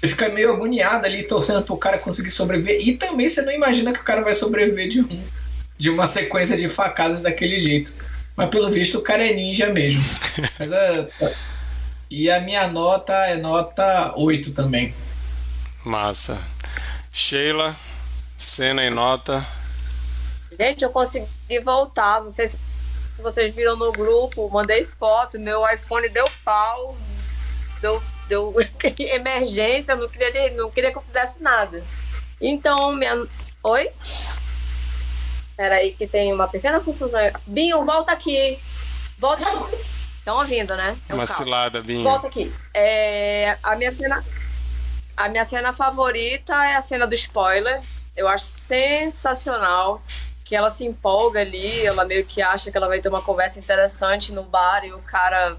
você 0.00 0.08
fica 0.08 0.28
meio 0.28 0.52
agoniado 0.52 1.06
ali 1.06 1.22
torcendo 1.22 1.62
pro 1.62 1.76
cara 1.76 1.98
conseguir 1.98 2.30
sobreviver. 2.30 2.86
E 2.86 2.96
também 2.96 3.28
você 3.28 3.42
não 3.42 3.52
imagina 3.52 3.92
que 3.92 4.00
o 4.00 4.04
cara 4.04 4.22
vai 4.22 4.34
sobreviver 4.34 4.88
de, 4.88 5.02
um, 5.02 5.22
de 5.78 5.88
uma 5.88 6.04
sequência 6.04 6.56
de 6.56 6.68
facadas 6.68 7.22
daquele 7.22 7.60
jeito. 7.60 7.94
Mas 8.36 8.50
pelo 8.50 8.72
visto 8.72 8.98
o 8.98 9.02
cara 9.02 9.24
é 9.24 9.32
ninja 9.32 9.72
mesmo. 9.72 10.02
Mas 10.58 10.72
é, 10.72 11.06
e 12.10 12.28
a 12.28 12.40
minha 12.40 12.66
nota 12.66 13.12
é 13.12 13.36
nota 13.36 14.12
8 14.16 14.52
também. 14.52 14.92
Massa. 15.84 16.42
Sheila, 17.12 17.76
cena 18.36 18.84
e 18.84 18.90
nota. 18.90 19.46
Gente, 20.58 20.84
eu 20.84 20.90
consegui 20.90 21.60
voltar. 21.62 22.22
Não 22.22 22.30
sei 22.30 22.48
se 22.48 22.58
vocês 23.18 23.54
viram 23.54 23.76
no 23.76 23.92
grupo, 23.92 24.48
mandei 24.50 24.84
foto, 24.84 25.38
meu 25.38 25.68
iPhone 25.72 26.08
deu 26.08 26.28
pau, 26.44 26.96
deu, 27.80 28.02
deu 28.28 28.54
emergência, 28.98 29.96
não 29.96 30.08
queria, 30.08 30.50
não 30.52 30.70
queria 30.70 30.90
que 30.90 30.98
eu 30.98 31.02
fizesse 31.02 31.42
nada. 31.42 31.82
Então, 32.40 32.92
minha. 32.92 33.26
Oi? 33.62 33.90
Peraí, 35.56 35.92
que 35.92 36.06
tem 36.06 36.32
uma 36.32 36.48
pequena 36.48 36.80
confusão. 36.80 37.20
Binho, 37.46 37.84
volta 37.84 38.12
aqui. 38.12 38.58
Volta. 39.18 39.44
Estão 40.18 40.38
ouvindo, 40.38 40.74
né? 40.76 40.96
É 41.08 41.14
uma 41.14 41.26
cilada, 41.26 41.80
Binho. 41.80 42.02
Volta 42.02 42.26
aqui. 42.26 42.52
É, 42.72 43.56
a 43.62 43.76
minha 43.76 43.90
cena. 43.90 44.24
A 45.16 45.28
minha 45.28 45.44
cena 45.44 45.72
favorita 45.72 46.52
é 46.64 46.74
a 46.74 46.82
cena 46.82 47.06
do 47.06 47.14
spoiler. 47.14 47.80
Eu 48.16 48.26
acho 48.26 48.44
sensacional 48.44 50.02
que 50.54 50.58
ela 50.58 50.70
se 50.70 50.86
empolga 50.86 51.40
ali, 51.40 51.84
ela 51.84 52.04
meio 52.04 52.24
que 52.24 52.40
acha 52.40 52.70
que 52.70 52.76
ela 52.76 52.86
vai 52.86 53.00
ter 53.00 53.08
uma 53.08 53.20
conversa 53.20 53.58
interessante 53.58 54.32
no 54.32 54.44
bar 54.44 54.84
e 54.84 54.92
o 54.92 55.00
cara, 55.00 55.56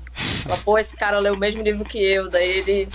pô, 0.64 0.78
esse 0.78 0.96
cara 0.96 1.20
lê 1.20 1.30
o 1.30 1.36
mesmo 1.36 1.62
livro 1.62 1.84
que 1.84 2.02
eu, 2.02 2.30
daí 2.30 2.60
ele, 2.60 2.88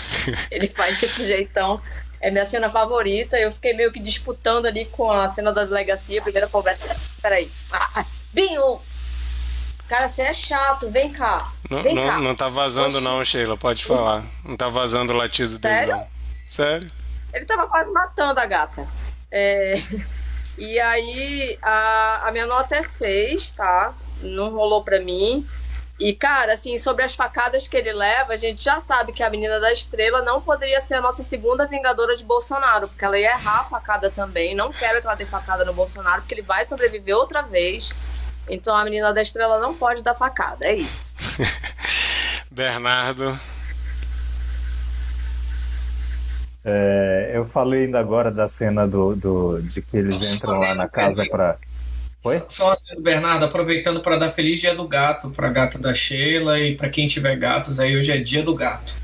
ele 0.50 0.66
faz 0.72 0.98
desse 0.98 1.26
jeitão. 1.26 1.78
É 2.18 2.30
minha 2.30 2.46
cena 2.46 2.70
favorita, 2.70 3.38
eu 3.38 3.52
fiquei 3.52 3.74
meio 3.74 3.92
que 3.92 4.00
disputando 4.00 4.64
ali 4.64 4.86
com 4.86 5.12
a 5.12 5.28
cena 5.28 5.52
da 5.52 5.62
delegacia, 5.62 6.22
primeira 6.22 6.48
conversa. 6.48 6.96
Peraí. 7.20 7.50
Ah, 7.70 7.90
ah, 7.96 8.04
Binho! 8.32 8.80
Cara, 9.86 10.08
você 10.08 10.22
é 10.22 10.32
chato, 10.32 10.88
vem 10.88 11.10
cá. 11.10 11.52
Não, 11.68 11.82
vem 11.82 11.94
não, 11.94 12.06
cá. 12.06 12.18
não 12.18 12.34
tá 12.34 12.48
vazando, 12.48 12.96
Oxi. 12.96 13.04
não, 13.04 13.24
Sheila, 13.24 13.56
pode 13.58 13.84
falar. 13.84 14.24
Não 14.42 14.56
tá 14.56 14.70
vazando 14.70 15.12
o 15.12 15.16
latido 15.16 15.58
dele, 15.58 15.74
Sério? 15.74 15.96
não. 15.96 16.06
Sério? 16.48 16.90
Ele 17.34 17.44
tava 17.44 17.68
quase 17.68 17.92
matando 17.92 18.40
a 18.40 18.46
gata. 18.46 18.88
É. 19.30 19.74
E 20.60 20.78
aí, 20.78 21.58
a, 21.62 22.28
a 22.28 22.32
minha 22.32 22.46
nota 22.46 22.76
é 22.76 22.82
6, 22.82 23.52
tá? 23.52 23.94
Não 24.20 24.50
rolou 24.50 24.84
pra 24.84 25.00
mim. 25.00 25.48
E, 25.98 26.12
cara, 26.12 26.52
assim, 26.52 26.76
sobre 26.76 27.02
as 27.02 27.14
facadas 27.14 27.66
que 27.66 27.74
ele 27.74 27.94
leva, 27.94 28.34
a 28.34 28.36
gente 28.36 28.62
já 28.62 28.78
sabe 28.78 29.10
que 29.10 29.22
a 29.22 29.30
Menina 29.30 29.58
da 29.58 29.72
Estrela 29.72 30.20
não 30.20 30.42
poderia 30.42 30.78
ser 30.82 30.96
a 30.96 31.00
nossa 31.00 31.22
segunda 31.22 31.64
vingadora 31.64 32.14
de 32.14 32.24
Bolsonaro, 32.24 32.88
porque 32.88 33.02
ela 33.02 33.18
ia 33.18 33.30
errar 33.30 33.60
a 33.60 33.64
facada 33.64 34.10
também. 34.10 34.54
Não 34.54 34.70
quero 34.70 35.00
que 35.00 35.06
ela 35.06 35.16
dê 35.16 35.24
facada 35.24 35.64
no 35.64 35.72
Bolsonaro, 35.72 36.20
porque 36.20 36.34
ele 36.34 36.42
vai 36.42 36.62
sobreviver 36.66 37.16
outra 37.16 37.40
vez. 37.40 37.90
Então 38.46 38.76
a 38.76 38.84
Menina 38.84 39.14
da 39.14 39.22
Estrela 39.22 39.58
não 39.58 39.74
pode 39.74 40.02
dar 40.02 40.14
facada, 40.14 40.68
é 40.68 40.74
isso. 40.74 41.14
Bernardo. 42.52 43.40
É, 46.64 47.32
eu 47.34 47.44
falei 47.44 47.86
ainda 47.86 47.98
agora 47.98 48.30
da 48.30 48.46
cena 48.46 48.86
do, 48.86 49.16
do 49.16 49.62
de 49.62 49.80
que 49.80 49.96
eles 49.96 50.16
Nossa, 50.16 50.34
entram 50.34 50.60
lá 50.60 50.74
na 50.74 50.88
casa 50.88 51.24
para. 51.30 51.56
Oi? 52.22 52.42
Só 52.48 52.76
do 52.94 53.02
Bernardo, 53.02 53.46
aproveitando 53.46 54.00
para 54.02 54.16
dar 54.16 54.30
feliz 54.30 54.60
dia 54.60 54.74
do 54.74 54.86
gato 54.86 55.30
para 55.30 55.48
gata 55.48 55.78
da 55.78 55.94
Sheila 55.94 56.60
e 56.60 56.76
para 56.76 56.90
quem 56.90 57.08
tiver 57.08 57.34
gatos, 57.36 57.80
aí 57.80 57.96
hoje 57.96 58.12
é 58.12 58.18
dia 58.18 58.42
do 58.42 58.54
gato. 58.54 58.94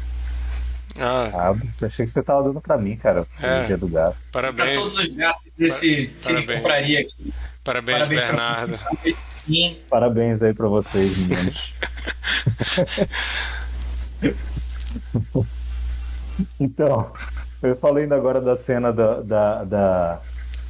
Ah, 0.98 1.30
Ah, 1.34 1.54
achei 1.86 2.06
que 2.06 2.10
você 2.10 2.22
tava 2.22 2.42
dando 2.42 2.60
para 2.60 2.78
mim, 2.78 2.96
cara. 2.96 3.26
É. 3.40 3.62
O 3.62 3.66
dia 3.66 3.76
do 3.76 3.88
gato. 3.88 4.16
Para 4.32 4.52
parabéns, 4.52 4.78
todos 4.78 4.98
os 4.98 5.08
gatos 5.08 5.52
desse. 5.56 6.10
Compraria 6.46 7.00
aqui. 7.00 7.32
parabéns, 7.64 7.98
Parabéns 7.98 8.08
Bernardo. 8.08 8.78
Sim, 9.46 9.78
Parabéns 9.88 10.42
aí 10.42 10.52
para 10.52 10.68
vocês, 10.68 11.16
meninos. 11.16 11.74
então, 16.58 17.12
eu 17.66 17.76
falei 17.76 18.04
ainda 18.04 18.16
agora 18.16 18.40
da 18.40 18.56
cena 18.56 18.92
da, 18.92 19.20
da, 19.20 19.64
da- 19.64 20.20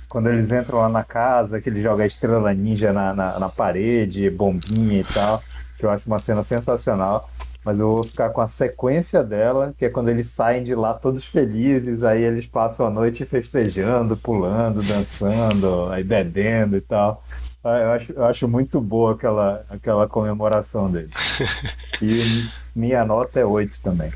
Quando 0.09 0.28
eles 0.28 0.51
entram 0.53 0.78
lá 0.78 0.88
na 0.88 1.05
casa, 1.05 1.61
que 1.61 1.68
ele 1.68 1.82
joga 1.82 2.05
a 2.05 2.07
estrela 2.07 2.53
ninja 2.55 2.92
na, 2.92 3.12
na, 3.14 3.38
na 3.40 3.49
parede, 3.49 4.30
bombinha 4.30 4.99
e 5.01 5.05
tal, 5.05 5.42
que 5.76 5.84
eu 5.86 5.90
acho 5.90 6.07
uma 6.07 6.18
cena 6.18 6.42
sensacional. 6.42 7.28
Mas 7.64 7.80
eu 7.80 7.88
vou 7.92 8.05
ficar 8.05 8.30
com 8.30 8.40
a 8.40 8.47
sequência 8.47 9.24
dela, 9.24 9.74
que 9.76 9.84
é 9.84 9.90
quando 9.90 10.09
eles 10.09 10.26
saem 10.30 10.62
de 10.62 10.72
lá 10.74 10.94
todos 10.94 11.24
felizes, 11.24 12.05
aí 12.05 12.22
eles 12.22 12.47
passam 12.47 12.86
a 12.86 12.90
noite 12.90 13.24
festejando, 13.24 14.16
pulando, 14.16 14.80
dançando, 14.84 15.88
aí 15.90 16.05
bebendo 16.05 16.76
e 16.76 16.80
tal. 16.80 17.24
Ah, 17.64 17.78
Eu 17.78 17.90
acho, 17.90 18.12
eu 18.12 18.24
acho 18.24 18.47
muito 18.49 18.80
boa 18.80 19.14
aquela, 19.14 19.64
aquela 19.68 20.07
comemoração 20.09 20.88
dele. 20.90 21.11
E 22.01 22.49
minha 22.74 23.05
nota 23.05 23.40
é 23.40 23.44
8 23.44 23.80
também. 23.80 24.12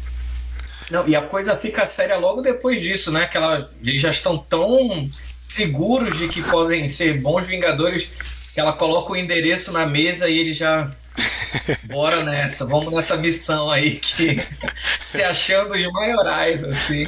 Não, 0.90 1.08
e 1.08 1.14
a 1.14 1.22
coisa 1.22 1.56
fica 1.56 1.86
séria 1.86 2.16
logo 2.16 2.42
depois 2.42 2.80
disso, 2.82 3.12
né? 3.12 3.24
Aquela, 3.24 3.70
eles 3.82 4.00
já 4.00 4.10
estão 4.10 4.36
tão 4.36 5.08
seguros 5.48 6.18
de 6.18 6.28
que 6.28 6.42
podem 6.42 6.88
ser 6.88 7.20
bons 7.20 7.44
Vingadores 7.44 8.10
que 8.52 8.60
ela 8.60 8.72
coloca 8.72 9.12
o 9.12 9.16
endereço 9.16 9.72
na 9.72 9.86
mesa 9.86 10.28
e 10.28 10.38
ele 10.38 10.52
já. 10.52 10.90
Bora 11.84 12.24
nessa, 12.24 12.64
vamos 12.64 12.92
nessa 12.92 13.16
missão 13.16 13.70
aí 13.70 13.96
que 13.96 14.40
se 15.00 15.22
achando 15.22 15.74
os 15.74 15.92
maiorais, 15.92 16.64
assim. 16.64 17.06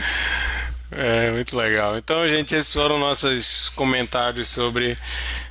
É, 0.91 1.31
muito 1.31 1.57
legal. 1.57 1.97
Então, 1.97 2.29
gente, 2.29 2.55
esses 2.55 2.73
foram 2.73 2.99
nossos 2.99 3.71
comentários 3.71 4.49
sobre 4.49 4.97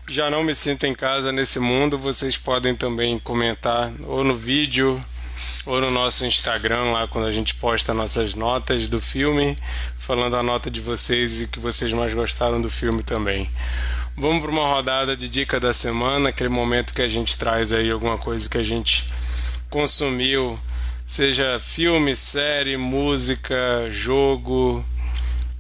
Já 0.08 0.30
Não 0.30 0.44
Me 0.44 0.54
Sinto 0.54 0.86
em 0.86 0.94
Casa 0.94 1.32
Nesse 1.32 1.60
Mundo. 1.60 1.98
Vocês 1.98 2.38
podem 2.38 2.76
também 2.76 3.18
comentar 3.18 3.92
ou 4.06 4.24
no 4.24 4.36
vídeo 4.36 5.02
ou 5.66 5.80
no 5.80 5.92
nosso 5.92 6.26
Instagram, 6.26 6.92
lá 6.92 7.08
quando 7.08 7.28
a 7.28 7.32
gente 7.32 7.54
posta 7.56 7.94
nossas 7.94 8.34
notas 8.34 8.88
do 8.88 9.00
filme, 9.00 9.56
falando 9.98 10.36
a 10.36 10.44
nota 10.44 10.72
de 10.72 10.82
vocês 10.82 11.42
e 11.42 11.46
o 11.46 11.48
que 11.48 11.60
vocês 11.60 11.94
mais 11.94 12.14
gostaram 12.14 12.62
do 12.62 12.70
filme 12.70 13.04
também. 13.04 13.50
Vamos 14.18 14.42
para 14.42 14.52
uma 14.52 14.68
rodada 14.68 15.16
de 15.16 15.30
dica 15.30 15.60
da 15.60 15.74
semana, 15.74 16.30
aquele 16.30 16.50
momento 16.50 16.94
que 16.94 17.02
a 17.02 17.08
gente 17.08 17.38
traz 17.38 17.72
aí 17.72 17.92
alguma 17.92 18.18
coisa 18.18 18.50
que 18.50 18.58
a 18.58 18.64
gente 18.64 19.08
consumiu, 19.70 20.58
seja 21.06 21.60
filme, 21.60 22.16
série, 22.16 22.76
música, 22.76 23.88
jogo, 23.90 24.84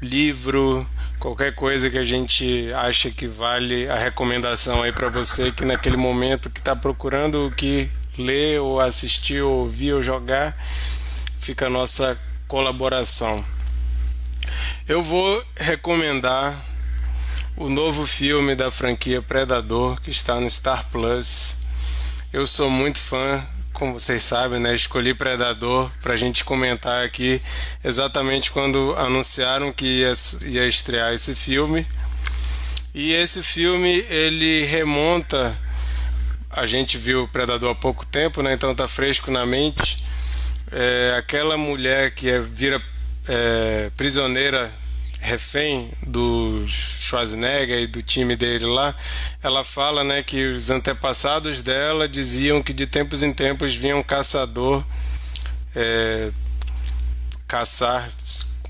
livro, 0.01 0.85
qualquer 1.19 1.53
coisa 1.53 1.89
que 1.89 1.97
a 1.97 2.03
gente 2.03 2.73
acha 2.73 3.11
que 3.11 3.27
vale 3.27 3.87
a 3.87 3.95
recomendação 3.95 4.81
aí 4.81 4.91
para 4.91 5.09
você 5.09 5.51
que 5.51 5.63
naquele 5.63 5.95
momento 5.95 6.49
que 6.49 6.59
está 6.59 6.75
procurando 6.75 7.45
o 7.45 7.51
que 7.51 7.89
ler 8.17 8.59
ou 8.59 8.79
assistir 8.79 9.41
ou 9.41 9.59
ouvir 9.59 9.93
ou 9.93 10.03
jogar, 10.03 10.57
fica 11.39 11.67
a 11.67 11.69
nossa 11.69 12.19
colaboração. 12.47 13.43
Eu 14.87 15.01
vou 15.01 15.43
recomendar 15.55 16.65
o 17.55 17.69
novo 17.69 18.05
filme 18.05 18.55
da 18.55 18.71
franquia 18.71 19.21
Predador 19.21 19.99
que 20.01 20.09
está 20.09 20.39
no 20.39 20.49
Star 20.49 20.87
Plus. 20.89 21.57
Eu 22.33 22.47
sou 22.47 22.69
muito 22.69 22.99
fã, 22.99 23.45
como 23.73 23.93
vocês 23.93 24.23
sabem, 24.23 24.59
né? 24.59 24.73
Escolhi 24.73 25.13
Predador 25.13 25.91
para 26.01 26.13
a 26.13 26.17
gente 26.17 26.43
comentar 26.43 27.05
aqui 27.05 27.41
exatamente 27.83 28.51
quando 28.51 28.93
anunciaram 28.97 29.71
que 29.71 29.85
ia, 29.85 30.13
ia 30.41 30.67
estrear 30.67 31.13
esse 31.13 31.35
filme. 31.35 31.87
E 32.93 33.13
esse 33.13 33.41
filme 33.41 34.05
ele 34.09 34.65
remonta. 34.65 35.55
A 36.51 36.65
gente 36.65 36.97
viu 36.97 37.27
Predador 37.27 37.71
há 37.71 37.75
pouco 37.75 38.05
tempo, 38.05 38.41
né? 38.41 38.53
Então 38.53 38.75
tá 38.75 38.87
fresco 38.87 39.31
na 39.31 39.45
mente. 39.45 40.03
É, 40.71 41.15
aquela 41.17 41.57
mulher 41.57 42.11
que 42.11 42.29
é, 42.29 42.39
vira 42.39 42.81
é, 43.27 43.89
prisioneira 43.95 44.71
refém 45.21 45.91
do 46.05 46.65
Schwarzenegger 46.67 47.79
e 47.79 47.87
do 47.87 48.01
time 48.01 48.35
dele 48.35 48.65
lá, 48.65 48.95
ela 49.41 49.63
fala, 49.63 50.03
né, 50.03 50.23
que 50.23 50.47
os 50.47 50.71
antepassados 50.71 51.61
dela 51.61 52.09
diziam 52.09 52.61
que 52.63 52.73
de 52.73 52.87
tempos 52.87 53.21
em 53.21 53.31
tempos 53.31 53.75
vinha 53.75 53.95
um 53.95 54.01
caçador 54.01 54.83
é, 55.75 56.31
caçar, 57.47 58.09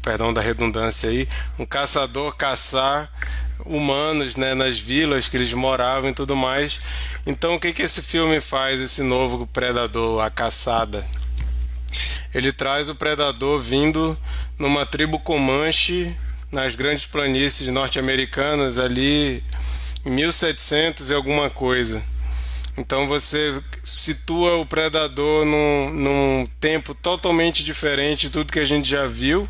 perdão 0.01 0.33
da 0.33 0.41
redundância 0.41 1.09
aí, 1.09 1.27
um 1.57 1.65
caçador 1.65 2.35
caçar 2.35 3.09
humanos, 3.65 4.35
né, 4.35 4.53
nas 4.53 4.79
vilas 4.79 5.29
que 5.29 5.37
eles 5.37 5.53
moravam 5.53 6.09
e 6.09 6.13
tudo 6.13 6.35
mais. 6.35 6.79
Então, 7.25 7.55
o 7.55 7.59
que 7.59 7.73
que 7.73 7.83
esse 7.83 8.01
filme 8.01 8.41
faz, 8.41 8.79
esse 8.79 9.03
novo 9.03 9.45
Predador, 9.47 10.23
a 10.23 10.29
caçada? 10.29 11.05
Ele 12.33 12.51
traz 12.51 12.89
o 12.89 12.95
predador 12.95 13.59
vindo 13.59 14.17
numa 14.57 14.85
tribo 14.85 15.19
comanche 15.19 16.15
nas 16.51 16.75
grandes 16.75 17.05
planícies 17.05 17.69
norte-americanas 17.69 18.77
ali 18.77 19.43
em 20.05 20.09
1700 20.09 21.09
e 21.09 21.13
alguma 21.13 21.49
coisa. 21.49 22.01
Então 22.77 23.05
você 23.05 23.61
situa 23.83 24.55
o 24.55 24.65
predador 24.65 25.45
num, 25.45 25.89
num 25.89 26.45
tempo 26.59 26.95
totalmente 26.95 27.63
diferente 27.63 28.27
de 28.27 28.29
tudo 28.29 28.53
que 28.53 28.59
a 28.59 28.65
gente 28.65 28.89
já 28.89 29.05
viu 29.05 29.47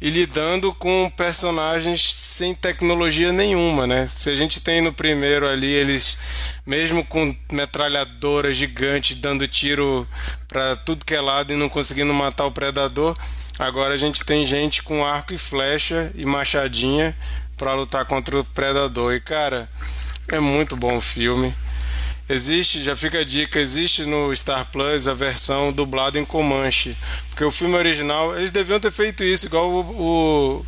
e 0.00 0.10
lidando 0.10 0.74
com 0.74 1.10
personagens 1.16 2.14
sem 2.14 2.54
tecnologia 2.54 3.32
nenhuma, 3.32 3.86
né? 3.86 4.06
Se 4.08 4.28
a 4.28 4.34
gente 4.34 4.60
tem 4.60 4.80
no 4.80 4.92
primeiro 4.92 5.48
ali 5.48 5.72
eles 5.72 6.18
mesmo 6.66 7.04
com 7.04 7.34
metralhadora 7.50 8.52
gigante 8.52 9.14
dando 9.14 9.48
tiro 9.48 10.06
para 10.46 10.76
tudo 10.76 11.04
que 11.04 11.14
é 11.14 11.20
lado 11.20 11.52
e 11.52 11.56
não 11.56 11.68
conseguindo 11.68 12.12
matar 12.12 12.44
o 12.44 12.52
predador, 12.52 13.16
agora 13.58 13.94
a 13.94 13.98
gente 13.98 14.24
tem 14.24 14.44
gente 14.44 14.82
com 14.82 15.04
arco 15.04 15.32
e 15.32 15.38
flecha 15.38 16.12
e 16.14 16.26
machadinha 16.26 17.16
para 17.56 17.74
lutar 17.74 18.04
contra 18.04 18.38
o 18.38 18.44
predador. 18.44 19.14
E 19.14 19.20
cara, 19.20 19.68
é 20.28 20.38
muito 20.38 20.76
bom 20.76 20.96
o 20.96 21.00
filme. 21.00 21.54
Existe, 22.28 22.82
já 22.82 22.96
fica 22.96 23.20
a 23.20 23.24
dica, 23.24 23.60
existe 23.60 24.02
no 24.02 24.34
Star 24.34 24.66
Plus 24.72 25.06
a 25.06 25.14
versão 25.14 25.72
dublada 25.72 26.18
em 26.18 26.24
Comanche. 26.24 26.96
Porque 27.28 27.44
o 27.44 27.52
filme 27.52 27.76
original, 27.76 28.36
eles 28.36 28.50
deviam 28.50 28.80
ter 28.80 28.90
feito 28.90 29.22
isso, 29.22 29.46
igual 29.46 29.70
o, 29.70 29.80
o 29.80 30.66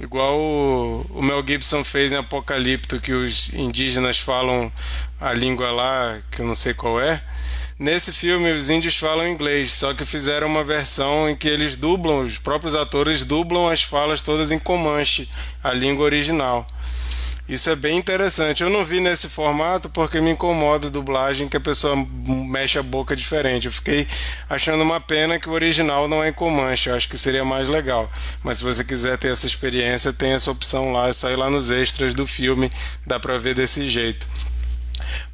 igual 0.00 0.36
o, 0.38 1.06
o, 1.10 1.22
Mel 1.22 1.44
Gibson 1.46 1.84
fez 1.84 2.12
em 2.12 2.16
Apocalipto, 2.16 3.00
que 3.00 3.12
os 3.12 3.52
indígenas 3.54 4.18
falam 4.18 4.72
a 5.20 5.32
língua 5.32 5.70
lá, 5.70 6.20
que 6.32 6.42
eu 6.42 6.46
não 6.46 6.54
sei 6.54 6.74
qual 6.74 7.00
é. 7.00 7.22
Nesse 7.78 8.12
filme 8.12 8.50
os 8.50 8.68
índios 8.68 8.96
falam 8.96 9.28
inglês, 9.28 9.74
só 9.74 9.94
que 9.94 10.04
fizeram 10.04 10.48
uma 10.48 10.64
versão 10.64 11.30
em 11.30 11.36
que 11.36 11.46
eles 11.46 11.76
dublam, 11.76 12.22
os 12.22 12.38
próprios 12.38 12.74
atores 12.74 13.22
dublam 13.22 13.68
as 13.68 13.84
falas 13.84 14.20
todas 14.20 14.50
em 14.50 14.58
Comanche, 14.58 15.28
a 15.62 15.72
língua 15.72 16.04
original. 16.04 16.66
Isso 17.48 17.70
é 17.70 17.74
bem 17.74 17.96
interessante. 17.96 18.62
Eu 18.62 18.68
não 18.68 18.84
vi 18.84 19.00
nesse 19.00 19.26
formato 19.26 19.88
porque 19.88 20.20
me 20.20 20.32
incomoda 20.32 20.88
a 20.88 20.90
dublagem 20.90 21.48
que 21.48 21.56
a 21.56 21.60
pessoa 21.60 21.96
mexe 22.26 22.78
a 22.78 22.82
boca 22.82 23.16
diferente. 23.16 23.66
Eu 23.66 23.72
fiquei 23.72 24.06
achando 24.50 24.82
uma 24.82 25.00
pena 25.00 25.40
que 25.40 25.48
o 25.48 25.52
original 25.52 26.06
não 26.06 26.22
é 26.22 26.28
em 26.28 26.32
Comanche. 26.32 26.90
Eu 26.90 26.94
acho 26.94 27.08
que 27.08 27.16
seria 27.16 27.46
mais 27.46 27.66
legal. 27.66 28.10
Mas 28.42 28.58
se 28.58 28.64
você 28.64 28.84
quiser 28.84 29.16
ter 29.16 29.32
essa 29.32 29.46
experiência, 29.46 30.12
tem 30.12 30.32
essa 30.32 30.50
opção 30.50 30.92
lá. 30.92 31.08
É 31.08 31.12
só 31.14 31.30
ir 31.30 31.36
lá 31.36 31.48
nos 31.48 31.70
extras 31.70 32.12
do 32.12 32.26
filme. 32.26 32.70
Dá 33.06 33.18
pra 33.18 33.38
ver 33.38 33.54
desse 33.54 33.88
jeito. 33.88 34.28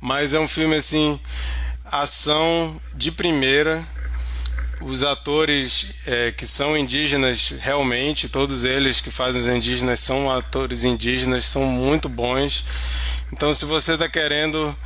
Mas 0.00 0.34
é 0.34 0.38
um 0.38 0.46
filme 0.46 0.76
assim, 0.76 1.18
ação 1.84 2.80
de 2.94 3.10
primeira 3.10 3.84
os 4.84 5.02
atores 5.02 5.94
é, 6.06 6.30
que 6.30 6.46
são 6.46 6.76
indígenas 6.76 7.54
realmente, 7.58 8.28
todos 8.28 8.64
eles 8.64 9.00
que 9.00 9.10
fazem 9.10 9.40
os 9.40 9.48
indígenas 9.48 9.98
são 9.98 10.30
atores 10.30 10.84
indígenas, 10.84 11.46
são 11.46 11.64
muito 11.64 12.06
bons. 12.08 12.64
Então, 13.32 13.52
se 13.54 13.64
você 13.64 13.94
está 13.94 14.08
querendo 14.08 14.76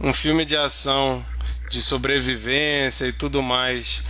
um 0.00 0.12
filme 0.12 0.44
de 0.44 0.56
ação 0.56 1.24
de 1.70 1.80
sobrevivência 1.80 3.06
e 3.06 3.12
tudo 3.12 3.40
mais 3.40 4.02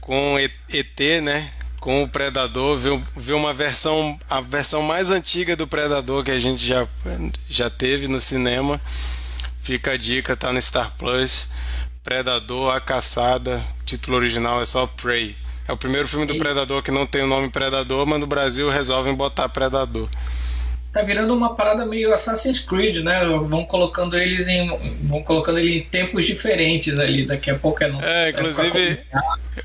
com 0.00 0.38
ET, 0.38 1.00
né? 1.22 1.50
Com 1.80 2.02
o 2.02 2.08
Predador, 2.08 2.78
ver, 3.16 3.32
uma 3.32 3.52
versão, 3.54 4.18
a 4.28 4.40
versão 4.40 4.82
mais 4.82 5.10
antiga 5.10 5.56
do 5.56 5.66
Predador 5.66 6.24
que 6.24 6.30
a 6.30 6.38
gente 6.38 6.64
já, 6.64 6.86
já 7.48 7.70
teve 7.70 8.06
no 8.06 8.20
cinema. 8.20 8.80
Fica 9.62 9.92
a 9.92 9.96
dica, 9.96 10.36
tá 10.36 10.52
no 10.52 10.60
Star 10.60 10.92
Plus. 10.98 11.48
Predador, 12.04 12.74
A 12.74 12.80
Caçada. 12.80 13.64
O 13.80 13.84
título 13.84 14.18
original 14.18 14.60
é 14.60 14.66
só 14.66 14.86
Prey. 14.86 15.34
É 15.66 15.72
o 15.72 15.76
primeiro 15.76 16.06
filme 16.06 16.26
do 16.26 16.36
Predador 16.36 16.82
que 16.82 16.90
não 16.90 17.06
tem 17.06 17.22
o 17.22 17.26
nome 17.26 17.48
Predador, 17.48 18.04
mas 18.04 18.20
no 18.20 18.26
Brasil 18.26 18.68
resolvem 18.68 19.14
botar 19.14 19.48
Predador 19.48 20.06
tá 20.94 21.02
virando 21.02 21.34
uma 21.34 21.56
parada 21.56 21.84
meio 21.84 22.14
Assassin's 22.14 22.60
Creed, 22.60 22.98
né? 22.98 23.24
Vão 23.48 23.64
colocando 23.64 24.16
eles 24.16 24.46
em. 24.46 24.68
vão 25.02 25.24
colocando 25.24 25.58
ele 25.58 25.78
em 25.78 25.82
tempos 25.82 26.24
diferentes 26.24 27.00
ali. 27.00 27.26
Daqui 27.26 27.50
a 27.50 27.58
pouco 27.58 27.82
é 27.82 27.88
no. 27.88 28.00
É, 28.00 28.30
inclusive, 28.30 29.00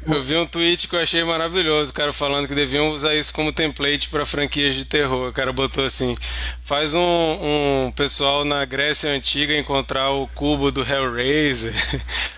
eu 0.07 0.23
vi 0.23 0.35
um 0.35 0.47
tweet 0.47 0.87
que 0.87 0.95
eu 0.95 0.99
achei 0.99 1.23
maravilhoso, 1.23 1.91
o 1.91 1.93
cara 1.93 2.11
falando 2.11 2.47
que 2.47 2.55
deviam 2.55 2.89
usar 2.89 3.13
isso 3.13 3.31
como 3.31 3.53
template 3.53 4.09
para 4.09 4.25
franquias 4.25 4.73
de 4.73 4.85
terror. 4.85 5.29
O 5.29 5.33
cara 5.33 5.53
botou 5.53 5.85
assim: 5.85 6.17
faz 6.63 6.95
um, 6.95 6.99
um 6.99 7.91
pessoal 7.95 8.43
na 8.43 8.65
Grécia 8.65 9.11
Antiga 9.11 9.55
encontrar 9.55 10.09
o 10.09 10.27
cubo 10.29 10.71
do 10.71 10.81
Hellraiser. 10.81 11.73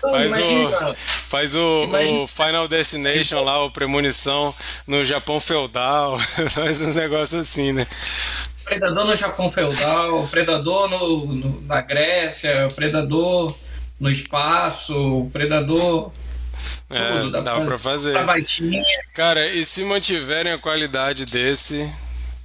faz 0.02 0.34
o, 0.36 0.94
faz 1.28 1.54
o, 1.54 2.24
o, 2.24 2.26
Final 2.26 2.68
Destination 2.68 3.42
lá, 3.42 3.64
o 3.64 3.70
Premonição 3.70 4.54
no 4.86 5.02
Japão 5.02 5.40
feudal. 5.40 6.18
faz 6.54 6.78
uns 6.82 6.94
negócios 6.94 7.40
assim, 7.40 7.72
né? 7.72 7.86
Predador 8.64 9.04
no 9.04 9.16
Japão 9.16 9.50
feudal, 9.50 10.28
Predador 10.28 10.88
no, 10.88 11.26
no, 11.26 11.60
na 11.62 11.80
Grécia, 11.80 12.68
Predador 12.74 13.54
no 13.98 14.10
espaço, 14.10 15.28
Predador. 15.32 16.12
É, 16.90 17.20
tudo, 17.20 17.30
dá, 17.30 17.40
dá 17.40 17.60
pra 17.60 17.78
fazer. 17.78 18.12
Pra. 18.12 18.34
Cara, 19.14 19.46
e 19.46 19.64
se 19.64 19.84
mantiverem 19.84 20.52
a 20.52 20.58
qualidade 20.58 21.24
desse, 21.24 21.90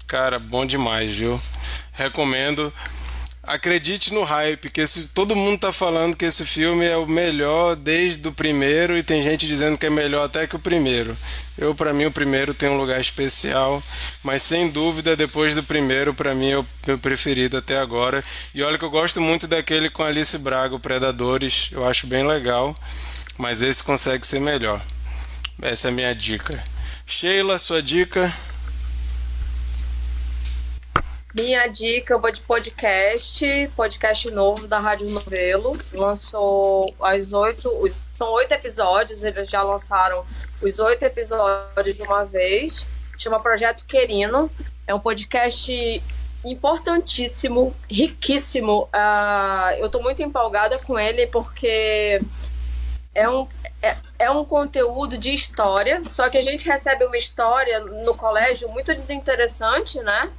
cara, 0.08 0.40
bom 0.40 0.66
demais, 0.66 1.12
viu? 1.12 1.40
Recomendo 1.92 2.74
acredite 3.48 4.14
no 4.14 4.24
hype, 4.24 4.70
que 4.70 4.82
esse, 4.82 5.08
todo 5.08 5.36
mundo 5.36 5.58
tá 5.58 5.72
falando 5.72 6.18
que 6.18 6.26
esse 6.26 6.46
filme 6.46 6.86
é 6.86 6.98
o 6.98 7.08
melhor 7.08 7.78
desde 7.78 8.28
o 8.28 8.32
primeiro 8.34 8.98
e 8.98 9.02
tem 9.02 9.24
gente 9.24 9.48
dizendo 9.48 9.78
que 9.78 9.86
é 9.86 9.90
melhor 9.90 10.26
até 10.26 10.46
que 10.46 10.58
o 10.58 10.60
primeiro. 10.60 11.18
Eu, 11.58 11.74
para 11.74 11.94
mim, 11.94 12.06
o 12.06 12.12
primeiro 12.12 12.54
tem 12.54 12.68
um 12.68 12.78
lugar 12.78 13.00
especial, 13.00 13.82
mas 14.22 14.44
sem 14.44 14.68
dúvida, 14.68 15.16
depois 15.16 15.56
do 15.56 15.64
primeiro, 15.64 16.14
para 16.14 16.36
mim 16.36 16.52
é 16.52 16.60
o 16.60 16.66
meu 16.86 17.00
preferido 17.00 17.56
até 17.58 17.80
agora. 17.80 18.24
E 18.54 18.62
olha 18.62 18.78
que 18.78 18.84
eu 18.84 18.90
gosto 18.90 19.22
muito 19.22 19.48
daquele 19.48 19.90
com 19.90 20.04
Alice 20.04 20.38
Braga, 20.38 20.76
o 20.76 20.80
Predadores, 20.80 21.70
eu 21.72 21.88
acho 21.88 22.06
bem 22.06 22.28
legal, 22.28 22.78
mas 23.38 23.62
esse 23.62 23.82
consegue 23.82 24.28
ser 24.28 24.42
melhor. 24.42 24.86
Essa 25.62 25.88
é 25.88 25.90
a 25.90 25.94
minha 25.94 26.14
dica. 26.14 26.62
Sheila, 27.06 27.58
sua 27.58 27.82
dica? 27.82 28.32
Minha 31.40 31.68
dica, 31.68 32.16
eu 32.16 32.20
vou 32.20 32.32
de 32.32 32.42
podcast, 32.42 33.72
podcast 33.76 34.32
novo 34.32 34.68
da 34.68 34.80
Rádio 34.80 35.08
Novelo. 35.08 35.72
Lançou 35.94 36.92
às 37.00 37.32
oito, 37.32 37.72
são 38.12 38.32
oito 38.34 38.54
episódios, 38.54 39.24
eles 39.24 39.48
já 39.48 39.62
lançaram 39.62 40.26
os 40.60 40.80
oito 40.80 41.04
episódios 41.04 41.96
de 41.96 42.02
uma 42.02 42.26
vez. 42.26 42.88
Chama 43.20 43.40
Projeto 43.40 43.86
Querino. 43.86 44.50
É 44.88 44.96
um 44.96 45.00
podcast 45.00 46.04
importantíssimo, 46.44 47.72
riquíssimo. 47.88 48.90
Uh, 48.92 49.78
eu 49.78 49.86
estou 49.86 50.02
muito 50.02 50.24
empolgada 50.24 50.80
com 50.80 50.98
ele 50.98 51.28
porque 51.28 52.18
é 53.14 53.30
um, 53.30 53.48
é, 53.84 53.96
é, 54.18 54.32
um 54.32 54.44
conteúdo 54.44 55.20
de 55.20 55.36
história, 55.36 56.02
só 56.04 56.32
que 56.32 56.38
a 56.40 56.42
gente 56.42 56.68
recebe 56.68 57.06
uma 57.06 57.18
história 57.18 57.80
no 57.80 58.16
colégio 58.16 58.68
muito 58.70 58.92
desinteressante, 58.92 60.00
né? 60.00 60.32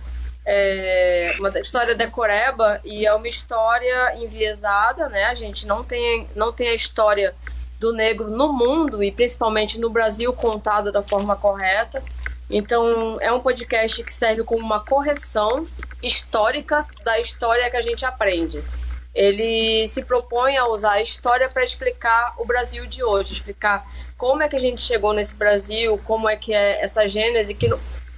É 0.51 1.31
uma 1.39 1.51
história 1.61 1.95
decoreba 1.95 2.81
e 2.83 3.05
é 3.05 3.13
uma 3.13 3.29
história 3.29 4.17
enviesada, 4.17 5.07
né? 5.11 5.25
A 5.25 5.35
gente 5.35 5.67
não 5.67 5.85
tem, 5.85 6.27
não 6.35 6.51
tem 6.51 6.69
a 6.71 6.75
história 6.75 7.35
do 7.79 7.93
negro 7.93 8.31
no 8.31 8.51
mundo 8.51 9.03
e 9.05 9.13
principalmente 9.13 9.79
no 9.79 9.91
Brasil 9.91 10.33
contada 10.33 10.91
da 10.91 11.03
forma 11.03 11.37
correta. 11.37 12.03
Então, 12.49 13.19
é 13.21 13.31
um 13.31 13.41
podcast 13.41 14.03
que 14.03 14.13
serve 14.13 14.43
como 14.43 14.65
uma 14.65 14.83
correção 14.83 15.67
histórica 16.03 16.87
da 17.05 17.21
história 17.21 17.71
que 17.71 17.77
a 17.77 17.83
gente 17.83 18.07
aprende. 18.07 18.65
Ele 19.15 19.87
se 19.87 20.03
propõe 20.03 20.57
a 20.57 20.67
usar 20.67 20.93
a 20.93 21.03
história 21.03 21.51
para 21.51 21.63
explicar 21.63 22.35
o 22.39 22.47
Brasil 22.47 22.87
de 22.87 23.05
hoje, 23.05 23.35
explicar 23.35 23.87
como 24.17 24.43
é 24.43 24.49
que 24.49 24.57
a 24.57 24.61
gente 24.61 24.81
chegou 24.81 25.13
nesse 25.13 25.35
Brasil, 25.35 26.01
como 26.07 26.27
é 26.27 26.37
que 26.37 26.55
é 26.55 26.83
essa 26.83 27.07
gênese 27.07 27.55
que 27.55 27.69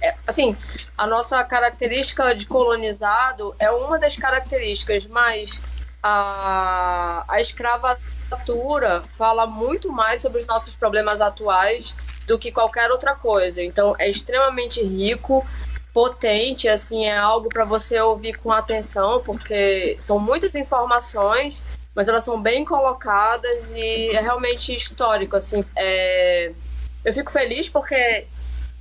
é, 0.01 0.15
assim, 0.25 0.57
a 0.97 1.05
nossa 1.05 1.43
característica 1.43 2.33
de 2.33 2.45
colonizado 2.45 3.55
é 3.59 3.69
uma 3.69 3.99
das 3.99 4.15
características, 4.15 5.05
mas 5.05 5.61
a, 6.01 7.23
a 7.27 7.39
escravatura 7.39 9.01
fala 9.15 9.45
muito 9.45 9.91
mais 9.91 10.21
sobre 10.21 10.39
os 10.39 10.47
nossos 10.47 10.75
problemas 10.75 11.21
atuais 11.21 11.95
do 12.27 12.39
que 12.39 12.51
qualquer 12.51 12.89
outra 12.91 13.13
coisa. 13.13 13.63
Então, 13.63 13.95
é 13.99 14.09
extremamente 14.09 14.81
rico, 14.81 15.45
potente, 15.93 16.67
assim, 16.67 17.05
é 17.05 17.17
algo 17.17 17.49
para 17.49 17.65
você 17.65 17.99
ouvir 17.99 18.33
com 18.33 18.51
atenção, 18.51 19.21
porque 19.21 19.97
são 19.99 20.17
muitas 20.17 20.55
informações, 20.55 21.61
mas 21.93 22.07
elas 22.07 22.23
são 22.23 22.41
bem 22.41 22.63
colocadas 22.63 23.73
e 23.73 24.09
é 24.15 24.21
realmente 24.21 24.73
histórico, 24.73 25.35
assim. 25.35 25.63
É... 25.75 26.53
Eu 27.03 27.13
fico 27.13 27.31
feliz 27.31 27.67
porque 27.67 28.27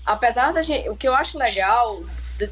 apesar 0.04 0.52
da 0.52 0.62
gente. 0.62 0.88
O 0.88 0.96
que 0.96 1.08
eu 1.08 1.14
acho 1.14 1.38
legal 1.38 2.02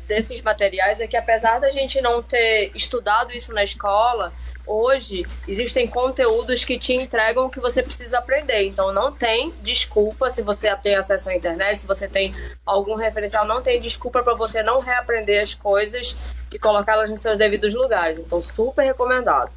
desses 0.07 0.43
materiais 0.43 1.01
é 1.01 1.07
que, 1.07 1.17
apesar 1.17 1.59
da 1.59 1.71
gente 1.71 2.01
não 2.01 2.23
ter 2.23 2.71
estudado 2.75 3.33
isso 3.33 3.55
na 3.55 3.65
escola, 3.65 4.33
hoje 4.67 5.27
existem 5.47 5.87
conteúdos 5.87 6.63
que 6.63 6.79
te 6.79 6.93
entregam 6.93 7.47
o 7.47 7.51
que 7.51 7.59
você 7.59 7.83
precisa 7.83 8.19
aprender. 8.19 8.67
Então 8.67 8.93
não 8.93 9.11
tem 9.11 9.53
desculpa 9.63 10.29
se 10.29 10.43
você 10.43 10.75
tem 10.77 10.95
acesso 10.95 11.31
à 11.31 11.35
internet, 11.35 11.81
se 11.81 11.87
você 11.87 12.07
tem 12.07 12.35
algum 12.67 12.95
referencial, 12.95 13.47
não 13.47 13.63
tem 13.63 13.81
desculpa 13.81 14.23
para 14.23 14.35
você 14.35 14.63
não 14.63 14.79
reaprender 14.79 15.43
as 15.43 15.55
coisas 15.55 16.17
e 16.53 16.59
colocá-las 16.59 17.11
nos 17.11 17.21
seus 17.21 17.39
devidos 17.39 17.75
lugares. 17.75 18.19
Então 18.19 18.43
super 18.43 18.85
recomendado. 18.85 19.51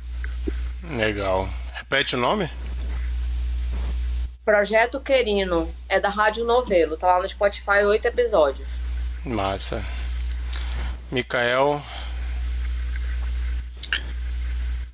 Legal. 0.95 1.47
Repete 1.73 2.15
o 2.15 2.19
nome? 2.19 2.49
Projeto 4.43 4.99
Querino 4.99 5.71
é 5.87 5.99
da 5.99 6.09
Rádio 6.09 6.43
Novelo, 6.43 6.97
tá 6.97 7.07
lá 7.07 7.21
no 7.21 7.29
Spotify, 7.29 7.83
oito 7.85 8.07
episódios. 8.07 8.67
Massa. 9.23 9.85
Mikael. 11.11 11.81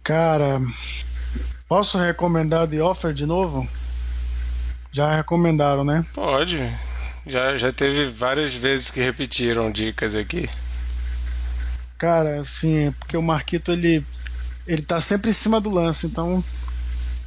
Cara, 0.04 0.60
posso 1.68 1.98
recomendar 1.98 2.68
The 2.68 2.82
Offer 2.82 3.14
de 3.14 3.26
novo? 3.26 3.68
Já 4.92 5.16
recomendaram, 5.16 5.84
né? 5.84 6.06
Pode. 6.14 6.58
Já, 7.26 7.58
já 7.58 7.72
teve 7.72 8.06
várias 8.06 8.54
vezes 8.54 8.92
que 8.92 9.00
repetiram 9.00 9.72
dicas 9.72 10.16
aqui. 10.16 10.50
Cara, 11.98 12.42
assim, 12.42 12.88
é 12.88 12.92
porque 12.92 13.16
o 13.16 13.22
Marquito 13.22 13.72
ele 13.72 14.06
ele 14.68 14.82
tá 14.82 15.00
sempre 15.00 15.30
em 15.30 15.34
cima 15.34 15.62
do 15.62 15.70
lance, 15.70 16.06
então 16.06 16.44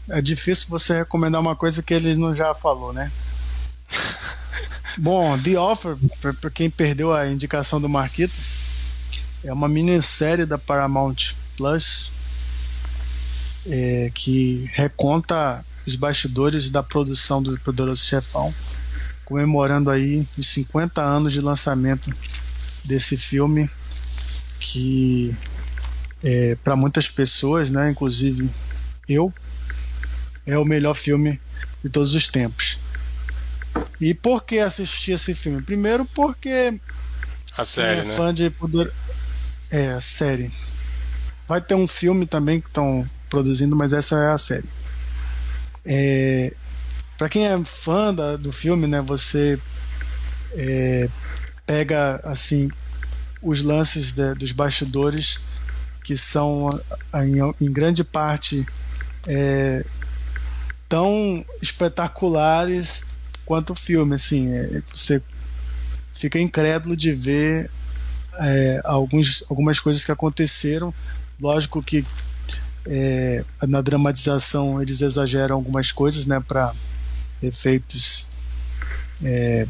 é 0.08 0.20
difícil 0.20 0.66
você 0.68 0.98
recomendar 0.98 1.40
uma 1.40 1.56
coisa 1.56 1.82
que 1.82 1.94
ele 1.94 2.14
não 2.16 2.34
já 2.34 2.54
falou, 2.54 2.92
né? 2.92 3.10
Bom, 4.98 5.38
The 5.38 5.58
Offer, 5.58 5.96
para 6.40 6.50
quem 6.50 6.68
perdeu 6.68 7.14
a 7.14 7.28
indicação 7.28 7.80
do 7.80 7.88
Marquito, 7.88 8.34
é 9.44 9.52
uma 9.52 9.68
minissérie 9.68 10.44
da 10.44 10.58
Paramount 10.58 11.34
Plus 11.56 12.12
é, 13.66 14.10
que 14.14 14.68
reconta 14.72 15.64
os 15.86 15.96
bastidores 15.96 16.70
da 16.70 16.82
produção 16.82 17.42
do 17.42 17.58
Poderoso 17.60 18.04
Chefão, 18.04 18.52
comemorando 19.24 19.90
aí 19.90 20.26
os 20.36 20.46
50 20.48 21.00
anos 21.02 21.32
de 21.32 21.40
lançamento 21.40 22.14
desse 22.84 23.16
filme 23.16 23.68
que 24.58 25.36
é, 26.22 26.54
para 26.56 26.76
muitas 26.76 27.08
pessoas, 27.08 27.70
né, 27.70 27.90
inclusive 27.90 28.50
eu, 29.08 29.32
é 30.46 30.58
o 30.58 30.64
melhor 30.64 30.94
filme 30.94 31.40
de 31.84 31.90
todos 31.90 32.14
os 32.14 32.28
tempos. 32.28 32.78
E 34.00 34.14
por 34.14 34.44
que 34.44 34.58
assistir 34.58 35.12
esse 35.12 35.34
filme? 35.34 35.62
Primeiro 35.62 36.04
porque 36.04 36.80
a 37.56 37.64
série, 37.64 38.00
é 38.00 38.04
né? 38.04 38.16
fã 38.16 38.32
de 38.32 38.50
poder 38.50 38.92
é 39.70 39.90
a 39.90 40.00
série. 40.00 40.50
Vai 41.46 41.60
ter 41.60 41.74
um 41.74 41.86
filme 41.86 42.26
também 42.26 42.60
que 42.60 42.68
estão 42.68 43.08
produzindo, 43.28 43.76
mas 43.76 43.92
essa 43.92 44.16
é 44.16 44.32
a 44.32 44.38
série. 44.38 44.68
É, 45.84 46.54
para 47.16 47.28
quem 47.28 47.46
é 47.46 47.64
fã 47.64 48.14
da, 48.14 48.36
do 48.36 48.52
filme, 48.52 48.86
né, 48.86 49.00
você 49.00 49.58
é, 50.52 51.08
pega 51.66 52.20
assim 52.24 52.68
os 53.42 53.62
lances 53.62 54.12
de, 54.12 54.34
dos 54.34 54.52
bastidores 54.52 55.40
que 56.02 56.16
são 56.16 56.68
em, 57.14 57.64
em 57.64 57.72
grande 57.72 58.02
parte 58.02 58.66
é, 59.26 59.84
tão 60.90 61.42
espetaculares 61.62 63.06
quanto 63.46 63.70
o 63.72 63.76
filme. 63.76 64.16
Assim, 64.16 64.52
é, 64.52 64.82
você 64.92 65.22
fica 66.12 66.38
incrédulo 66.38 66.94
de 66.94 67.12
ver 67.12 67.70
é, 68.38 68.80
alguns, 68.84 69.42
algumas 69.48 69.78
coisas 69.80 70.04
que 70.04 70.12
aconteceram. 70.12 70.92
Lógico 71.40 71.82
que 71.82 72.04
é, 72.86 73.44
na 73.66 73.80
dramatização 73.80 74.82
eles 74.82 75.00
exageram 75.00 75.56
algumas 75.56 75.92
coisas, 75.92 76.26
né, 76.26 76.40
para 76.40 76.74
efeitos 77.42 78.30
é, 79.22 79.66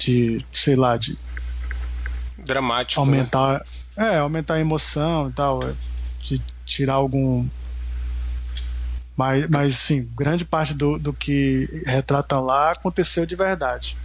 de, 0.00 0.38
sei 0.50 0.76
lá, 0.76 0.96
de 0.96 1.18
dramático, 2.38 3.00
aumentar, 3.00 3.64
né? 3.96 4.14
é, 4.14 4.18
aumentar 4.18 4.54
a 4.54 4.60
emoção 4.60 5.28
e 5.28 5.32
tal, 5.32 5.62
é, 5.62 5.74
de 6.22 6.40
tirar 6.64 6.94
algum 6.94 7.46
mas, 9.16 9.48
mas 9.48 9.76
sim, 9.76 10.08
grande 10.14 10.44
parte 10.44 10.74
do, 10.74 10.98
do 10.98 11.12
que 11.12 11.82
retratam 11.86 12.44
lá 12.44 12.72
aconteceu 12.72 13.24
de 13.24 13.34
verdade. 13.34 13.96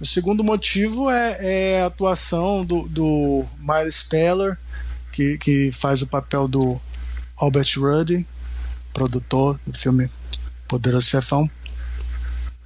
O 0.00 0.06
segundo 0.06 0.42
motivo 0.42 1.10
é, 1.10 1.36
é 1.40 1.82
a 1.82 1.86
atuação 1.86 2.64
do, 2.64 2.88
do 2.88 3.44
Miles 3.58 4.04
Teller, 4.04 4.58
que, 5.12 5.36
que 5.38 5.70
faz 5.70 6.02
o 6.02 6.06
papel 6.06 6.48
do 6.48 6.80
Albert 7.36 7.74
Ruddy, 7.76 8.26
produtor 8.92 9.60
do 9.66 9.76
filme 9.78 10.08
Poderoso 10.66 11.06
Chefão, 11.06 11.48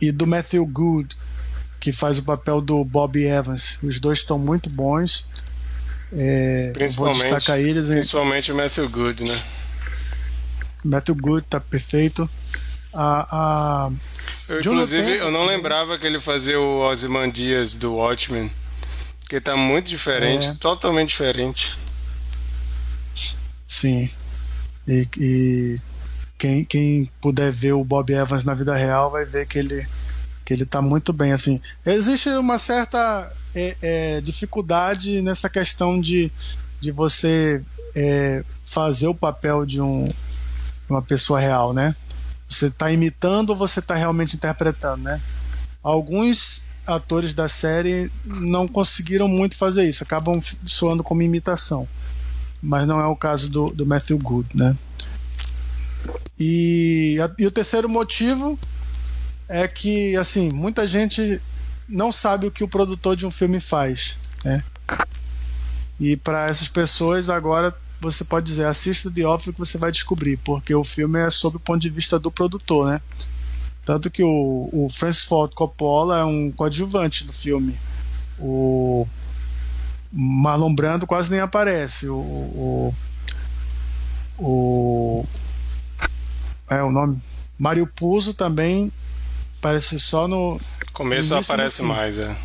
e 0.01 0.13
do 0.13 0.27
Matthew 0.27 0.65
Good, 0.65 1.17
que 1.81 1.93
faz 1.93 2.19
o 2.19 2.23
papel 2.23 2.61
do 2.61 2.85
Bob 2.85 3.23
Evans. 3.23 3.79
Os 3.83 3.99
dois 3.99 4.21
estão 4.21 4.39
muito 4.39 4.71
bons. 4.71 5.29
É, 6.13 6.71
principalmente, 6.73 7.19
vou 7.19 7.35
destacar 7.35 7.59
eles. 7.59 7.89
Principalmente 7.89 8.53
o 8.53 8.57
Matthew 8.57 8.89
Good, 8.89 9.25
né? 9.25 9.43
Matthew 10.87 11.15
Good 11.17 11.47
tá 11.49 11.61
perfeito. 11.61 12.29
A, 12.93 13.27
a 13.31 13.91
eu, 14.49 14.61
inclusive, 14.61 15.17
eu 15.17 15.31
não 15.31 15.45
lembrava 15.45 15.99
que 15.99 16.07
ele 16.07 16.21
fazia 16.21 16.59
o 16.61 16.81
Ozymandias 16.81 17.77
do 17.77 17.95
Watchmen. 17.95 18.51
Que 19.29 19.41
tá 19.41 19.57
muito 19.57 19.89
diferente, 19.89 20.47
é. 20.47 20.55
totalmente 20.55 21.09
diferente. 21.09 21.77
Sim. 23.67 24.09
E, 24.87 25.09
e, 25.19 25.81
quem, 26.39 26.65
quem 26.65 27.11
puder 27.21 27.51
ver 27.51 27.73
o 27.73 27.85
Bob 27.85 28.13
Evans 28.13 28.45
na 28.45 28.55
vida 28.55 28.75
real 28.77 29.11
vai 29.11 29.25
ver 29.25 29.47
que 29.47 29.59
ele, 29.59 29.87
que 30.45 30.53
ele 30.55 30.65
tá 30.65 30.81
muito 30.81 31.13
bem. 31.13 31.33
assim 31.33 31.61
Existe 31.85 32.29
uma 32.31 32.57
certa 32.57 33.33
é, 33.55 33.77
é, 33.83 34.21
dificuldade 34.21 35.21
nessa 35.23 35.49
questão 35.49 36.01
de, 36.01 36.31
de 36.81 36.93
você 36.93 37.61
é, 37.97 38.45
fazer 38.63 39.09
o 39.09 39.15
papel 39.15 39.67
de 39.67 39.81
um, 39.81 40.09
uma 40.89 41.03
pessoa 41.03 41.41
real, 41.41 41.73
né? 41.73 41.95
Você 42.49 42.67
está 42.67 42.91
imitando 42.91 43.51
ou 43.51 43.57
você 43.57 43.81
está 43.81 43.95
realmente 43.95 44.37
interpretando, 44.37 45.03
né? 45.03 45.21
Alguns 45.83 46.71
atores 46.87 47.35
da 47.35 47.49
série 47.49 48.11
não 48.25 48.69
conseguiram 48.69 49.27
muito 49.27 49.57
fazer 49.57 49.89
isso, 49.89 50.05
acabam 50.05 50.41
soando 50.65 51.03
como 51.03 51.23
imitação. 51.23 51.89
Mas 52.63 52.87
não 52.87 53.01
é 53.01 53.07
o 53.07 53.17
caso 53.17 53.49
do, 53.51 53.71
do 53.71 53.85
Matthew 53.85 54.19
Good, 54.19 54.57
né? 54.57 54.77
E, 56.39 57.17
e 57.39 57.47
o 57.47 57.51
terceiro 57.51 57.89
motivo 57.89 58.59
é 59.49 59.67
que, 59.67 60.17
assim, 60.17 60.51
muita 60.51 60.87
gente 60.87 61.41
não 61.89 62.11
sabe 62.11 62.47
o 62.47 62.51
que 62.51 62.65
o 62.65 62.69
produtor 62.69 63.17
de 63.17 63.27
um 63.27 63.31
filme 63.31 63.61
faz, 63.61 64.19
né? 64.45 64.63
E 65.99 66.17
para 66.17 66.49
essas 66.49 66.69
pessoas 66.69 67.31
agora 67.31 67.75
você 68.01 68.25
pode 68.25 68.47
dizer, 68.47 68.67
assista 68.67 69.11
The 69.11 69.27
Office 69.27 69.53
que 69.53 69.59
você 69.59 69.79
vai 69.79 69.91
descobrir, 69.91 70.37
porque 70.39 70.75
o 70.75 70.85
filme 70.85 71.19
é 71.21 71.31
sob 71.31 71.57
o 71.57 71.61
ponto 71.61 71.81
de 71.81 71.91
vista 71.91 72.19
do 72.19 72.31
produtor, 72.31 72.93
né? 72.93 73.01
Tanto 73.85 74.11
que 74.11 74.23
o, 74.23 74.69
o 74.73 74.89
Francis 74.91 75.25
Ford 75.25 75.55
Coppola 75.55 76.19
é 76.19 76.25
um 76.25 76.51
coadjuvante 76.51 77.25
do 77.25 77.33
filme. 77.33 77.79
O 78.39 79.07
Marlon 80.13 80.75
Brando 80.75 81.07
quase 81.07 81.31
nem 81.31 81.41
aparece. 81.41 82.09
O, 82.09 82.19
o, 82.19 82.95
o 84.39 85.27
é 86.69 86.83
o 86.83 86.91
nome. 86.91 87.21
Mario 87.59 87.87
Puzo 87.87 88.35
também 88.35 88.93
aparece 89.59 89.99
só 89.99 90.27
no 90.27 90.61
começo 90.93 91.35
aparece 91.35 91.83
mais, 91.83 92.19
é. 92.19 92.37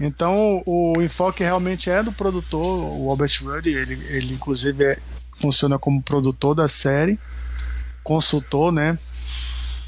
Então 0.00 0.62
o, 0.64 1.02
enfoque 1.02 1.42
realmente 1.42 1.90
é 1.90 2.02
do 2.02 2.12
produtor, 2.12 2.62
o 2.62 3.10
Albert 3.10 3.40
Ruddy, 3.42 3.70
ele, 3.70 3.94
ele 4.08 4.34
inclusive 4.34 4.84
é, 4.84 4.98
funciona 5.32 5.78
como 5.78 6.02
produtor 6.02 6.54
da 6.54 6.68
série, 6.68 7.18
consultor, 8.04 8.70
né? 8.70 8.96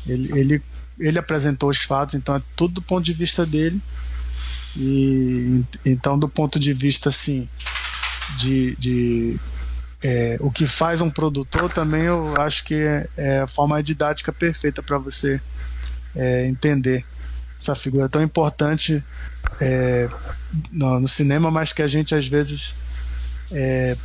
Ele, 0.06 0.38
ele, 0.38 0.62
ele 0.98 1.18
apresentou 1.18 1.70
os 1.70 1.78
fatos, 1.78 2.16
então 2.16 2.34
é 2.34 2.42
tudo 2.56 2.74
do 2.74 2.82
ponto 2.82 3.04
de 3.04 3.12
vista 3.12 3.46
dele. 3.46 3.80
E 4.76 5.64
então 5.84 6.18
do 6.18 6.28
ponto 6.28 6.58
de 6.58 6.72
vista 6.72 7.08
assim 7.08 7.48
de, 8.38 8.76
de 8.76 9.40
é, 10.02 10.36
o 10.40 10.50
que 10.50 10.66
faz 10.66 11.00
um 11.00 11.10
produtor 11.10 11.68
também 11.70 12.02
eu 12.02 12.40
acho 12.40 12.64
que 12.64 12.74
é, 12.74 13.08
é 13.16 13.40
a 13.40 13.46
forma 13.48 13.82
didática 13.82 14.32
perfeita 14.32 14.80
para 14.80 14.96
você 14.96 15.40
é, 16.14 16.46
entender 16.46 17.04
essa 17.58 17.74
figura 17.74 18.08
tão 18.08 18.22
importante 18.22 19.04
é, 19.60 20.08
no, 20.72 21.00
no, 21.00 21.08
cinema, 21.08 21.50
mas 21.50 21.72
que 21.72 21.82
a 21.82 21.88
gente 21.88 22.14
às 22.14 22.26
vezes 22.26 22.76
é, 23.50 23.96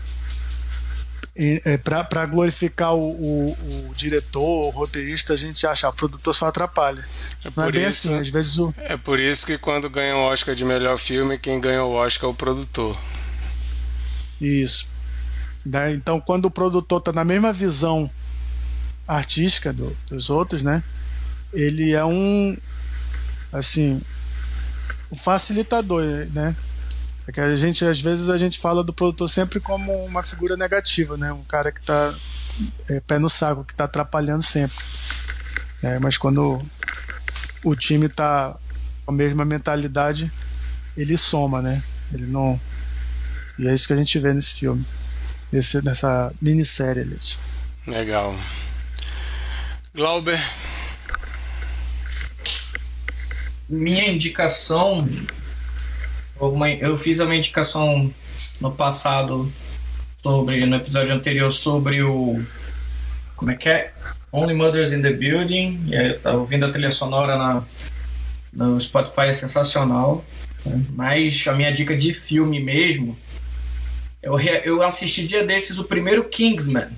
é, 1.36 1.78
para 1.78 2.26
glorificar 2.26 2.94
o, 2.94 3.12
o, 3.12 3.90
o, 3.90 3.94
diretor, 3.94 4.68
o 4.68 4.70
roteirista, 4.70 5.34
a 5.34 5.38
gente 5.38 5.68
acha, 5.68 5.88
ah, 5.88 5.90
o 5.90 5.94
produtor 5.94 6.34
só 6.34 6.48
atrapalha. 6.48 7.06
É 7.44 7.50
Não 7.56 7.66
é 7.66 7.72
bem 7.72 7.88
isso, 7.88 8.08
assim, 8.08 8.20
às 8.20 8.30
vezes 8.30 8.58
o... 8.58 8.74
É 8.78 8.96
por 8.96 9.20
isso 9.20 9.46
que 9.46 9.58
quando 9.58 9.90
ganha 9.90 10.16
o 10.16 10.22
Oscar 10.22 10.56
de 10.56 10.64
melhor 10.64 10.98
filme, 10.98 11.38
quem 11.38 11.60
ganha 11.60 11.84
o 11.84 11.92
Oscar 11.92 12.30
é 12.30 12.32
o 12.32 12.36
produtor. 12.36 12.98
Isso. 14.40 14.94
Né? 15.66 15.94
Então, 15.94 16.22
quando 16.22 16.46
o 16.46 16.52
produtor 16.52 17.00
está 17.00 17.12
na 17.12 17.26
mesma 17.26 17.52
visão 17.52 18.10
artística 19.08 19.74
do, 19.74 19.96
dos 20.08 20.30
outros, 20.30 20.64
né? 20.64 20.84
Ele 21.54 21.94
é 21.94 22.04
um 22.04 22.58
assim 23.52 24.02
o 25.10 25.16
facilitador, 25.16 26.04
né? 26.34 26.56
É 27.28 27.32
que 27.32 27.40
a 27.40 27.56
gente, 27.56 27.84
às 27.84 28.00
vezes, 28.00 28.30
a 28.30 28.38
gente 28.38 28.60
fala 28.60 28.84
do 28.84 28.94
produtor 28.94 29.28
sempre 29.28 29.60
como 29.60 30.06
uma 30.06 30.22
figura 30.22 30.56
negativa, 30.56 31.18
né? 31.18 31.34
Um 31.34 31.44
cara 31.44 31.72
que 31.72 31.82
tá 31.82 32.14
é, 32.90 33.00
pé 33.00 33.18
no 33.18 33.30
saco, 33.30 33.64
que 33.64 33.74
tá 33.74 33.86
atrapalhando 33.86 34.44
sempre. 34.44 34.78
É, 35.82 35.98
mas 36.00 36.18
quando 36.18 36.62
o 37.64 37.76
time 37.76 38.08
tá 38.08 38.56
com 39.06 39.12
a 39.12 39.16
mesma 39.16 39.44
mentalidade, 39.44 40.32
ele 40.96 41.18
soma, 41.18 41.62
né? 41.62 41.84
Ele 42.14 42.28
não. 42.28 42.60
E 43.58 43.68
é 43.68 43.74
isso 43.74 43.88
que 43.88 43.94
a 43.94 43.98
gente 43.98 44.20
vê 44.20 44.34
nesse 44.34 44.56
filme. 44.56 44.86
Nessa 45.52 46.34
minissérie 46.42 47.02
ali. 47.02 47.18
Legal. 47.88 48.36
Glauber, 49.94 50.42
minha 53.68 54.08
indicação, 54.10 55.08
eu 56.80 56.98
fiz 56.98 57.20
uma 57.20 57.36
indicação 57.36 58.14
no 58.60 58.72
passado 58.72 59.52
sobre 60.22 60.66
no 60.66 60.76
episódio 60.76 61.14
anterior 61.14 61.52
sobre 61.52 62.02
o 62.02 62.44
como 63.36 63.52
é 63.52 63.56
que 63.56 63.70
é 63.70 63.94
Only 64.32 64.54
Mothers 64.54 64.92
in 64.92 65.02
the 65.02 65.12
Building. 65.12 65.84
E 65.88 65.96
eu 65.96 66.20
tava 66.20 66.38
ouvindo 66.38 66.66
a 66.66 66.72
trilha 66.72 66.92
sonora 66.92 67.38
na, 67.38 67.64
no 68.54 68.80
Spotify 68.80 69.28
é 69.28 69.34
sensacional. 69.34 70.24
Mas 70.92 71.46
a 71.48 71.54
minha 71.54 71.72
dica 71.72 71.96
de 71.96 72.14
filme 72.14 72.60
mesmo, 72.60 73.18
eu, 74.22 74.40
eu 74.40 74.82
assisti 74.82 75.28
dia 75.28 75.46
desses 75.46 75.78
o 75.78 75.84
primeiro 75.84 76.24
Kingsman 76.24 76.90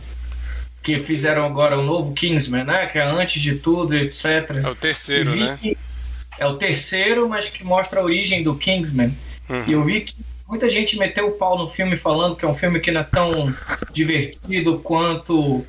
que 0.81 0.99
fizeram 0.99 1.43
agora 1.43 1.77
o 1.77 1.83
novo 1.83 2.13
Kingsman, 2.13 2.63
né? 2.63 2.85
Que 2.85 2.97
é 2.97 3.03
antes 3.03 3.41
de 3.41 3.55
tudo, 3.55 3.93
etc. 3.93 4.25
É 4.63 4.69
o 4.69 4.75
terceiro, 4.75 5.35
né? 5.35 5.57
Que, 5.61 5.77
é 6.37 6.45
o 6.45 6.57
terceiro, 6.57 7.27
mas 7.27 7.49
que 7.49 7.63
mostra 7.63 7.99
a 7.99 8.03
origem 8.03 8.43
do 8.43 8.55
Kingsman. 8.55 9.15
Uhum. 9.49 9.63
E 9.67 9.71
eu 9.71 9.83
vi 9.83 10.01
que 10.01 10.15
muita 10.47 10.69
gente 10.69 10.97
meteu 10.97 11.27
o 11.27 11.31
pau 11.31 11.57
no 11.57 11.69
filme 11.69 11.97
falando 11.97 12.35
que 12.35 12.45
é 12.45 12.47
um 12.47 12.55
filme 12.55 12.79
que 12.79 12.91
não 12.91 13.01
é 13.01 13.03
tão 13.03 13.53
divertido 13.91 14.79
quanto 14.79 15.65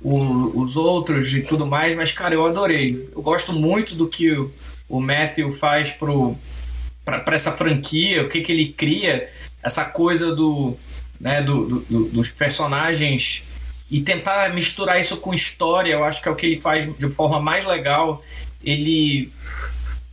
o, 0.00 0.60
os 0.60 0.76
outros 0.76 1.34
e 1.34 1.42
tudo 1.42 1.66
mais, 1.66 1.96
mas 1.96 2.12
cara, 2.12 2.34
eu 2.34 2.44
adorei. 2.44 3.08
Eu 3.14 3.22
gosto 3.22 3.52
muito 3.52 3.94
do 3.94 4.08
que 4.08 4.30
o, 4.32 4.52
o 4.88 5.00
Matthew 5.00 5.52
faz 5.54 5.90
pro 5.90 6.36
para 7.04 7.34
essa 7.34 7.50
franquia, 7.50 8.22
o 8.22 8.28
que, 8.28 8.40
que 8.40 8.52
ele 8.52 8.72
cria, 8.72 9.28
essa 9.60 9.84
coisa 9.84 10.32
do, 10.32 10.76
né, 11.20 11.42
do, 11.42 11.80
do, 11.80 12.04
dos 12.04 12.28
personagens 12.28 13.42
e 13.90 14.00
tentar 14.00 14.54
misturar 14.54 15.00
isso 15.00 15.16
com 15.16 15.34
história, 15.34 15.92
eu 15.92 16.04
acho 16.04 16.22
que 16.22 16.28
é 16.28 16.30
o 16.30 16.34
que 16.34 16.46
ele 16.46 16.60
faz 16.60 16.88
de 16.96 17.10
forma 17.10 17.40
mais 17.40 17.64
legal. 17.64 18.24
Ele 18.64 19.30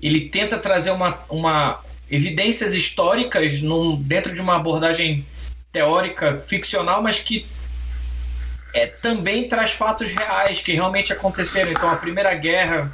ele 0.01 0.29
tenta 0.29 0.57
trazer 0.57 0.91
uma, 0.91 1.19
uma 1.29 1.81
evidências 2.09 2.73
históricas 2.73 3.61
num, 3.61 3.95
dentro 3.95 4.33
de 4.33 4.41
uma 4.41 4.55
abordagem 4.55 5.25
teórica 5.71 6.43
ficcional, 6.47 7.01
mas 7.01 7.19
que 7.19 7.45
é, 8.73 8.87
também 8.87 9.47
traz 9.47 9.71
fatos 9.71 10.11
reais 10.11 10.61
que 10.61 10.73
realmente 10.73 11.11
aconteceram. 11.11 11.71
Então, 11.71 11.89
a 11.89 11.95
Primeira 11.95 12.33
Guerra 12.33 12.91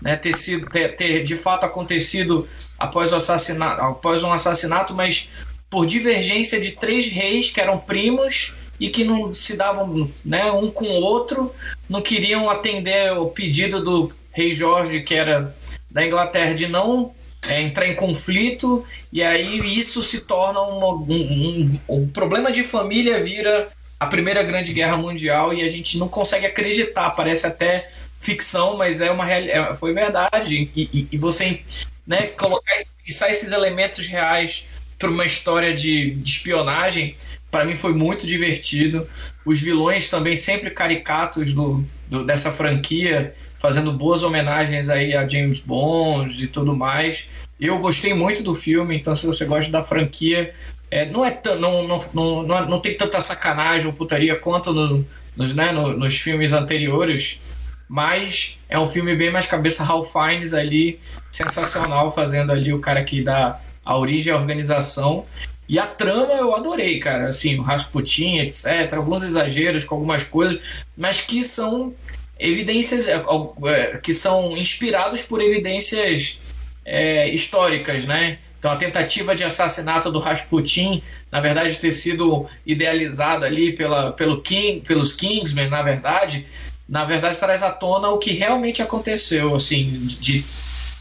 né, 0.00 0.16
ter, 0.16 0.34
sido, 0.34 0.66
ter, 0.68 0.96
ter 0.96 1.24
de 1.24 1.36
fato 1.36 1.64
acontecido 1.64 2.48
após, 2.78 3.12
o 3.12 3.16
assassinato, 3.16 3.80
após 3.80 4.22
um 4.22 4.32
assassinato, 4.32 4.94
mas 4.94 5.28
por 5.70 5.86
divergência 5.86 6.60
de 6.60 6.72
três 6.72 7.08
reis 7.08 7.50
que 7.50 7.60
eram 7.60 7.78
primos 7.78 8.52
e 8.78 8.90
que 8.90 9.04
não 9.04 9.32
se 9.32 9.56
davam 9.56 10.10
né, 10.24 10.50
um 10.52 10.70
com 10.70 10.86
o 10.86 11.00
outro, 11.00 11.54
não 11.88 12.02
queriam 12.02 12.50
atender 12.50 13.12
o 13.12 13.26
pedido 13.26 13.82
do 13.82 14.12
rei 14.32 14.52
Jorge, 14.52 15.00
que 15.02 15.14
era 15.14 15.54
da 15.94 16.04
Inglaterra, 16.04 16.54
de 16.54 16.66
não 16.66 17.14
é, 17.46 17.62
entrar 17.62 17.86
em 17.86 17.94
conflito, 17.94 18.84
e 19.12 19.22
aí 19.22 19.78
isso 19.78 20.02
se 20.02 20.20
torna 20.20 20.60
um, 20.60 20.84
um, 21.08 21.80
um 21.88 22.08
problema 22.08 22.50
de 22.50 22.64
família 22.64 23.22
vira 23.22 23.68
a 24.00 24.06
Primeira 24.06 24.42
Grande 24.42 24.72
Guerra 24.72 24.96
Mundial 24.96 25.54
e 25.54 25.62
a 25.62 25.68
gente 25.68 25.96
não 25.96 26.08
consegue 26.08 26.46
acreditar, 26.46 27.10
parece 27.10 27.46
até 27.46 27.90
ficção, 28.18 28.76
mas 28.76 29.00
é 29.00 29.10
uma 29.10 29.30
é, 29.30 29.74
foi 29.76 29.94
verdade. 29.94 30.70
E, 30.74 30.90
e, 30.92 31.08
e, 31.12 31.16
você 31.16 31.62
né, 32.06 32.26
colocar 32.26 32.72
pensar 33.04 33.30
esses 33.30 33.52
elementos 33.52 34.06
reais 34.06 34.66
para 34.98 35.10
uma 35.10 35.24
história 35.24 35.74
de, 35.74 36.12
de 36.12 36.30
espionagem, 36.30 37.16
para 37.50 37.64
mim 37.64 37.76
foi 37.76 37.92
muito 37.92 38.26
divertido. 38.26 39.08
Os 39.44 39.60
vilões 39.60 40.08
também 40.08 40.34
sempre 40.34 40.70
caricatos 40.70 41.52
do, 41.52 41.84
do, 42.08 42.24
dessa 42.24 42.50
franquia, 42.50 43.34
fazendo 43.64 43.90
boas 43.94 44.22
homenagens 44.22 44.90
aí 44.90 45.16
a 45.16 45.26
James 45.26 45.58
Bond 45.58 46.44
e 46.44 46.46
tudo 46.46 46.76
mais. 46.76 47.26
Eu 47.58 47.78
gostei 47.78 48.12
muito 48.12 48.42
do 48.42 48.54
filme, 48.54 48.94
então 48.94 49.14
se 49.14 49.26
você 49.26 49.46
gosta 49.46 49.72
da 49.72 49.82
franquia, 49.82 50.54
é, 50.90 51.06
não, 51.06 51.24
é 51.24 51.40
não, 51.58 51.88
não, 51.88 52.04
não, 52.12 52.42
não, 52.42 52.68
não 52.68 52.78
tem 52.78 52.94
tanta 52.94 53.22
sacanagem 53.22 53.86
ou 53.86 53.94
putaria 53.94 54.36
quanto 54.36 54.70
no, 54.70 55.06
nos, 55.34 55.54
né, 55.54 55.72
no, 55.72 55.96
nos 55.96 56.18
filmes 56.18 56.52
anteriores, 56.52 57.40
mas 57.88 58.58
é 58.68 58.78
um 58.78 58.86
filme 58.86 59.16
bem 59.16 59.30
mais 59.30 59.46
cabeça 59.46 59.82
Ralph 59.82 60.12
Fiennes 60.12 60.52
ali, 60.52 61.00
sensacional, 61.32 62.10
fazendo 62.10 62.52
ali 62.52 62.70
o 62.70 62.80
cara 62.80 63.02
que 63.02 63.22
dá 63.22 63.58
a 63.82 63.96
origem 63.96 64.30
à 64.30 64.36
organização. 64.36 65.24
E 65.66 65.78
a 65.78 65.86
trama 65.86 66.34
eu 66.34 66.54
adorei, 66.54 66.98
cara. 66.98 67.28
Assim, 67.28 67.58
o 67.58 67.62
Rasputin, 67.62 68.40
etc. 68.40 68.92
Alguns 68.94 69.24
exageros 69.24 69.86
com 69.86 69.94
algumas 69.94 70.22
coisas, 70.22 70.60
mas 70.94 71.22
que 71.22 71.42
são 71.42 71.94
evidências 72.38 73.08
é, 73.08 73.22
é, 73.66 73.98
que 73.98 74.12
são 74.12 74.56
inspirados 74.56 75.22
por 75.22 75.40
evidências 75.40 76.38
é, 76.84 77.28
históricas, 77.28 78.04
né? 78.04 78.38
Então 78.58 78.72
a 78.72 78.76
tentativa 78.76 79.34
de 79.34 79.44
assassinato 79.44 80.10
do 80.10 80.18
Rasputin, 80.18 81.02
na 81.30 81.40
verdade, 81.40 81.76
ter 81.76 81.92
sido 81.92 82.46
idealizada 82.64 83.44
ali 83.44 83.72
pela, 83.72 84.12
pelo 84.12 84.40
King, 84.40 84.80
pelos 84.80 85.12
Kingsmen, 85.12 85.68
na 85.68 85.82
verdade, 85.82 86.46
na 86.88 87.04
verdade 87.04 87.38
traz 87.38 87.62
à 87.62 87.70
tona 87.70 88.08
o 88.08 88.18
que 88.18 88.32
realmente 88.32 88.80
aconteceu, 88.80 89.54
assim, 89.54 90.06
de, 90.06 90.44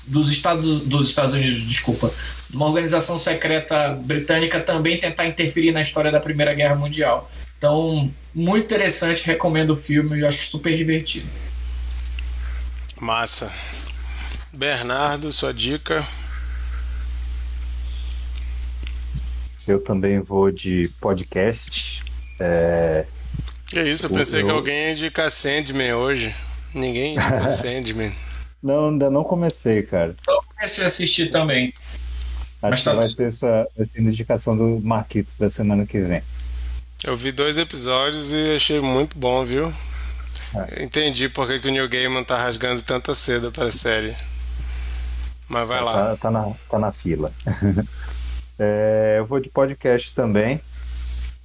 dos 0.05 0.29
Estados, 0.29 0.81
dos 0.81 1.07
Estados 1.07 1.33
Unidos, 1.33 1.61
desculpa, 1.61 2.13
uma 2.53 2.67
organização 2.67 3.17
secreta 3.17 3.97
britânica 4.01 4.59
também 4.59 4.99
tentar 4.99 5.25
interferir 5.25 5.71
na 5.71 5.81
história 5.81 6.11
da 6.11 6.19
Primeira 6.19 6.53
Guerra 6.53 6.75
Mundial. 6.75 7.31
Então, 7.57 8.11
muito 8.33 8.65
interessante, 8.65 9.25
recomendo 9.25 9.71
o 9.71 9.75
filme, 9.75 10.19
eu 10.19 10.27
acho 10.27 10.49
super 10.49 10.75
divertido. 10.75 11.27
Massa. 12.99 13.51
Bernardo, 14.51 15.31
sua 15.31 15.53
dica? 15.53 16.05
Eu 19.67 19.81
também 19.81 20.19
vou 20.19 20.51
de 20.51 20.89
podcast. 20.99 22.03
É, 22.39 23.05
que 23.73 23.81
isso, 23.81 24.05
eu 24.05 24.09
pensei 24.11 24.41
eu... 24.41 24.45
que 24.45 24.51
alguém 24.51 24.75
ia 24.75 24.91
indicar 24.91 25.31
Sandman 25.31 25.95
hoje. 25.95 26.35
Ninguém 26.73 27.13
indica 27.13 27.47
Sandman. 27.49 28.13
Não, 28.61 28.89
ainda 28.89 29.09
não 29.09 29.23
comecei, 29.23 29.81
cara. 29.81 30.15
Eu 30.27 30.39
comecei 30.55 30.83
a 30.83 30.87
assistir 30.87 31.31
também. 31.31 31.73
Acho 32.61 32.83
tá 32.83 32.91
que 32.91 32.97
vai 32.97 33.09
ser 33.09 33.31
sua, 33.31 33.67
vai 33.75 33.85
ser 33.85 33.99
a 33.99 34.01
indicação 34.01 34.55
do 34.55 34.79
Marquito 34.79 35.33
da 35.39 35.49
semana 35.49 35.85
que 35.87 35.99
vem. 35.99 36.21
Eu 37.03 37.17
vi 37.17 37.33
dois 37.33 37.57
episódios 37.57 38.31
e 38.31 38.55
achei 38.55 38.79
muito 38.79 39.17
bom, 39.17 39.43
viu? 39.43 39.73
É. 40.55 40.83
Entendi 40.83 41.27
por 41.27 41.45
que, 41.47 41.59
que 41.59 41.67
o 41.67 41.71
Neil 41.71 41.89
Gaiman 41.89 42.23
tá 42.23 42.37
rasgando 42.37 42.81
tanta 42.81 43.13
seda 43.13 43.51
pra 43.51 43.69
série. 43.69 44.15
Mas 45.49 45.67
vai 45.67 45.79
tá, 45.79 45.83
lá. 45.83 46.17
Tá 46.17 46.31
na, 46.31 46.53
tá 46.69 46.79
na 46.79 46.91
fila. 46.93 47.33
é, 48.57 49.15
eu 49.17 49.25
vou 49.25 49.41
de 49.41 49.49
podcast 49.49 50.15
também. 50.15 50.61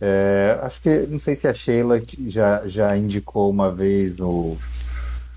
É, 0.00 0.60
acho 0.62 0.80
que, 0.80 1.06
não 1.08 1.18
sei 1.18 1.34
se 1.34 1.48
a 1.48 1.52
Sheila 1.52 2.00
já, 2.28 2.62
já 2.68 2.96
indicou 2.96 3.50
uma 3.50 3.74
vez 3.74 4.20
o, 4.20 4.56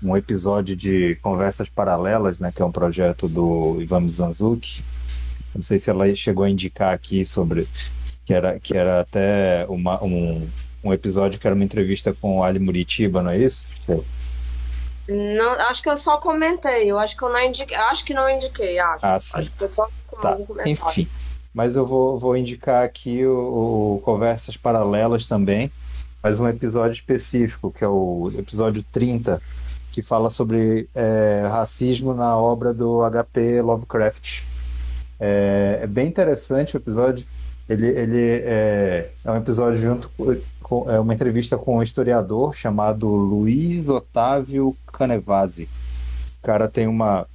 um 0.00 0.16
episódio 0.16 0.76
de 0.76 1.16
Conversas 1.16 1.68
Paralelas, 1.68 2.38
né, 2.38 2.52
que 2.54 2.62
é 2.62 2.64
um 2.64 2.70
projeto 2.70 3.26
do 3.26 3.76
Ivan 3.80 4.02
Mizanzuki. 4.02 4.84
Não 5.52 5.62
sei 5.62 5.80
se 5.80 5.90
ela 5.90 6.14
chegou 6.14 6.44
a 6.44 6.50
indicar 6.50 6.94
aqui 6.94 7.24
sobre 7.24 7.66
que 8.24 8.34
era, 8.34 8.58
que 8.58 8.76
era 8.76 9.00
até 9.00 9.66
uma, 9.68 10.02
um, 10.02 10.48
um 10.82 10.92
episódio 10.92 11.40
que 11.40 11.46
era 11.46 11.54
uma 11.54 11.64
entrevista 11.64 12.14
com 12.20 12.38
o 12.38 12.44
Ali 12.44 12.58
Muritiba, 12.58 13.22
não 13.22 13.30
é 13.30 13.38
isso? 13.38 13.72
Não, 15.08 15.52
acho 15.68 15.82
que 15.82 15.88
eu 15.88 15.96
só 15.96 16.18
comentei. 16.18 16.90
Eu 16.90 16.98
acho 16.98 17.16
que 17.16 17.22
eu 17.22 17.28
não 17.28 17.40
indiquei. 17.42 17.76
Acho 17.76 18.04
que 18.04 18.14
não 18.14 18.30
indiquei, 18.30 18.78
acho. 18.78 19.04
Ah, 19.04 19.16
acho 19.16 19.50
que 19.50 19.64
eu 19.64 19.68
só 19.68 19.88
tá. 20.20 20.38
Enfim 20.64 21.08
mas 21.54 21.76
eu 21.76 21.86
vou, 21.86 22.18
vou 22.18 22.36
indicar 22.36 22.84
aqui 22.84 23.24
o, 23.26 23.96
o, 23.96 24.00
Conversas 24.02 24.56
Paralelas 24.56 25.26
também, 25.26 25.70
mas 26.22 26.40
um 26.40 26.48
episódio 26.48 26.94
específico, 26.94 27.70
que 27.70 27.84
é 27.84 27.88
o 27.88 28.32
episódio 28.38 28.82
30, 28.90 29.40
que 29.90 30.00
fala 30.00 30.30
sobre 30.30 30.88
é, 30.94 31.46
racismo 31.50 32.14
na 32.14 32.36
obra 32.36 32.72
do 32.72 33.00
HP 33.10 33.60
Lovecraft. 33.60 34.42
É, 35.20 35.80
é, 35.82 35.86
bem 35.86 36.08
interessante 36.08 36.74
o 36.74 36.78
episódio. 36.78 37.26
Ele, 37.68 37.86
ele 37.86 38.20
é, 38.44 39.10
é 39.24 39.30
um 39.30 39.36
episódio 39.36 39.80
junto 39.80 40.10
com 40.62 40.90
é 40.90 40.98
uma 40.98 41.12
entrevista 41.12 41.58
com 41.58 41.78
um 41.78 41.82
historiador 41.82 42.54
chamado 42.54 43.06
Luiz 43.08 43.88
Otávio 43.88 44.76
Canevasi. 44.86 45.68
O 46.38 46.46
cara 46.46 46.68
tem 46.68 46.86
uma 46.86 47.26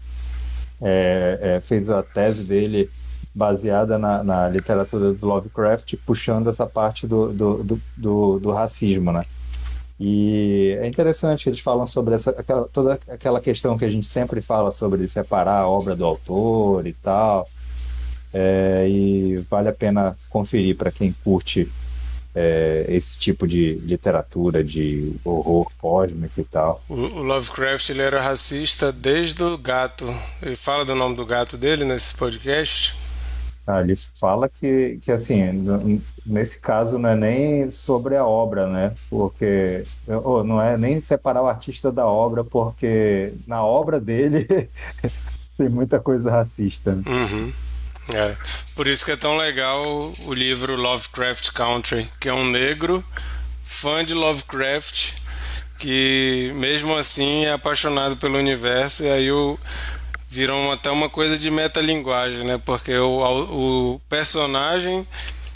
é, 0.81 1.39
é, 1.41 1.61
fez 1.61 1.89
a 1.89 2.03
tese 2.03 2.43
dele 2.43 2.89
baseada 3.33 3.97
na, 3.97 4.23
na, 4.23 4.49
literatura 4.49 5.13
do 5.13 5.27
Lovecraft, 5.27 5.95
puxando 6.05 6.49
essa 6.49 6.65
parte 6.65 7.05
do, 7.05 7.31
do, 7.31 7.63
do, 7.63 7.81
do, 7.95 8.39
do 8.39 8.51
racismo, 8.51 9.11
né? 9.11 9.23
E 9.99 10.77
é 10.79 10.87
interessante 10.87 11.43
que 11.43 11.49
eles 11.49 11.59
falam 11.59 11.87
sobre 11.87 12.15
essa, 12.15 12.31
aquela, 12.31 12.67
toda 12.67 12.99
aquela 13.07 13.41
questão 13.41 13.77
que 13.77 13.85
a 13.85 13.89
gente 13.89 14.05
sempre 14.05 14.41
fala 14.41 14.71
sobre 14.71 15.07
separar 15.07 15.61
a 15.61 15.67
obra 15.67 15.95
do 15.95 16.05
autor 16.05 16.85
e 16.85 16.93
tal. 16.93 17.47
É, 18.33 18.85
e 18.87 19.37
vale 19.49 19.69
a 19.69 19.73
pena 19.73 20.15
conferir 20.29 20.75
para 20.75 20.91
quem 20.91 21.15
curte 21.23 21.69
é, 22.35 22.85
esse 22.89 23.17
tipo 23.17 23.47
de 23.47 23.73
literatura 23.75 24.63
de 24.63 25.15
horror 25.25 25.71
cósmico 25.79 26.39
e 26.39 26.43
tal. 26.43 26.83
O, 26.87 26.93
o, 26.93 27.21
Lovecraft 27.23 27.89
ele 27.89 28.03
era 28.03 28.21
racista 28.21 28.91
desde 28.91 29.41
o 29.41 29.57
gato. 29.57 30.05
Ele 30.41 30.55
fala 30.55 30.85
do 30.85 30.93
nome 30.93 31.15
do 31.15 31.25
gato 31.25 31.57
dele 31.57 31.83
nesse 31.83 32.15
podcast? 32.15 32.95
Ah, 33.65 33.81
ele 33.81 33.95
fala 33.95 34.47
que, 34.47 34.97
que, 35.01 35.11
assim, 35.11 35.65
nesse 36.25 36.57
caso 36.57 36.97
não 36.97 37.09
é 37.09 37.15
nem 37.15 37.69
sobre 37.69 38.15
a 38.15 38.25
obra, 38.25 38.65
né? 38.67 38.93
Porque 39.09 39.83
ou 40.07 40.41
não 40.41 40.61
é 40.61 40.77
nem 40.77 41.01
separar 41.01 41.41
o 41.41 41.47
artista 41.47 41.91
da 41.91 42.07
obra, 42.07 42.45
porque 42.45 43.33
na 43.45 43.65
obra 43.65 43.99
dele 43.99 44.47
tem 45.57 45.67
muita 45.67 45.99
coisa 45.99 46.31
racista. 46.31 46.95
Né? 46.95 47.03
Uhum. 47.07 47.53
É. 48.13 48.35
Por 48.75 48.87
isso 48.87 49.03
que 49.03 49.11
é 49.11 49.17
tão 49.17 49.37
legal 49.37 50.13
o 50.25 50.33
livro 50.33 50.75
Lovecraft 50.75 51.51
Country, 51.51 52.09
que 52.19 52.29
é 52.29 52.33
um 52.33 52.49
negro 52.49 53.03
fã 53.65 54.03
de 54.03 54.13
Lovecraft 54.13 55.13
que 55.77 56.51
mesmo 56.55 56.95
assim 56.95 57.45
é 57.45 57.53
apaixonado 57.53 58.17
pelo 58.17 58.37
universo 58.37 59.03
e 59.03 59.11
aí 59.11 59.31
o 59.31 59.59
viram 60.29 60.71
até 60.71 60.89
uma 60.91 61.09
coisa 61.09 61.37
de 61.37 61.49
metalinguagem, 61.49 62.43
né? 62.43 62.59
Porque 62.63 62.95
o, 62.97 63.93
o 63.93 63.99
personagem 64.09 65.07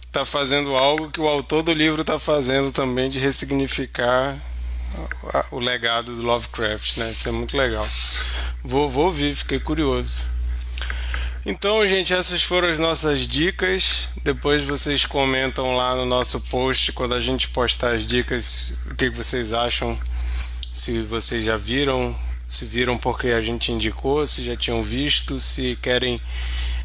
está 0.07 0.26
fazendo 0.26 0.76
algo 0.76 1.10
que 1.10 1.19
o 1.19 1.28
autor 1.28 1.61
do 1.61 1.73
livro 1.73 2.02
está 2.02 2.18
fazendo 2.18 2.72
também 2.72 3.10
de 3.10 3.19
ressignificar 3.19 4.38
o 5.52 5.60
legado 5.60 6.15
do 6.15 6.22
Lovecraft, 6.22 6.98
né? 6.98 7.11
Isso 7.11 7.28
é 7.28 7.32
muito 7.32 7.56
legal. 7.56 7.88
Vou, 8.64 8.90
vou 8.90 9.06
ouvir, 9.06 9.36
fiquei 9.36 9.60
curioso. 9.60 10.26
Então, 11.44 11.86
gente, 11.88 12.14
essas 12.14 12.44
foram 12.44 12.68
as 12.68 12.78
nossas 12.78 13.22
dicas. 13.22 14.10
Depois 14.24 14.64
vocês 14.64 15.08
comentam 15.08 15.76
lá 15.76 15.96
no 15.96 16.06
nosso 16.06 16.40
post 16.40 16.92
quando 16.92 17.16
a 17.16 17.20
gente 17.20 17.50
postar 17.50 17.96
as 17.96 18.06
dicas, 18.06 18.78
o 18.86 18.94
que 18.94 19.10
vocês 19.10 19.52
acham, 19.52 19.98
se 20.72 21.02
vocês 21.02 21.44
já 21.44 21.58
viram, 21.58 22.16
se 22.46 22.64
viram 22.64 22.96
porque 22.96 23.30
a 23.30 23.42
gente 23.42 23.72
indicou, 23.72 24.26
se 24.28 24.44
já 24.44 24.56
tinham 24.56 24.84
visto, 24.84 25.40
se 25.40 25.76
querem 25.82 26.20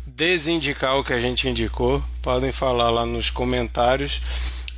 desindicar 0.07 0.97
o 0.97 1.05
que 1.05 1.13
a 1.13 1.21
gente 1.21 1.47
indicou, 1.47 2.03
podem 2.23 2.51
falar 2.51 2.89
lá 2.89 3.05
nos 3.05 3.29
comentários. 3.29 4.23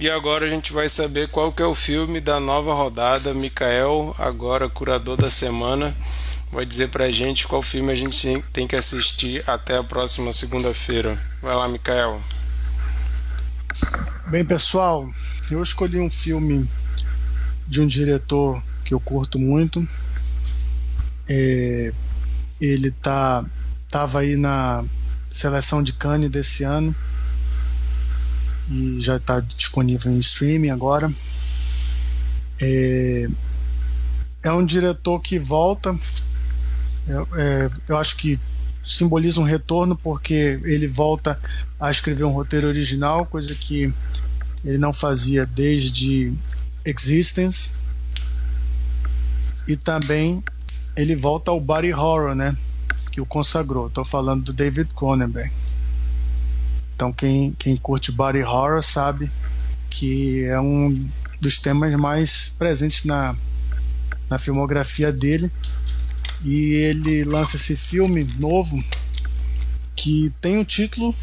E 0.01 0.11
agora 0.11 0.47
a 0.47 0.51
gente 0.51 0.73
vai 0.73 0.89
saber 0.89 1.29
qual 1.29 1.53
que 1.53 1.63
é 1.63 1.67
o 1.67 1.75
filme 1.75 2.21
da 2.21 2.41
nova 2.41 2.75
rodada. 2.75 3.33
Mikael, 3.33 4.15
agora 4.19 4.69
curador 4.69 5.17
da 5.17 5.31
semana, 5.31 5.97
vai 6.51 6.65
dizer 6.65 6.89
pra 6.89 7.11
gente 7.11 7.47
qual 7.47 7.62
filme 7.62 7.93
a 7.93 7.95
gente 7.95 8.43
tem 8.53 8.66
que 8.66 8.77
assistir 8.77 9.43
até 9.49 9.77
a 9.77 9.85
próxima 9.85 10.33
segunda-feira. 10.33 11.20
Vai 11.43 11.55
lá, 11.55 11.69
Mikael. 11.69 12.23
Bem, 14.29 14.45
pessoal, 14.45 15.09
eu 15.51 15.62
escolhi 15.62 16.01
um 16.01 16.11
filme 16.11 16.69
de 17.66 17.81
um 17.81 17.87
diretor 17.87 18.62
que 18.85 18.95
eu 18.95 19.01
curto 19.01 19.39
muito. 19.39 19.87
É, 21.29 21.93
ele 22.61 22.91
tá 22.91 23.45
tava 23.91 24.20
aí 24.20 24.37
na 24.37 24.85
seleção 25.31 25.83
de 25.83 25.93
Cannes 25.93 26.31
desse 26.31 26.65
ano 26.65 26.95
e 28.70 29.01
já 29.01 29.16
está 29.16 29.41
disponível 29.41 30.12
em 30.12 30.19
streaming 30.19 30.70
agora. 30.70 31.12
É, 32.61 33.27
é 34.43 34.53
um 34.53 34.65
diretor 34.65 35.20
que 35.20 35.39
volta. 35.39 35.97
Eu, 37.09 37.26
é, 37.35 37.70
eu 37.89 37.97
acho 37.97 38.16
que 38.16 38.39
simboliza 38.82 39.40
um 39.40 39.44
retorno 39.44 39.97
porque 39.97 40.60
ele 40.64 40.86
volta 40.86 41.40
a 41.80 41.90
escrever 41.90 42.24
um 42.24 42.32
roteiro 42.32 42.66
original, 42.66 43.26
coisa 43.26 43.55
que 43.55 43.93
ele 44.64 44.78
não 44.78 44.93
fazia 44.93 45.47
desde 45.47 46.35
Existence. 46.85 47.70
E 49.66 49.76
também 49.76 50.43
ele 50.97 51.14
volta 51.14 51.51
ao 51.51 51.60
body 51.60 51.93
horror, 51.93 52.35
né? 52.35 52.56
Que 53.10 53.20
o 53.20 53.26
consagrou. 53.26 53.89
Estou 53.89 54.05
falando 54.05 54.44
do 54.44 54.52
David 54.52 54.94
Cronenberg. 54.94 55.52
Então 56.94 57.12
quem, 57.12 57.52
quem 57.59 57.76
curte 57.76 58.10
body 58.10 58.43
horror 58.43 58.82
sabe 58.82 59.30
que 59.90 60.44
é 60.44 60.60
um 60.60 61.09
dos 61.40 61.59
temas 61.59 61.94
mais 61.94 62.55
presentes 62.59 63.05
na, 63.05 63.36
na 64.28 64.39
filmografia 64.39 65.12
dele. 65.12 65.51
E 66.44 66.74
ele 66.74 67.24
lança 67.24 67.56
esse 67.56 67.77
filme 67.77 68.24
novo 68.39 68.82
que 69.97 70.32
tem 70.40 70.59
o 70.59 70.65
título 70.65 71.15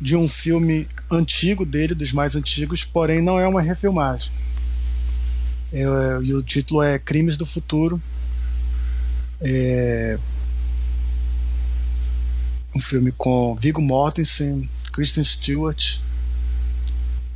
de 0.00 0.16
um 0.16 0.28
filme 0.28 0.86
antigo 1.10 1.64
dele, 1.64 1.94
dos 1.94 2.12
mais 2.12 2.36
antigos, 2.36 2.84
porém 2.84 3.20
não 3.22 3.38
é 3.38 3.46
uma 3.46 3.62
refilmagem. 3.62 4.32
É, 5.72 5.82
e 6.22 6.34
o 6.34 6.42
título 6.42 6.82
é 6.82 6.98
Crimes 6.98 7.36
do 7.36 7.46
Futuro. 7.46 8.00
É 9.40 10.18
um 12.74 12.80
filme 12.80 13.12
com 13.12 13.56
Viggo 13.56 13.82
Mortensen, 13.82 14.68
Kristen 14.92 15.24
Stewart 15.24 15.98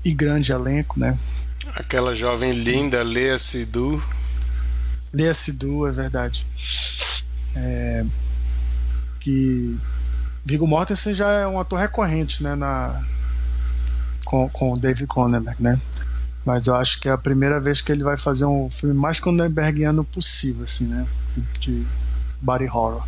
e 0.05 0.13
grande 0.13 0.53
elenco, 0.53 0.99
né? 1.01 1.19
Aquela 1.75 2.15
jovem 2.15 2.53
linda, 2.53 3.03
Lea 3.03 3.39
Sidhu. 3.39 4.03
Lea 5.13 5.35
Sidhu, 5.35 5.87
é 5.87 5.93
verdade. 5.93 6.47
É, 7.57 8.05
que 9.21 9.79
Viggo 10.45 10.67
Mortensen 10.67 11.15
já 11.15 11.31
é 11.31 11.47
um 11.47 11.59
ator 11.59 11.79
recorrente, 11.79 12.43
né, 12.43 12.55
na 12.55 13.03
com, 14.25 14.49
com 14.49 14.73
o 14.73 14.79
David 14.79 15.07
Cronenberg, 15.07 15.63
né? 15.63 15.79
Mas 16.45 16.67
eu 16.67 16.75
acho 16.75 17.01
que 17.01 17.09
é 17.09 17.13
a 17.13 17.19
primeira 17.19 17.59
vez 17.59 17.81
que 17.81 17.91
ele 17.91 18.05
vai 18.05 18.17
fazer 18.17 18.45
um 18.45 18.71
filme 18.71 18.95
mais 18.95 19.19
Cronenbergiano 19.19 20.05
possível, 20.05 20.65
assim, 20.65 20.87
né? 20.87 21.07
De 21.59 21.87
body 22.41 22.67
horror. 22.67 23.07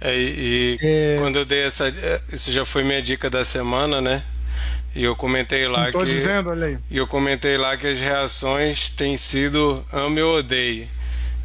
É, 0.00 0.14
e 0.14 0.76
é... 0.82 1.16
quando 1.18 1.36
eu 1.36 1.44
dei 1.44 1.62
essa. 1.62 1.88
É, 1.88 2.20
isso 2.30 2.52
já 2.52 2.64
foi 2.64 2.84
minha 2.84 3.00
dica 3.00 3.30
da 3.30 3.44
semana, 3.44 4.00
né? 4.00 4.22
E 4.94 5.04
eu 5.04 5.16
comentei 5.16 5.66
lá 5.66 5.90
que. 5.90 6.04
dizendo, 6.04 6.50
olha 6.50 6.66
aí. 6.66 6.78
E 6.90 6.96
eu 6.96 7.06
comentei 7.06 7.56
lá 7.56 7.76
que 7.76 7.86
as 7.86 8.00
reações 8.00 8.90
têm 8.90 9.16
sido 9.16 9.84
ame 9.92 10.20
ou 10.20 10.38
odeie. 10.38 10.88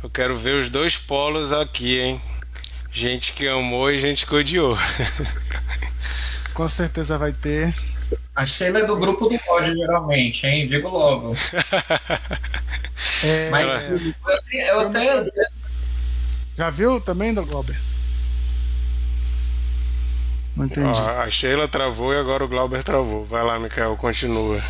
Eu 0.04 0.10
quero 0.10 0.36
ver 0.36 0.56
os 0.56 0.70
dois 0.70 0.98
polos 0.98 1.54
aqui, 1.54 2.00
hein? 2.00 2.22
Gente 2.92 3.34
que 3.34 3.48
amou 3.48 3.92
e 3.92 4.00
gente 4.00 4.26
que 4.26 4.34
odiou. 4.34 4.76
Com 6.54 6.68
certeza 6.68 7.18
vai 7.18 7.32
ter. 7.32 7.74
A 8.36 8.46
Sheila 8.46 8.80
é 8.80 8.86
do 8.86 8.98
grupo 8.98 9.30
do 9.30 9.40
ódio, 9.50 9.78
geralmente, 9.78 10.46
hein? 10.48 10.66
Digo 10.66 10.90
logo. 10.90 11.34
é, 13.24 13.50
Mas 13.50 13.68
é, 14.52 14.72
eu 14.72 14.80
até. 14.82 15.26
Já 16.58 16.70
viu 16.70 17.00
também, 17.00 17.34
do 17.34 17.46
Glauber? 17.46 17.80
Não 20.56 20.66
entendi. 20.66 21.00
a 21.00 21.30
Sheila 21.30 21.68
travou 21.68 22.14
e 22.14 22.18
agora 22.18 22.44
o 22.44 22.48
Glauber 22.48 22.84
travou. 22.84 23.24
Vai 23.24 23.44
lá, 23.44 23.58
Mikael, 23.60 23.96
continua. 23.96 24.62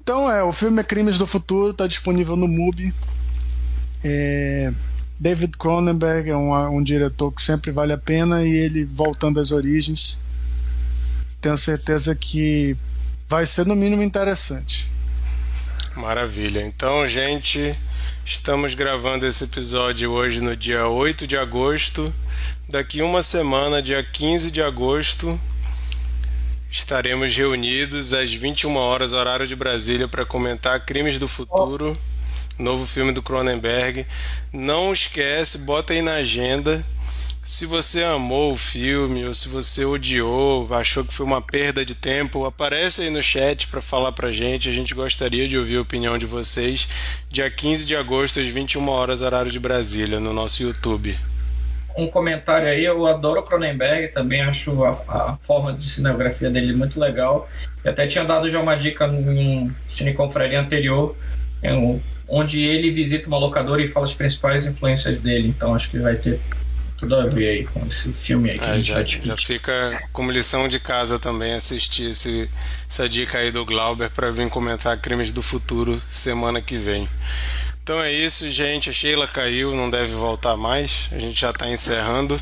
Então, 0.00 0.30
é, 0.30 0.42
o 0.42 0.52
filme 0.52 0.80
é 0.80 0.84
Crimes 0.84 1.18
do 1.18 1.26
Futuro, 1.26 1.72
está 1.72 1.86
disponível 1.86 2.34
no 2.34 2.48
MUBI. 2.48 2.94
É, 4.04 4.72
David 5.18 5.56
Cronenberg 5.58 6.30
é 6.30 6.36
um, 6.36 6.76
um 6.76 6.82
diretor 6.82 7.32
que 7.32 7.42
sempre 7.42 7.70
vale 7.70 7.92
a 7.92 7.98
pena 7.98 8.44
e 8.44 8.50
ele 8.50 8.84
voltando 8.84 9.40
às 9.40 9.50
origens. 9.50 10.20
Tenho 11.40 11.56
certeza 11.56 12.14
que 12.14 12.76
vai 13.28 13.46
ser 13.46 13.66
no 13.66 13.76
mínimo 13.76 14.02
interessante. 14.02 14.90
Maravilha. 15.94 16.64
Então, 16.64 17.06
gente, 17.08 17.74
estamos 18.24 18.74
gravando 18.74 19.26
esse 19.26 19.44
episódio 19.44 20.10
hoje 20.12 20.40
no 20.40 20.56
dia 20.56 20.86
8 20.86 21.26
de 21.26 21.36
agosto 21.36 22.12
Daqui 22.68 23.00
uma 23.00 23.22
semana, 23.22 23.80
dia 23.80 24.02
15 24.04 24.50
de 24.50 24.60
agosto, 24.60 25.40
estaremos 26.70 27.34
reunidos 27.34 28.12
às 28.12 28.34
21 28.34 28.76
horas, 28.76 29.14
horário 29.14 29.46
de 29.46 29.56
Brasília, 29.56 30.06
para 30.06 30.26
comentar 30.26 30.84
Crimes 30.84 31.18
do 31.18 31.26
Futuro, 31.26 31.96
novo 32.58 32.86
filme 32.86 33.12
do 33.12 33.22
Cronenberg. 33.22 34.06
Não 34.52 34.92
esquece, 34.92 35.58
bota 35.58 35.92
aí 35.92 36.02
na 36.02 36.14
agenda. 36.14 36.84
Se 37.42 37.64
você 37.64 38.04
amou 38.04 38.52
o 38.52 38.58
filme 38.58 39.24
ou 39.24 39.32
se 39.32 39.48
você 39.48 39.84
odiou, 39.84 40.68
achou 40.74 41.02
que 41.02 41.14
foi 41.14 41.24
uma 41.24 41.40
perda 41.40 41.84
de 41.84 41.94
tempo, 41.94 42.44
aparece 42.44 43.02
aí 43.02 43.10
no 43.10 43.22
chat 43.22 43.66
para 43.68 43.80
falar 43.80 44.12
pra 44.12 44.30
gente. 44.30 44.68
A 44.68 44.72
gente 44.72 44.94
gostaria 44.94 45.48
de 45.48 45.56
ouvir 45.56 45.78
a 45.78 45.82
opinião 45.82 46.18
de 46.18 46.26
vocês. 46.26 46.86
Dia 47.30 47.50
15 47.50 47.86
de 47.86 47.96
agosto, 47.96 48.38
às 48.38 48.48
21 48.48 48.86
horas, 48.88 49.22
horário 49.22 49.50
de 49.50 49.58
Brasília, 49.58 50.20
no 50.20 50.32
nosso 50.32 50.62
YouTube 50.62 51.16
um 51.98 52.06
comentário 52.06 52.68
aí, 52.68 52.84
eu 52.84 53.04
adoro 53.06 53.42
Cronenberg, 53.42 54.08
também 54.12 54.40
acho 54.40 54.84
a, 54.84 54.90
a 55.08 55.36
forma 55.42 55.72
de 55.72 55.90
cinegrafia 55.90 56.48
dele 56.48 56.72
muito 56.72 56.98
legal. 56.98 57.48
Eu 57.82 57.90
até 57.90 58.06
tinha 58.06 58.24
dado 58.24 58.48
já 58.48 58.60
uma 58.60 58.76
dica 58.76 59.04
em 59.06 59.74
cineconfraria 59.88 60.60
anterior, 60.60 61.16
onde 62.28 62.62
ele 62.62 62.90
visita 62.90 63.26
uma 63.26 63.38
locadora 63.38 63.82
e 63.82 63.88
fala 63.88 64.06
as 64.06 64.14
principais 64.14 64.66
influências 64.66 65.18
dele, 65.18 65.48
então 65.48 65.74
acho 65.74 65.90
que 65.90 65.98
vai 65.98 66.16
ter 66.16 66.40
tudo 66.98 67.14
a 67.14 67.26
ver 67.26 67.48
aí 67.48 67.64
com 67.64 67.86
esse 67.86 68.12
filme 68.12 68.50
aí. 68.52 68.78
É, 68.78 68.82
já, 68.82 69.02
já 69.04 69.36
fica 69.36 70.02
como 70.12 70.30
lição 70.30 70.68
de 70.68 70.80
casa 70.80 71.18
também 71.18 71.54
assistir 71.54 72.10
esse, 72.10 72.50
essa 72.88 73.08
dica 73.08 73.38
aí 73.38 73.52
do 73.52 73.64
Glauber 73.64 74.10
para 74.10 74.30
vir 74.30 74.48
comentar 74.48 74.98
Crimes 74.98 75.30
do 75.30 75.40
Futuro 75.40 76.00
semana 76.08 76.60
que 76.60 76.76
vem. 76.76 77.08
Então 77.82 78.02
é 78.02 78.12
isso, 78.12 78.50
gente. 78.50 78.90
A 78.90 78.92
Sheila 78.92 79.26
caiu, 79.26 79.74
não 79.74 79.88
deve 79.88 80.12
voltar 80.12 80.56
mais. 80.56 81.08
A 81.12 81.18
gente 81.18 81.40
já 81.40 81.50
está 81.50 81.70
encerrando. 81.70 82.38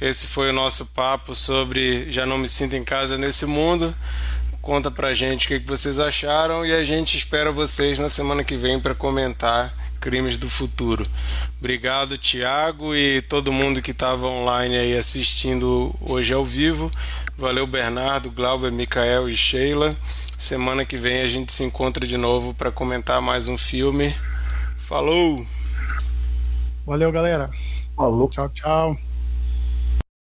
Esse 0.00 0.26
foi 0.26 0.50
o 0.50 0.52
nosso 0.52 0.86
papo 0.86 1.34
sobre 1.34 2.10
Já 2.10 2.26
Não 2.26 2.38
Me 2.38 2.48
Sinto 2.48 2.74
em 2.74 2.82
Casa 2.82 3.16
Nesse 3.16 3.46
Mundo. 3.46 3.94
Conta 4.64 4.90
pra 4.90 5.12
gente 5.12 5.44
o 5.44 5.48
que 5.48 5.58
vocês 5.58 5.98
acharam 5.98 6.64
e 6.64 6.72
a 6.72 6.82
gente 6.82 7.18
espera 7.18 7.52
vocês 7.52 7.98
na 7.98 8.08
semana 8.08 8.42
que 8.42 8.56
vem 8.56 8.80
para 8.80 8.94
comentar 8.94 9.74
Crimes 10.00 10.38
do 10.38 10.48
Futuro. 10.48 11.04
Obrigado, 11.58 12.16
Tiago 12.16 12.94
e 12.94 13.20
todo 13.20 13.52
mundo 13.52 13.82
que 13.82 13.90
estava 13.90 14.26
online 14.26 14.74
aí 14.78 14.96
assistindo 14.96 15.94
hoje 16.00 16.32
ao 16.32 16.46
vivo. 16.46 16.90
Valeu, 17.36 17.66
Bernardo, 17.66 18.30
Glauber, 18.30 18.72
Micael 18.72 19.28
e 19.28 19.36
Sheila. 19.36 19.94
Semana 20.38 20.86
que 20.86 20.96
vem 20.96 21.20
a 21.20 21.28
gente 21.28 21.52
se 21.52 21.62
encontra 21.62 22.06
de 22.06 22.16
novo 22.16 22.54
para 22.54 22.72
comentar 22.72 23.20
mais 23.20 23.48
um 23.48 23.58
filme. 23.58 24.16
Falou! 24.78 25.46
Valeu, 26.86 27.12
galera. 27.12 27.50
Falou. 27.94 28.30
Tchau, 28.30 28.48
tchau. 28.48 28.96